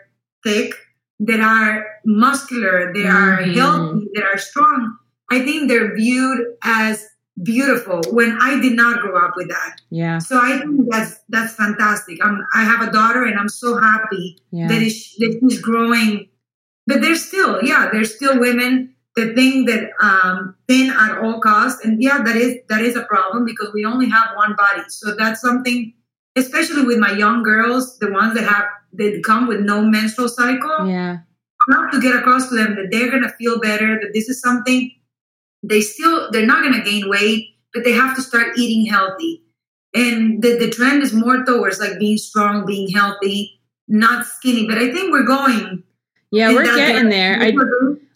thick, 0.45 0.73
that 1.21 1.39
are 1.41 1.85
muscular, 2.05 2.93
that 2.93 3.05
are 3.05 3.37
Mhm. 3.41 3.55
healthy, 3.55 4.07
that 4.15 4.23
are 4.23 4.37
strong. 4.37 4.97
I 5.31 5.39
think 5.41 5.67
they're 5.69 5.93
viewed 5.95 6.39
as 6.63 7.05
beautiful 7.43 8.01
when 8.11 8.37
I 8.41 8.59
did 8.59 8.73
not 8.73 8.99
grow 9.01 9.17
up 9.17 9.33
with 9.35 9.49
that. 9.49 9.75
Yeah. 9.89 10.17
So 10.19 10.39
I 10.41 10.59
think 10.59 10.89
that's 10.91 11.19
that's 11.29 11.53
fantastic. 11.53 12.17
I'm, 12.23 12.45
I 12.53 12.63
have 12.63 12.81
a 12.87 12.91
daughter, 12.91 13.23
and 13.23 13.39
I'm 13.39 13.49
so 13.49 13.77
happy 13.77 14.37
Yeah. 14.51 14.67
that 14.67 14.81
is 14.81 15.15
that 15.19 15.39
is 15.43 15.61
growing. 15.61 16.27
But 16.87 17.01
there's 17.01 17.23
still, 17.23 17.61
yeah, 17.63 17.89
there's 17.91 18.15
still 18.15 18.39
women 18.39 18.95
that 19.15 19.35
think 19.35 19.67
that 19.69 19.91
um, 20.01 20.55
thin 20.67 20.89
at 20.91 21.19
all 21.19 21.39
costs, 21.39 21.83
and 21.85 22.01
yeah, 22.01 22.23
that 22.23 22.35
is 22.35 22.55
that 22.69 22.81
is 22.81 22.95
a 22.95 23.03
problem 23.03 23.45
because 23.45 23.69
we 23.73 23.85
only 23.85 24.09
have 24.09 24.29
one 24.35 24.55
body. 24.55 24.81
So 24.87 25.15
that's 25.15 25.39
something, 25.41 25.93
especially 26.35 26.83
with 26.83 26.97
my 26.97 27.11
young 27.11 27.43
girls, 27.43 27.99
the 27.99 28.11
ones 28.11 28.33
that 28.35 28.47
have 28.47 28.65
that 28.93 29.21
come 29.23 29.47
with 29.47 29.61
no 29.61 29.81
menstrual 29.81 30.29
cycle. 30.29 30.87
Yeah. 30.87 31.19
Have 31.71 31.91
to 31.91 32.01
get 32.01 32.15
across 32.15 32.49
to 32.49 32.55
them 32.55 32.75
that 32.75 32.89
they're 32.89 33.11
gonna 33.11 33.31
feel 33.37 33.59
better. 33.59 33.99
That 33.99 34.11
this 34.13 34.27
is 34.27 34.41
something 34.41 34.91
they 35.61 35.81
still 35.81 36.31
they're 36.31 36.45
not 36.45 36.63
gonna 36.63 36.83
gain 36.83 37.09
weight, 37.09 37.57
but 37.73 37.83
they 37.83 37.91
have 37.91 38.15
to 38.15 38.21
start 38.21 38.57
eating 38.57 38.91
healthy. 38.91 39.43
And 39.93 40.41
the, 40.41 40.57
the 40.57 40.69
trend 40.69 41.03
is 41.03 41.13
more 41.13 41.43
towards 41.43 41.79
like 41.79 41.99
being 41.99 42.17
strong, 42.17 42.65
being 42.65 42.89
healthy, 42.89 43.59
not 43.87 44.25
skinny. 44.25 44.67
But 44.67 44.77
I 44.77 44.91
think 44.91 45.11
we're 45.11 45.25
going. 45.25 45.83
Yeah, 46.31 46.53
we're 46.53 46.63
getting 46.63 47.09
there. 47.09 47.39
I 47.41 47.53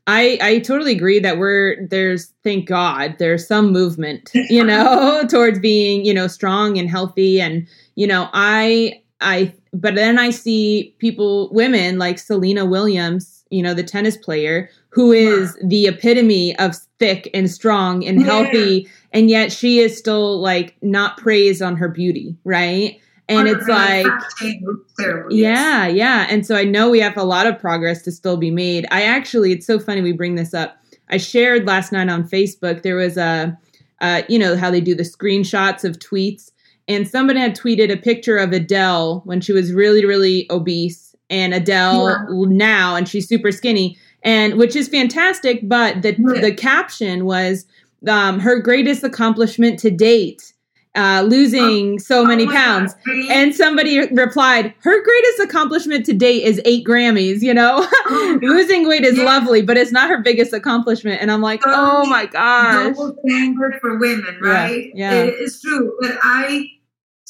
I 0.06 0.38
I 0.42 0.60
totally 0.60 0.92
agree 0.92 1.20
that 1.20 1.38
we're 1.38 1.88
there's 1.88 2.34
thank 2.44 2.68
God 2.68 3.16
there's 3.20 3.48
some 3.48 3.72
movement, 3.72 4.32
you 4.50 4.64
know, 4.64 5.26
towards 5.30 5.60
being, 5.60 6.06
you 6.06 6.14
know, 6.14 6.28
strong 6.28 6.78
and 6.78 6.90
healthy 6.90 7.42
and 7.42 7.68
you 7.96 8.08
know, 8.08 8.30
I 8.34 9.02
I 9.22 9.54
but 9.74 9.96
then 9.96 10.20
I 10.20 10.30
see 10.30 10.96
people 11.00 11.50
women 11.52 11.98
like 11.98 12.20
Selena 12.20 12.66
Williams, 12.66 13.44
you 13.50 13.64
know, 13.64 13.74
the 13.74 13.84
tennis 13.84 14.18
player 14.18 14.70
who 14.90 15.12
is 15.12 15.58
the 15.64 15.88
epitome 15.88 16.56
of 16.60 16.76
thick 17.00 17.30
and 17.34 17.50
strong 17.50 18.06
and 18.06 18.22
Yeah. 18.22 18.26
healthy 18.28 18.88
and 19.12 19.30
yet 19.30 19.52
she 19.52 19.80
is 19.80 19.98
still 19.98 20.40
like 20.40 20.76
not 20.82 21.18
praised 21.18 21.62
on 21.62 21.76
her 21.78 21.88
beauty, 21.88 22.36
right? 22.44 23.00
And 23.30 23.48
it's 23.48 23.68
like 23.68 24.06
Fat 24.06 24.24
shame 24.38 24.62
looks 24.66 24.92
terrible, 25.00 25.32
yes. 25.34 25.58
yeah, 25.58 25.88
yeah. 25.88 26.28
And 26.30 26.46
so 26.46 26.56
I 26.56 26.66
know 26.66 26.90
we 26.90 27.00
have 27.00 27.16
a 27.18 27.24
lot 27.24 27.48
of 27.48 27.58
progress 27.58 28.02
to 28.04 28.12
still 28.12 28.38
be 28.38 28.52
made. 28.52 28.86
I 28.92 29.04
actually, 29.04 29.54
it's 29.54 29.66
so 29.66 29.80
funny 29.80 30.02
we 30.02 30.12
bring 30.12 30.36
this 30.36 30.54
up. 30.54 30.78
I 31.10 31.18
shared 31.18 31.66
last 31.66 31.92
night 31.92 32.10
on 32.10 32.28
Facebook, 32.28 32.82
there 32.82 32.96
was 32.98 33.16
a, 33.18 33.58
uh, 34.02 34.24
you 34.28 34.38
know, 34.38 34.58
how 34.58 34.70
they 34.70 34.82
do 34.82 34.94
the 34.94 35.04
screenshots 35.04 35.84
of 35.86 36.00
tweets. 36.00 36.52
And 36.88 37.08
somebody 37.08 37.40
had 37.40 37.56
tweeted 37.56 37.92
a 37.92 37.98
picture 37.98 38.38
of 38.38 38.52
Adele 38.52 39.22
when 39.26 39.40
she 39.42 39.54
was 39.54 39.72
really, 39.74 40.06
really 40.06 40.48
obese 40.50 41.16
and 41.30 41.54
Adele 41.54 42.10
Yeah. 42.10 42.46
now, 42.50 42.96
and 42.96 43.08
she's 43.08 43.28
super 43.28 43.52
skinny, 43.52 43.98
and 44.24 44.56
which 44.56 44.76
is 44.76 44.88
fantastic. 44.90 45.62
But 45.68 46.02
the, 46.02 46.10
Yeah. 46.20 46.42
the 46.42 46.54
caption 46.54 47.26
was 47.26 47.66
um, 48.08 48.40
her 48.42 48.60
greatest 48.60 49.02
accomplishment 49.06 49.80
to 49.80 49.90
date, 49.90 50.52
uh, 50.94 51.24
losing 51.26 51.98
so 52.00 52.26
many 52.26 52.44
Oh 52.44 52.48
my 52.48 52.52
God, 52.54 52.60
pounds. 52.66 52.96
really? 53.08 53.30
And 53.30 53.56
somebody 53.56 54.00
replied, 54.14 54.74
"Her 54.82 55.02
greatest 55.02 55.40
accomplishment 55.40 56.06
to 56.08 56.14
date 56.14 56.44
is 56.44 56.60
eight 56.66 56.86
Grammys. 56.86 57.42
You 57.42 57.54
know, 57.54 57.88
Oh, 58.06 58.40
losing 58.44 58.86
weight 58.90 59.06
is 59.06 59.18
Yeah. 59.18 59.24
lovely, 59.24 59.62
but 59.62 59.78
it's 59.78 59.94
not 59.94 60.10
her 60.10 60.18
biggest 60.22 60.52
accomplishment." 60.52 61.22
And 61.22 61.32
I'm 61.32 61.42
like, 61.42 61.62
Totally. 61.64 61.78
"Oh 61.82 62.06
my 62.08 62.26
gosh, 62.26 62.94
double 62.94 63.16
standard 63.26 63.80
for 63.80 63.98
women, 63.98 64.38
Yeah, 64.44 64.52
right? 64.52 64.92
yeah. 64.94 65.14
It 65.14 65.36
is 65.40 65.62
true. 65.62 65.94
But 66.02 66.18
I 66.22 66.66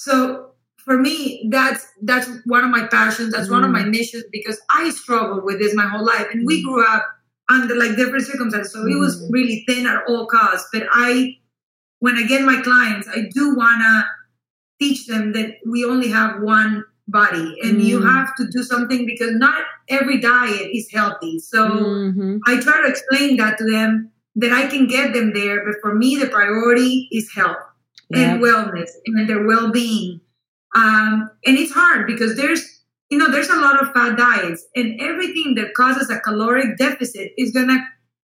so 0.03 0.51
for 0.85 0.97
me, 0.97 1.47
that's 1.49 1.81
that's 2.01 2.27
one 2.45 2.63
of 2.65 2.69
my 2.77 2.85
passions, 2.87 3.31
that's 3.33 3.49
one 3.49 3.63
of 3.63 3.69
Mm. 3.69 3.79
my 3.79 3.85
missions 3.85 4.25
because 4.37 4.59
I 4.69 4.89
struggled 4.89 5.43
with 5.45 5.57
this 5.59 5.73
my 5.73 5.87
whole 5.87 6.05
life. 6.05 6.27
And 6.33 6.45
we 6.45 6.61
grew 6.61 6.85
up 6.85 7.03
under 7.49 7.73
like 7.75 7.95
different 7.95 8.25
circumstances. 8.25 8.73
So 8.73 8.85
it 8.85 8.99
was 9.05 9.13
Mhm. 9.15 9.29
really 9.35 9.63
thin 9.67 9.87
at 9.87 10.03
all 10.07 10.25
costs. 10.27 10.67
But 10.73 10.83
I 10.91 11.37
when 11.99 12.15
I 12.17 12.23
get 12.23 12.41
my 12.43 12.59
clients, 12.61 13.07
I 13.07 13.29
do 13.33 13.55
wanna 13.55 14.05
teach 14.81 15.07
them 15.07 15.31
that 15.37 15.49
we 15.65 15.85
only 15.85 16.09
have 16.09 16.41
one 16.41 16.83
body 17.07 17.47
and 17.63 17.81
you 17.81 17.99
Mm. 17.99 18.09
have 18.13 18.35
to 18.39 18.43
do 18.55 18.61
something 18.61 19.05
because 19.05 19.33
not 19.47 19.61
every 19.87 20.17
diet 20.19 20.67
is 20.79 20.85
healthy. 20.91 21.39
So 21.39 21.59
Mhm. 21.69 22.39
I 22.45 22.57
try 22.65 22.77
to 22.81 22.87
explain 22.93 23.37
that 23.37 23.57
to 23.59 23.65
them 23.75 24.09
that 24.41 24.51
I 24.51 24.67
can 24.67 24.85
get 24.87 25.13
them 25.13 25.31
there, 25.39 25.63
but 25.65 25.75
for 25.81 25.93
me, 25.95 26.17
the 26.17 26.27
priority 26.27 27.07
is 27.19 27.31
health 27.39 27.63
Yep. 28.13 28.31
and 28.31 28.43
wellness 28.43 28.89
and 29.05 29.27
their 29.27 29.45
well 29.45 29.71
being. 29.71 30.21
Um, 30.75 31.29
and 31.45 31.57
it's 31.57 31.71
hard 31.71 32.07
because 32.07 32.35
there's, 32.35 32.81
you 33.09 33.17
know, 33.17 33.31
there's 33.31 33.49
a 33.49 33.59
lot 33.59 33.81
of 33.81 33.93
fat 33.93 34.17
diets, 34.17 34.65
and 34.75 34.99
everything 34.99 35.55
that 35.55 35.73
causes 35.75 36.09
a 36.09 36.19
caloric 36.19 36.77
deficit 36.77 37.31
is 37.37 37.51
gonna 37.51 37.79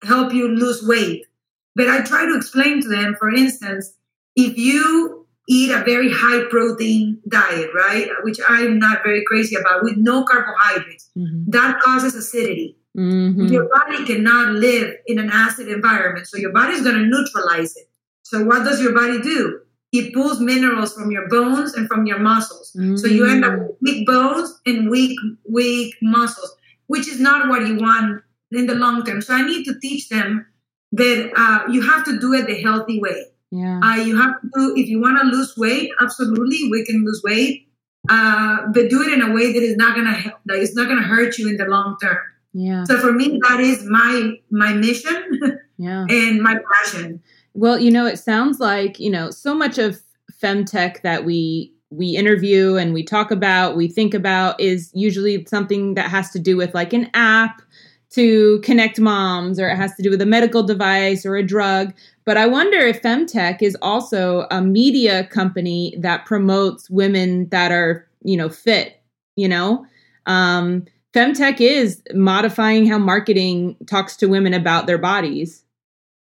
help 0.05 0.33
you 0.33 0.49
lose 0.49 0.87
weight. 0.87 1.27
But 1.75 1.89
I 1.89 2.03
try 2.03 2.27
to 2.27 2.37
explain 2.37 2.83
to 2.83 2.89
them, 2.89 3.17
for 3.19 3.31
instance, 3.31 3.95
if 4.35 4.57
you 4.57 5.27
eat 5.49 5.71
a 5.71 5.83
very 5.85 6.11
high 6.13 6.45
protein 6.51 7.21
diet, 7.29 7.71
right, 7.75 8.09
which 8.23 8.39
I'm 8.49 8.79
not 8.79 9.03
very 9.03 9.25
crazy 9.27 9.57
about, 9.57 9.83
with 9.83 9.97
no 9.97 10.25
carbohydrates, 10.25 11.11
mm-hmm. 11.17 11.51
that 11.51 11.81
causes 11.81 12.15
acidity. 12.15 12.77
Mm-hmm. 12.97 13.47
Your 13.47 13.69
body 13.69 14.05
cannot 14.05 14.55
live 14.55 14.95
in 15.07 15.19
an 15.19 15.31
acid 15.33 15.69
environment, 15.69 16.27
so 16.27 16.37
your 16.37 16.53
body 16.53 16.75
is 16.75 16.83
going 16.83 16.97
to 16.97 17.07
neutralize 17.07 17.77
it. 17.77 17.89
So 18.23 18.45
what 18.45 18.65
does 18.65 18.81
your 18.81 18.93
body 18.93 19.21
do? 19.21 19.61
It 19.93 20.13
pulls 20.13 20.41
minerals 20.41 20.93
from 20.93 21.11
your 21.11 21.29
bones 21.29 21.75
and 21.75 21.89
from 21.89 22.07
your 22.07 22.19
muscles. 22.19 22.73
Mm-hmm. 22.77 22.97
So 22.97 23.07
you 23.07 23.27
end 23.27 23.45
up 23.45 23.59
with 23.59 23.71
weak 23.81 24.07
bones 24.07 24.61
and 24.67 24.91
weak, 24.91 25.19
weak 25.49 25.95
muscles, 26.03 26.55
which 26.89 27.09
is 27.09 27.19
not 27.19 27.49
what 27.49 27.67
you 27.67 27.77
want 27.77 28.23
in 28.53 28.67
the 28.67 28.75
long 28.75 29.05
term. 29.05 29.23
So 29.23 29.35
I 29.35 29.47
need 29.47 29.65
to 29.65 29.79
teach 29.81 30.09
them 30.09 30.47
that 30.93 31.31
uh, 31.37 31.71
you 31.71 31.83
have 31.83 32.05
to 32.05 32.19
do 32.19 32.35
it 32.35 32.47
the 32.47 32.61
healthy 32.61 33.01
way. 33.01 33.27
Yeah. 33.51 33.81
Uh, 33.83 33.97
you 33.97 34.21
have 34.21 34.35
to 34.43 34.75
if 34.77 34.89
you 34.89 35.01
want 35.01 35.21
to 35.21 35.27
lose 35.27 35.57
weight, 35.57 35.91
absolutely, 36.01 36.69
we 36.71 36.85
can 36.85 37.05
lose 37.05 37.23
weight. 37.25 37.65
Uh, 38.11 38.67
but 38.73 38.89
do 38.89 39.03
it 39.03 39.13
in 39.13 39.23
a 39.23 39.35
way 39.35 39.53
that 39.53 39.63
is 39.63 39.77
not 39.77 39.95
gonna 39.97 40.13
help, 40.13 40.37
that 40.47 40.59
is 40.59 40.75
not 40.75 40.89
gonna 40.89 41.03
hurt 41.03 41.37
you 41.39 41.49
in 41.49 41.57
the 41.57 41.65
long 41.65 41.97
term. 42.01 42.19
Yeah. 42.53 42.85
So 42.85 42.99
for 42.99 43.13
me, 43.13 43.41
that 43.49 43.61
is 43.61 43.85
my 43.85 44.35
my 44.51 44.75
mission. 44.75 45.41
Yeah. 45.81 46.07
and 46.09 46.43
my 46.43 46.57
passion. 46.73 47.23
Well, 47.59 47.81
you 47.81 47.91
know, 47.91 48.07
it 48.07 48.21
sounds 48.21 48.61
like 48.61 49.01
you 49.01 49.11
know 49.11 49.31
so 49.31 49.53
much 49.53 49.79
of 49.79 50.01
femtech 50.41 51.03
that 51.03 51.25
we 51.25 51.73
we 51.91 52.11
interview 52.11 52.77
and 52.77 52.95
we 52.95 53.03
talk 53.03 53.33
about, 53.33 53.77
we 53.77 53.89
think 53.89 54.15
about 54.15 54.61
is 54.61 54.93
usually 54.95 55.45
something 55.47 55.95
that 55.95 56.09
has 56.09 56.31
to 56.31 56.39
do 56.39 56.57
with 56.57 56.73
like 56.73 56.93
an 56.93 57.11
app 57.15 57.63
to 58.11 58.61
connect 58.61 59.01
moms 59.01 59.59
or 59.59 59.69
it 59.69 59.75
has 59.77 59.95
to 59.97 60.03
do 60.03 60.11
with 60.11 60.21
a 60.21 60.27
medical 60.27 60.63
device 60.63 61.27
or 61.27 61.35
a 61.35 61.43
drug. 61.43 61.93
But 62.25 62.37
I 62.37 62.47
wonder 62.47 62.79
if 62.79 63.03
Femtech 63.03 63.61
is 63.61 63.77
also 63.83 64.47
a 64.51 64.63
media 64.63 65.25
company 65.25 65.97
that 65.99 66.27
promotes 66.27 66.89
women 66.91 67.49
that 67.49 67.73
are, 67.73 68.07
you 68.23 68.37
know, 68.37 68.51
fit, 68.51 69.03
you 69.35 69.49
know? 69.49 69.85
Um, 70.27 70.85
Femtech 71.15 71.61
is 71.61 72.03
modifying 72.15 72.87
how 72.87 72.99
marketing 72.99 73.77
talks 73.87 74.15
to 74.19 74.27
women 74.27 74.55
about 74.55 74.87
their 74.87 74.99
bodies. 74.99 75.65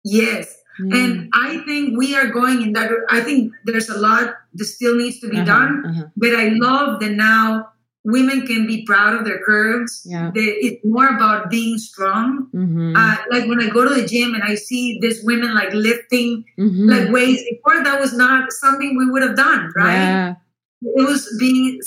Yes. 0.04 0.61
Mm. 0.82 0.94
And 0.94 1.30
I 1.34 1.64
think 1.66 1.98
we 1.98 2.16
are 2.16 2.28
going 2.28 2.62
in 2.62 2.74
that. 2.74 2.92
I 3.10 3.22
think 3.22 3.54
there's 3.66 3.90
a 3.90 3.98
lot 3.98 4.36
that 4.54 4.66
still 4.66 4.96
needs 4.96 5.20
to 5.20 5.30
be 5.30 5.38
uh-huh, 5.38 5.46
done. 5.46 5.86
Uh-huh. 5.86 6.04
But 6.16 6.36
I 6.36 6.50
love 6.50 7.00
that 7.02 7.12
now 7.12 7.72
women 8.04 8.48
can 8.48 8.66
be 8.66 8.84
proud 8.86 9.16
of 9.16 9.26
their 9.26 9.40
curves. 9.44 10.02
Yeah. 10.06 10.32
They, 10.34 10.42
it's 10.42 10.86
more 10.86 11.08
about 11.08 11.50
being 11.50 11.78
strong. 11.78 12.48
Mm-hmm. 12.54 12.96
Uh, 12.96 13.18
like 13.30 13.48
when 13.48 13.62
I 13.62 13.70
go 13.70 13.88
to 13.88 13.94
the 13.94 14.08
gym 14.08 14.34
and 14.34 14.44
I 14.44 14.56
see 14.56 15.00
these 15.00 15.24
women 15.24 15.54
like 15.54 15.72
lifting 15.74 16.44
mm-hmm. 16.58 16.90
like 16.90 17.10
weights 17.12 17.44
before, 17.50 17.84
that 17.84 18.00
was 18.00 18.14
not 18.14 18.52
something 18.52 18.98
we 18.98 19.10
would 19.10 19.22
have 19.22 19.36
done, 19.36 19.72
right? 19.76 19.94
Yeah. 19.94 20.36
It 20.82 21.08
was 21.08 21.36
being 21.40 21.80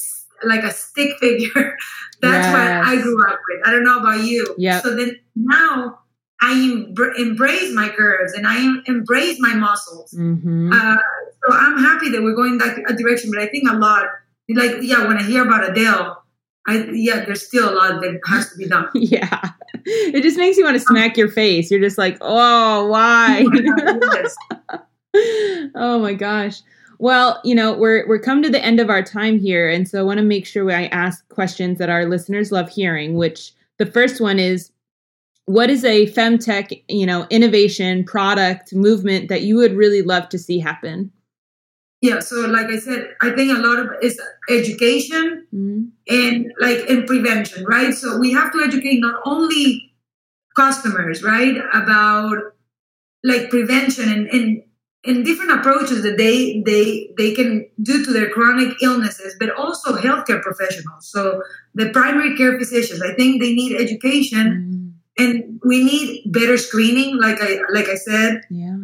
like 0.44 0.62
a 0.62 0.70
stick 0.70 1.18
figure. 1.18 1.76
That's 2.20 2.46
yes. 2.46 2.52
what 2.52 2.96
I 2.98 3.02
grew 3.02 3.28
up 3.28 3.40
with. 3.48 3.66
I 3.66 3.70
don't 3.72 3.84
know 3.84 3.98
about 3.98 4.22
you. 4.22 4.54
Yeah. 4.56 4.80
So 4.80 4.94
then 4.94 5.18
now 5.34 5.98
I 6.40 6.52
em- 6.52 6.94
embrace 7.18 7.72
my 7.74 7.88
curves 7.88 8.32
and 8.34 8.46
I 8.46 8.56
em- 8.56 8.82
embrace 8.86 9.38
my 9.40 9.54
muscles. 9.54 10.12
Mm-hmm. 10.12 10.72
Uh, 10.72 10.96
so 10.96 11.56
I'm 11.56 11.78
happy 11.78 12.10
that 12.10 12.22
we're 12.22 12.34
going 12.34 12.58
that 12.58 12.96
direction. 12.98 13.30
But 13.30 13.40
I 13.40 13.46
think 13.46 13.68
a 13.68 13.74
lot 13.74 14.06
like 14.48 14.76
yeah 14.82 15.06
when 15.06 15.16
i 15.16 15.22
hear 15.22 15.44
about 15.44 15.68
adele 15.68 16.22
i 16.66 16.84
yeah 16.92 17.24
there's 17.24 17.46
still 17.46 17.70
a 17.70 17.74
lot 17.74 18.00
that 18.00 18.20
has 18.26 18.50
to 18.50 18.56
be 18.56 18.66
done 18.66 18.88
yeah 18.94 19.50
it 19.86 20.22
just 20.22 20.36
makes 20.36 20.56
you 20.56 20.64
want 20.64 20.76
to 20.76 20.84
smack 20.84 21.16
your 21.16 21.28
face 21.28 21.70
you're 21.70 21.80
just 21.80 21.98
like 21.98 22.16
oh 22.20 22.86
why 22.86 23.44
oh 25.74 25.98
my 25.98 26.12
gosh 26.14 26.60
well 26.98 27.40
you 27.44 27.54
know 27.54 27.72
we're 27.72 28.06
we're 28.06 28.18
come 28.18 28.42
to 28.42 28.50
the 28.50 28.62
end 28.64 28.80
of 28.80 28.90
our 28.90 29.02
time 29.02 29.38
here 29.38 29.68
and 29.68 29.88
so 29.88 29.98
i 29.98 30.02
want 30.02 30.18
to 30.18 30.24
make 30.24 30.46
sure 30.46 30.70
i 30.70 30.86
ask 30.86 31.26
questions 31.28 31.78
that 31.78 31.90
our 31.90 32.06
listeners 32.06 32.52
love 32.52 32.68
hearing 32.68 33.14
which 33.14 33.52
the 33.78 33.86
first 33.86 34.20
one 34.20 34.38
is 34.38 34.70
what 35.46 35.70
is 35.70 35.84
a 35.84 36.06
femtech 36.12 36.82
you 36.88 37.06
know 37.06 37.26
innovation 37.30 38.04
product 38.04 38.74
movement 38.74 39.28
that 39.28 39.42
you 39.42 39.56
would 39.56 39.74
really 39.74 40.02
love 40.02 40.28
to 40.28 40.38
see 40.38 40.58
happen 40.58 41.10
yeah 42.00 42.18
so 42.18 42.36
like 42.46 42.66
i 42.66 42.78
said 42.78 43.08
i 43.22 43.30
think 43.30 43.50
a 43.50 43.60
lot 43.60 43.78
of 43.78 43.88
is 44.02 44.20
education 44.50 45.46
mm-hmm. 45.54 45.84
and 46.08 46.52
like 46.60 46.78
in 46.88 47.04
prevention 47.04 47.64
right 47.64 47.94
so 47.94 48.18
we 48.18 48.32
have 48.32 48.52
to 48.52 48.62
educate 48.64 48.98
not 48.98 49.20
only 49.26 49.92
customers 50.56 51.22
right 51.22 51.56
about 51.72 52.36
like 53.22 53.50
prevention 53.50 54.10
and, 54.10 54.28
and 54.28 54.62
and 55.06 55.22
different 55.24 55.50
approaches 55.50 56.02
that 56.02 56.16
they 56.16 56.62
they 56.64 57.10
they 57.18 57.34
can 57.34 57.66
do 57.82 58.02
to 58.02 58.12
their 58.12 58.30
chronic 58.30 58.74
illnesses 58.82 59.36
but 59.38 59.50
also 59.50 59.94
healthcare 59.96 60.40
professionals 60.40 61.06
so 61.06 61.42
the 61.74 61.90
primary 61.90 62.34
care 62.36 62.58
physicians 62.58 63.02
i 63.02 63.12
think 63.14 63.42
they 63.42 63.52
need 63.52 63.76
education 63.76 64.46
mm-hmm. 64.46 64.83
And 65.16 65.60
we 65.64 65.84
need 65.84 66.32
better 66.32 66.56
screening 66.58 67.18
like 67.18 67.40
i 67.40 67.58
like 67.72 67.88
i 67.88 67.94
said 67.94 68.40
yeah 68.50 68.76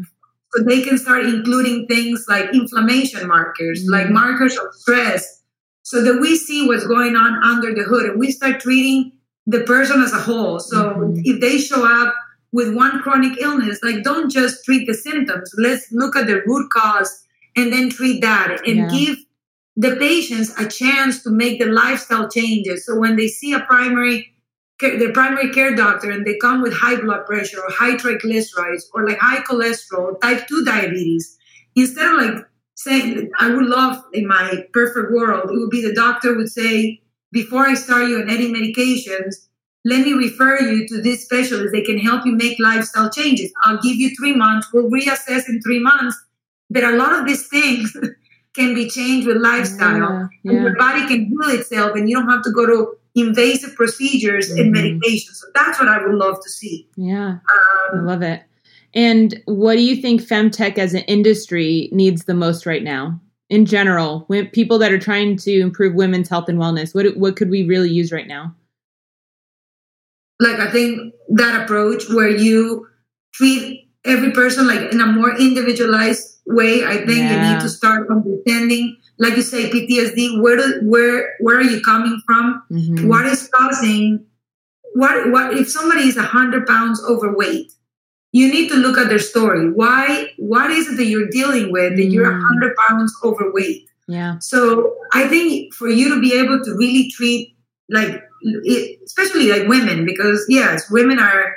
so 0.53 0.65
they 0.65 0.83
can 0.83 0.99
start 0.99 1.27
including 1.27 1.87
things 1.87 2.27
like 2.29 2.53
inflammation 2.53 3.27
markers, 3.29 3.83
mm-hmm. 3.83 3.93
like 3.93 4.11
markers 4.11 4.57
of 4.57 4.75
stress, 4.75 5.43
so 5.83 6.03
that 6.03 6.21
we 6.21 6.37
see 6.37 6.67
what's 6.67 6.87
going 6.87 7.17
on 7.17 7.43
under 7.43 7.73
the 7.75 7.85
hood 7.85 8.11
and 8.11 8.19
we 8.19 8.33
start 8.33 8.61
treating 8.61 9.13
the 9.47 9.61
person 9.61 10.03
as 10.03 10.13
a 10.13 10.21
whole. 10.21 10.59
So 10.59 10.91
mm-hmm. 10.91 11.21
if 11.25 11.41
they 11.41 11.59
show 11.59 11.85
up 11.87 12.15
with 12.53 12.75
one 12.75 13.01
chronic 13.01 13.41
illness, 13.41 13.79
like 13.83 14.03
don't 14.03 14.31
just 14.31 14.65
treat 14.65 14.87
the 14.87 14.95
symptoms. 14.95 15.53
Let's 15.57 15.91
look 15.93 16.17
at 16.17 16.27
the 16.27 16.43
root 16.47 16.71
cause 16.71 17.25
and 17.57 17.73
then 17.73 17.91
treat 17.91 18.21
that 18.23 18.61
and 18.67 18.77
yeah. 18.77 18.89
give 18.89 19.19
the 19.77 19.97
patients 19.97 20.59
a 20.59 20.69
chance 20.69 21.23
to 21.23 21.31
make 21.31 21.61
the 21.61 21.67
lifestyle 21.67 22.29
changes. 22.29 22.85
So 22.85 22.99
when 22.99 23.17
they 23.17 23.29
see 23.29 23.53
a 23.53 23.61
primary 23.61 24.30
their 24.81 25.13
primary 25.13 25.51
care 25.51 25.75
doctor 25.75 26.11
and 26.11 26.27
they 26.27 26.39
come 26.39 26.63
with 26.63 26.73
high 26.73 27.01
blood 27.01 27.27
pressure 27.27 27.59
or 27.59 27.71
high 27.71 27.97
triglycerides 27.97 28.83
or 28.95 29.07
like 29.07 29.19
high 29.19 29.43
cholesterol, 29.43 30.21
type 30.21 30.47
2 30.49 30.65
diabetes, 30.65 31.37
instead 31.77 32.07
of 32.07 32.21
like 32.21 32.45
saying, 32.75 33.31
I 33.39 33.51
would 33.55 33.67
love 33.67 34.03
in 34.13 34.27
my 34.27 34.65
perfect 34.73 35.13
world, 35.13 35.51
it 35.51 35.59
would 35.59 35.71
be 35.71 35.83
the 35.83 35.95
doctor 35.95 36.35
would 36.35 36.49
say, 36.49 37.01
before 37.33 37.67
I 37.67 37.75
start 37.75 38.09
you 38.09 38.21
on 38.21 38.31
any 38.31 38.53
medications, 38.53 39.35
let 39.85 40.05
me 40.05 40.13
refer 40.13 40.61
you 40.61 40.87
to 40.89 41.01
this 41.01 41.25
specialist. 41.25 41.73
They 41.73 41.83
can 41.83 41.99
help 41.99 42.27
you 42.27 42.33
make 42.33 42.59
lifestyle 42.59 43.11
changes. 43.11 43.53
I'll 43.63 43.81
give 43.81 43.97
you 43.97 44.11
three 44.17 44.35
months. 44.35 44.69
We'll 44.73 44.91
reassess 44.91 45.49
in 45.49 45.61
three 45.63 45.79
months. 45.79 46.17
But 46.69 46.85
a 46.85 46.97
lot 46.97 47.19
of 47.19 47.27
these 47.27 47.49
things 47.49 47.97
can 48.55 48.75
be 48.75 48.89
changed 48.89 49.27
with 49.27 49.37
lifestyle. 49.37 49.99
Yeah, 49.99 50.27
yeah. 50.43 50.53
And 50.53 50.63
your 50.63 50.77
body 50.77 51.07
can 51.07 51.27
heal 51.27 51.59
itself 51.59 51.97
and 51.97 52.09
you 52.09 52.17
don't 52.17 52.29
have 52.29 52.43
to 52.43 52.51
go 52.51 52.67
to 52.67 52.97
invasive 53.15 53.75
procedures 53.75 54.51
mm-hmm. 54.51 54.61
and 54.61 54.73
medication. 54.73 55.35
So 55.35 55.47
that's 55.55 55.79
what 55.79 55.89
I 55.89 56.05
would 56.05 56.15
love 56.15 56.43
to 56.43 56.51
see. 56.51 56.89
Yeah, 56.97 57.29
um, 57.29 57.41
I 57.95 58.01
love 58.01 58.23
it. 58.23 58.43
And 58.93 59.41
what 59.47 59.77
do 59.77 59.83
you 59.83 59.97
think 59.97 60.21
femtech 60.21 60.79
as 60.79 60.95
an 60.95 61.03
industry 61.03 61.89
needs 61.93 62.25
the 62.25 62.35
most 62.35 62.67
right 62.67 62.83
now? 62.83 63.21
In 63.49 63.67
general, 63.67 64.25
when 64.29 64.47
people 64.49 64.79
that 64.79 64.93
are 64.93 64.99
trying 64.99 65.37
to 65.39 65.61
improve 65.61 65.95
women's 65.95 66.29
health 66.29 66.49
and 66.49 66.59
wellness, 66.59 66.95
what 66.95 67.17
what 67.17 67.37
could 67.37 67.51
we 67.51 67.65
really 67.65 67.91
use 67.91 68.13
right 68.13 68.27
now? 68.27 68.55
Like 70.39 70.59
I 70.59 70.71
think 70.71 71.15
that 71.31 71.63
approach 71.63 72.09
where 72.09 72.29
you 72.29 72.87
treat 73.33 73.89
every 74.05 74.33
person 74.33 74.67
like 74.67 74.93
in 74.93 75.01
a 75.01 75.07
more 75.07 75.37
individualized 75.37 76.30
way. 76.55 76.85
I 76.85 76.99
think 76.99 77.19
yeah. 77.19 77.31
you 77.33 77.55
need 77.55 77.61
to 77.63 77.69
start 77.69 78.11
understanding 78.11 78.97
like 79.21 79.37
you 79.37 79.43
say 79.43 79.71
PTSD 79.71 80.43
where 80.43 80.57
do, 80.57 80.81
where 80.83 81.37
where 81.39 81.59
are 81.59 81.63
you 81.63 81.81
coming 81.83 82.21
from 82.27 82.63
mm-hmm. 82.73 83.07
what 83.07 83.27
is 83.27 83.49
causing 83.55 84.27
what 84.95 85.31
what 85.31 85.55
if 85.57 85.71
somebody 85.71 86.09
is 86.09 86.17
100 86.17 86.67
pounds 86.67 87.01
overweight 87.09 87.73
you 88.33 88.51
need 88.51 88.69
to 88.71 88.77
look 88.77 88.99
at 88.99 89.09
their 89.09 89.21
story 89.21 89.71
why 89.71 90.33
what 90.39 90.71
is 90.71 90.89
it 90.89 90.97
that 90.97 91.05
you're 91.05 91.29
dealing 91.29 91.71
with 91.71 91.97
that 91.97 92.07
you're 92.07 92.31
100 92.31 92.73
mm. 92.73 92.89
pounds 92.89 93.15
overweight 93.23 93.89
yeah 94.09 94.39
so 94.41 94.97
i 95.13 95.29
think 95.29 95.73
for 95.75 95.89
you 95.89 96.13
to 96.13 96.21
be 96.21 96.33
able 96.33 96.63
to 96.65 96.73
really 96.73 97.09
treat 97.11 97.55
like 97.89 98.25
especially 99.05 99.51
like 99.51 99.69
women 99.69 100.05
because 100.05 100.45
yes 100.49 100.91
women 100.91 101.19
are 101.19 101.57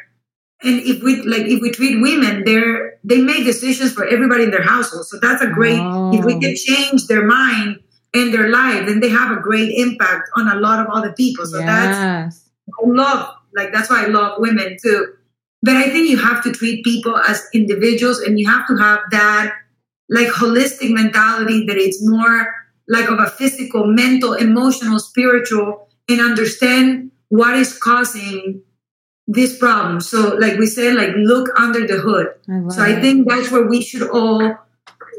and 0.64 0.80
if 0.82 1.02
we 1.02 1.22
like 1.24 1.44
if 1.44 1.62
we 1.62 1.72
treat 1.72 2.02
women 2.02 2.44
they're 2.44 2.93
they 3.04 3.22
make 3.22 3.44
decisions 3.44 3.92
for 3.92 4.06
everybody 4.06 4.44
in 4.44 4.52
their 4.52 4.64
household 4.64 5.06
so 5.06 5.18
that's 5.22 5.42
a 5.42 5.50
great 5.50 5.80
oh. 5.80 6.14
if 6.14 6.24
we 6.26 6.40
can 6.40 6.52
oh. 6.52 6.56
change 6.56 7.08
their 7.08 7.26
mind 7.26 7.80
and 8.14 8.34
their 8.34 8.50
life 8.50 8.86
then 8.86 9.00
they 9.00 9.10
have 9.10 9.36
a 9.36 9.42
great 9.42 9.72
impact 9.78 10.30
on 10.36 10.48
a 10.48 10.60
lot 10.60 10.80
of 10.80 10.88
other 10.92 11.12
people 11.14 11.46
so 11.46 11.60
yes. 11.60 11.66
that's 11.68 12.50
i 12.70 12.88
love 12.88 13.36
like 13.56 13.72
that's 13.72 13.90
why 13.90 14.04
i 14.04 14.08
love 14.08 14.40
women 14.40 14.78
too 14.82 15.14
but 15.62 15.76
i 15.76 15.90
think 15.90 16.10
you 16.10 16.18
have 16.18 16.44
to 16.44 16.52
treat 16.52 16.84
people 16.84 17.18
as 17.18 17.46
individuals 17.54 18.20
and 18.20 18.40
you 18.40 18.50
have 18.50 18.68
to 18.68 18.76
have 18.78 19.00
that 19.12 19.54
like 20.10 20.28
holistic 20.28 20.92
mentality 20.94 21.66
that 21.66 21.78
it's 21.78 22.06
more 22.08 22.54
like 22.88 23.10
of 23.10 23.20
a 23.20 23.30
physical 23.30 23.88
mental 23.88 24.34
emotional 24.34 25.00
spiritual 25.00 25.88
and 26.10 26.20
understand 26.20 27.12
what 27.30 27.56
is 27.56 27.78
causing 27.78 28.62
this 29.28 29.58
problem. 29.58 30.02
So, 30.02 30.36
like 30.36 30.58
we 30.58 30.66
said, 30.66 30.96
like 30.96 31.12
look 31.16 31.50
under 31.60 31.86
the 31.88 31.98
hood. 32.00 32.28
I 32.50 32.70
so 32.74 32.82
I 32.82 33.00
think 33.02 33.28
that's 33.30 33.52
where 33.52 33.66
we 33.68 33.82
should 33.82 34.10
all, 34.10 34.58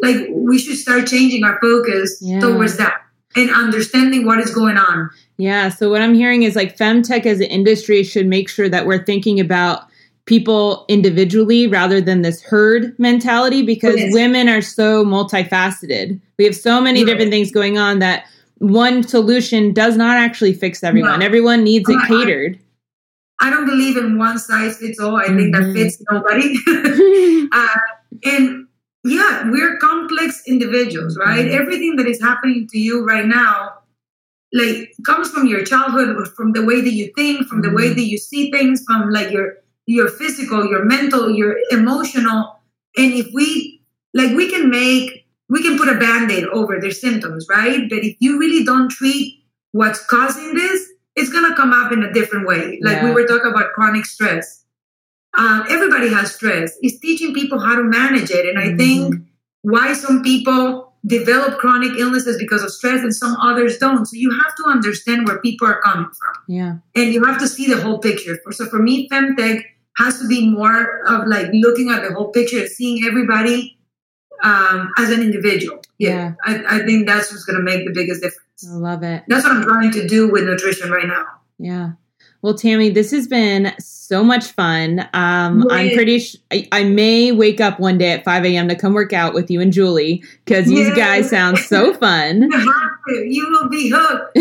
like, 0.02 0.26
we 0.30 0.58
should 0.58 0.76
start 0.76 1.06
changing 1.06 1.44
our 1.44 1.58
focus 1.60 2.18
Yeah. 2.20 2.40
towards 2.40 2.76
that 2.76 2.94
and 3.36 3.50
understanding 3.50 4.26
what 4.26 4.40
is 4.40 4.54
going 4.54 4.76
on. 4.76 5.10
Yeah. 5.38 5.68
So 5.70 5.90
what 5.90 6.02
I'm 6.02 6.14
hearing 6.14 6.42
is 6.42 6.54
like 6.54 6.76
femtech 6.76 7.26
as 7.26 7.40
an 7.40 7.46
industry 7.46 8.02
should 8.04 8.26
make 8.26 8.48
sure 8.48 8.68
that 8.68 8.86
we're 8.86 9.04
thinking 9.04 9.40
about 9.40 9.84
people 10.26 10.84
individually 10.88 11.66
rather 11.66 12.00
than 12.00 12.22
this 12.22 12.42
herd 12.42 12.94
mentality 12.98 13.62
because 13.62 13.96
Yes. 13.96 14.14
women 14.14 14.48
are 14.48 14.62
so 14.62 15.04
multifaceted. 15.04 16.20
We 16.38 16.44
have 16.44 16.54
so 16.56 16.80
many 16.80 17.00
Yes. 17.00 17.08
different 17.08 17.30
things 17.30 17.50
going 17.50 17.76
on 17.78 17.98
that 17.98 18.24
one 18.58 19.02
solution 19.02 19.72
does 19.72 19.96
not 19.96 20.16
actually 20.16 20.52
fix 20.54 20.82
everyone. 20.84 21.18
No. 21.20 21.26
Everyone 21.26 21.64
needs 21.64 21.88
it 21.88 21.96
I- 22.02 22.08
catered. 22.08 22.58
I 23.40 23.50
don't 23.50 23.66
believe 23.66 23.96
in 23.96 24.18
one 24.18 24.38
size 24.38 24.78
fits 24.78 24.98
all. 24.98 25.16
I 25.16 25.26
think 25.26 25.54
Mhm. 25.54 25.54
that 25.54 25.72
fits 25.74 26.02
nobody. 26.10 26.54
uh, 27.52 27.76
and 28.24 28.66
yeah, 29.04 29.50
we're 29.50 29.76
complex 29.78 30.42
individuals, 30.46 31.18
right? 31.18 31.44
Mhm. 31.46 31.54
Everything 31.60 31.96
that 31.96 32.06
is 32.06 32.20
happening 32.20 32.66
to 32.72 32.78
you 32.78 33.04
right 33.04 33.26
now, 33.26 33.74
like 34.52 34.92
comes 35.04 35.30
from 35.30 35.46
your 35.46 35.64
childhood, 35.64 36.28
from 36.36 36.52
the 36.52 36.64
way 36.64 36.80
that 36.80 36.92
you 36.92 37.10
think, 37.16 37.46
from 37.48 37.62
the 37.62 37.70
way 37.70 37.90
Mhm. 37.90 37.96
that 37.96 38.04
you 38.12 38.18
see 38.18 38.50
things, 38.50 38.84
from 38.86 39.10
like 39.10 39.30
your 39.32 39.54
your 39.86 40.08
physical, 40.08 40.64
your 40.66 40.84
mental, 40.86 41.30
your 41.30 41.56
emotional. 41.70 42.58
And 42.96 43.12
if 43.12 43.26
we 43.34 43.82
like, 44.14 44.34
we 44.34 44.48
can 44.48 44.70
make 44.70 45.26
we 45.50 45.62
can 45.62 45.76
put 45.76 45.88
a 45.90 45.98
band-aid 45.98 46.44
over 46.46 46.80
their 46.80 46.90
symptoms, 46.90 47.46
right? 47.50 47.88
But 47.90 47.98
if 48.02 48.16
you 48.20 48.38
really 48.38 48.64
don't 48.64 48.88
treat 48.90 49.44
what's 49.72 50.00
causing 50.06 50.54
this, 50.54 50.83
it's 51.16 51.30
gonna 51.30 51.54
come 51.54 51.72
up 51.72 51.92
in 51.92 52.02
a 52.02 52.12
different 52.12 52.46
way. 52.46 52.78
Like 52.82 53.02
we 53.02 53.10
were 53.12 53.26
talking 53.26 53.50
about 53.50 53.72
chronic 53.74 54.04
stress. 54.04 54.64
Um, 55.36 55.64
everybody 55.68 56.08
has 56.08 56.34
stress. 56.34 56.76
It's 56.82 56.98
teaching 57.00 57.34
people 57.34 57.58
how 57.58 57.74
to 57.76 57.82
manage 57.84 58.30
it. 58.30 58.46
And 58.46 58.58
I 58.58 58.68
Mhm. 58.68 58.78
think 58.78 59.14
why 59.62 59.92
some 59.94 60.22
people 60.22 60.92
develop 61.06 61.58
chronic 61.58 61.92
illnesses 61.98 62.36
because 62.38 62.62
of 62.62 62.70
stress 62.70 63.02
and 63.02 63.14
some 63.14 63.36
others 63.36 63.78
don't. 63.78 64.06
So 64.06 64.16
you 64.16 64.30
have 64.30 64.54
to 64.56 64.64
understand 64.66 65.26
where 65.26 65.38
people 65.38 65.66
are 65.68 65.80
coming 65.82 66.06
from 66.06 66.34
yeah. 66.48 66.76
and 66.94 67.12
you 67.12 67.24
have 67.24 67.38
to 67.38 67.48
see 67.48 67.66
the 67.66 67.80
whole 67.80 67.98
picture. 67.98 68.38
So 68.50 68.66
for 68.66 68.80
me, 68.80 69.08
femtech 69.08 69.64
has 69.98 70.18
to 70.20 70.26
be 70.26 70.48
more 70.48 71.02
of 71.06 71.26
like 71.26 71.48
looking 71.52 71.90
at 71.90 72.02
the 72.06 72.14
whole 72.14 72.30
picture 72.32 72.60
and 72.60 72.68
seeing 72.68 73.04
everybody 73.06 73.76
um, 74.42 74.92
as 74.98 75.10
an 75.10 75.20
individual. 75.22 75.80
Yeah, 75.98 76.34
I, 76.44 76.64
I 76.76 76.78
think 76.84 77.06
that's 77.06 77.30
what's 77.30 77.44
going 77.44 77.56
to 77.58 77.62
make 77.62 77.86
the 77.86 77.92
biggest 77.92 78.20
difference. 78.20 78.43
I 78.62 78.74
love 78.74 79.02
it. 79.02 79.24
That's 79.28 79.44
what 79.44 79.56
I'm 79.56 79.62
trying 79.62 79.90
to 79.92 80.06
do 80.06 80.30
with 80.30 80.44
nutrition 80.44 80.90
right 80.90 81.06
now. 81.06 81.26
Yeah. 81.58 81.92
Well, 82.44 82.54
Tammy, 82.54 82.90
this 82.90 83.10
has 83.10 83.26
been 83.26 83.72
so 83.78 84.22
much 84.22 84.52
fun. 84.52 85.00
Um, 85.14 85.66
I'm 85.70 85.94
pretty. 85.94 86.18
Sh- 86.18 86.36
I, 86.52 86.68
I 86.72 86.84
may 86.84 87.32
wake 87.32 87.58
up 87.58 87.80
one 87.80 87.96
day 87.96 88.10
at 88.10 88.22
5 88.22 88.44
a.m. 88.44 88.68
to 88.68 88.74
come 88.74 88.92
work 88.92 89.14
out 89.14 89.32
with 89.32 89.50
you 89.50 89.62
and 89.62 89.72
Julie 89.72 90.22
because 90.44 90.70
you 90.70 90.94
guys 90.94 91.30
sound 91.30 91.56
so 91.56 91.94
fun. 91.98 92.42
You 92.42 92.50
to. 93.08 93.48
Will 93.50 93.70
be 93.70 93.90
hooked. 93.94 94.36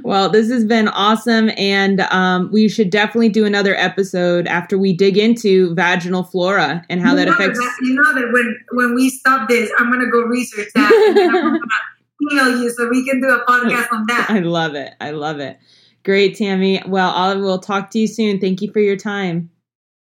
well, 0.04 0.30
this 0.30 0.50
has 0.50 0.64
been 0.64 0.88
awesome, 0.88 1.50
and 1.58 2.00
um, 2.00 2.50
we 2.50 2.66
should 2.66 2.88
definitely 2.88 3.28
do 3.28 3.44
another 3.44 3.74
episode 3.74 4.46
after 4.46 4.78
we 4.78 4.94
dig 4.94 5.18
into 5.18 5.74
vaginal 5.74 6.22
flora 6.22 6.82
and 6.88 7.02
how 7.02 7.10
you 7.10 7.16
that 7.16 7.28
affects. 7.28 7.58
That, 7.58 7.76
you 7.82 7.92
know 7.92 8.14
that 8.14 8.32
when 8.32 8.58
when 8.72 8.94
we 8.94 9.10
stop 9.10 9.50
this, 9.50 9.70
I'm 9.78 9.92
gonna 9.92 10.10
go 10.10 10.22
research 10.22 10.68
that. 10.74 11.60
and 12.20 12.30
then 12.30 12.38
I'm 12.38 12.44
gonna 12.44 12.50
email 12.50 12.62
you 12.62 12.70
so 12.70 12.88
we 12.88 13.04
can 13.04 13.20
do 13.20 13.28
a 13.28 13.44
podcast 13.44 13.92
on 13.92 14.06
that. 14.08 14.26
I 14.30 14.40
love 14.40 14.74
it. 14.74 14.94
I 15.00 15.10
love 15.12 15.40
it. 15.40 15.58
Great, 16.04 16.36
Tammy. 16.36 16.82
Well, 16.86 17.10
I 17.10 17.34
will 17.34 17.58
talk 17.58 17.90
to 17.90 17.98
you 17.98 18.06
soon. 18.06 18.40
Thank 18.40 18.62
you 18.62 18.72
for 18.72 18.80
your 18.80 18.96
time. 18.96 19.50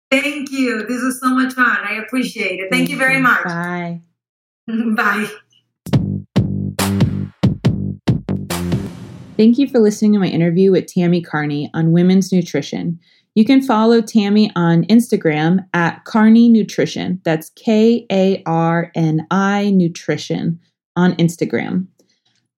Thank 0.09 0.51
you. 0.51 0.85
This 0.87 1.01
was 1.01 1.19
so 1.19 1.29
much 1.29 1.53
fun. 1.53 1.77
I 1.83 1.95
appreciate 1.95 2.59
it. 2.59 2.69
Thank 2.71 2.89
you 2.89 2.97
very 2.97 3.19
much. 3.19 3.43
Bye. 3.45 4.01
Bye. 4.67 5.27
Thank 9.37 9.57
you 9.57 9.67
for 9.67 9.79
listening 9.79 10.13
to 10.13 10.19
my 10.19 10.27
interview 10.27 10.71
with 10.71 10.85
Tammy 10.85 11.21
Karni 11.21 11.69
on 11.73 11.93
women's 11.93 12.31
nutrition. 12.31 12.99
You 13.33 13.45
can 13.45 13.61
follow 13.61 14.01
Tammy 14.01 14.51
on 14.55 14.83
Instagram 14.85 15.65
at 15.73 16.03
Karni 16.05 16.51
Nutrition. 16.51 17.21
That's 17.23 17.49
K 17.51 18.05
A 18.11 18.43
R 18.45 18.91
N 18.93 19.25
I 19.31 19.71
Nutrition 19.71 20.59
on 20.97 21.13
Instagram. 21.15 21.87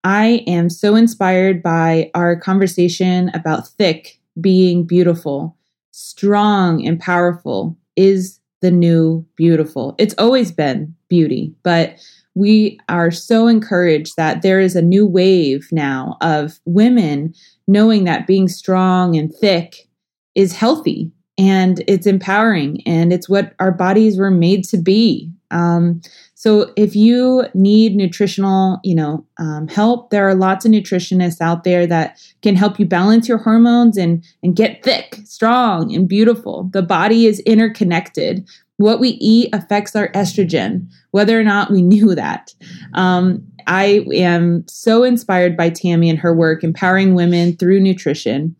I 0.03 0.43
am 0.47 0.69
so 0.69 0.95
inspired 0.95 1.63
by 1.63 2.11
our 2.13 2.35
conversation 2.35 3.29
about 3.33 3.67
thick 3.67 4.19
being 4.41 4.85
beautiful, 4.85 5.55
strong 5.91 6.85
and 6.85 6.99
powerful 6.99 7.77
is 7.95 8.39
the 8.61 8.71
new 8.71 9.25
beautiful. 9.35 9.95
It's 9.97 10.15
always 10.17 10.51
been 10.51 10.95
beauty, 11.09 11.53
but 11.63 11.95
we 12.35 12.79
are 12.89 13.11
so 13.11 13.47
encouraged 13.47 14.15
that 14.17 14.41
there 14.41 14.59
is 14.59 14.75
a 14.75 14.81
new 14.81 15.05
wave 15.05 15.67
now 15.71 16.17
of 16.21 16.59
women 16.65 17.33
knowing 17.67 18.05
that 18.05 18.27
being 18.27 18.47
strong 18.47 19.15
and 19.15 19.33
thick 19.39 19.87
is 20.33 20.53
healthy 20.53 21.11
and 21.37 21.83
it's 21.87 22.07
empowering 22.07 22.81
and 22.85 23.13
it's 23.13 23.29
what 23.29 23.53
our 23.59 23.71
bodies 23.71 24.17
were 24.17 24.31
made 24.31 24.63
to 24.65 24.77
be. 24.77 25.31
Um, 25.51 26.01
so 26.43 26.73
if 26.75 26.93
you 26.93 27.45
need 27.53 27.95
nutritional, 27.95 28.81
you 28.83 28.95
know, 28.95 29.25
um, 29.37 29.69
help, 29.69 30.09
there 30.09 30.27
are 30.27 30.35
lots 30.35 30.65
of 30.65 30.73
nutritionists 30.73 31.39
out 31.39 31.63
there 31.63 31.87
that 31.87 32.19
can 32.41 32.57
help 32.57 32.77
you 32.77 32.85
balance 32.85 33.29
your 33.29 33.37
hormones 33.37 33.95
and 33.95 34.25
and 34.43 34.53
get 34.53 34.83
thick, 34.83 35.19
strong, 35.23 35.95
and 35.95 36.05
beautiful. 36.05 36.69
The 36.73 36.81
body 36.81 37.27
is 37.27 37.39
interconnected. 37.45 38.45
What 38.75 38.99
we 38.99 39.11
eat 39.21 39.55
affects 39.55 39.95
our 39.95 40.11
estrogen, 40.11 40.89
whether 41.11 41.39
or 41.39 41.45
not 41.45 41.71
we 41.71 41.81
knew 41.93 42.13
that. 42.13 42.53
Um, 42.93 43.47
I 43.65 44.05
am 44.13 44.65
so 44.67 45.05
inspired 45.05 45.55
by 45.55 45.69
Tammy 45.69 46.09
and 46.09 46.19
her 46.19 46.35
work 46.35 46.61
empowering 46.61 47.15
women 47.15 47.55
through 47.55 47.79
nutrition. 47.79 48.53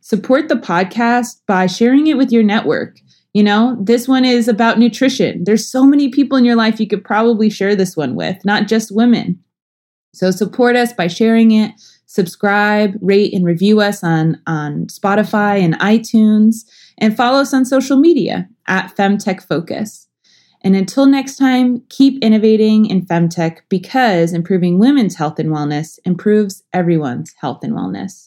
Support 0.00 0.48
the 0.48 0.56
podcast 0.56 1.40
by 1.46 1.68
sharing 1.68 2.08
it 2.08 2.16
with 2.16 2.32
your 2.32 2.42
network. 2.42 2.98
You 3.34 3.42
know, 3.42 3.76
this 3.80 4.08
one 4.08 4.24
is 4.24 4.48
about 4.48 4.78
nutrition. 4.78 5.44
There's 5.44 5.70
so 5.70 5.84
many 5.84 6.08
people 6.08 6.38
in 6.38 6.44
your 6.44 6.56
life 6.56 6.80
you 6.80 6.88
could 6.88 7.04
probably 7.04 7.50
share 7.50 7.76
this 7.76 7.96
one 7.96 8.14
with, 8.14 8.42
not 8.44 8.66
just 8.66 8.94
women. 8.94 9.38
So 10.14 10.30
support 10.30 10.76
us 10.76 10.92
by 10.92 11.06
sharing 11.06 11.50
it, 11.50 11.72
subscribe, 12.06 12.96
rate, 13.00 13.34
and 13.34 13.44
review 13.44 13.80
us 13.80 14.02
on, 14.02 14.40
on 14.46 14.86
Spotify 14.86 15.62
and 15.62 15.78
iTunes, 15.78 16.64
and 16.96 17.16
follow 17.16 17.40
us 17.40 17.52
on 17.52 17.64
social 17.64 17.98
media 17.98 18.48
at 18.66 18.96
Femtech 18.96 19.42
Focus. 19.42 20.08
And 20.62 20.74
until 20.74 21.06
next 21.06 21.36
time, 21.36 21.82
keep 21.88 22.22
innovating 22.22 22.86
in 22.86 23.06
Femtech 23.06 23.58
because 23.68 24.32
improving 24.32 24.78
women's 24.78 25.14
health 25.14 25.38
and 25.38 25.50
wellness 25.50 25.98
improves 26.04 26.64
everyone's 26.72 27.32
health 27.40 27.62
and 27.62 27.74
wellness. 27.74 28.26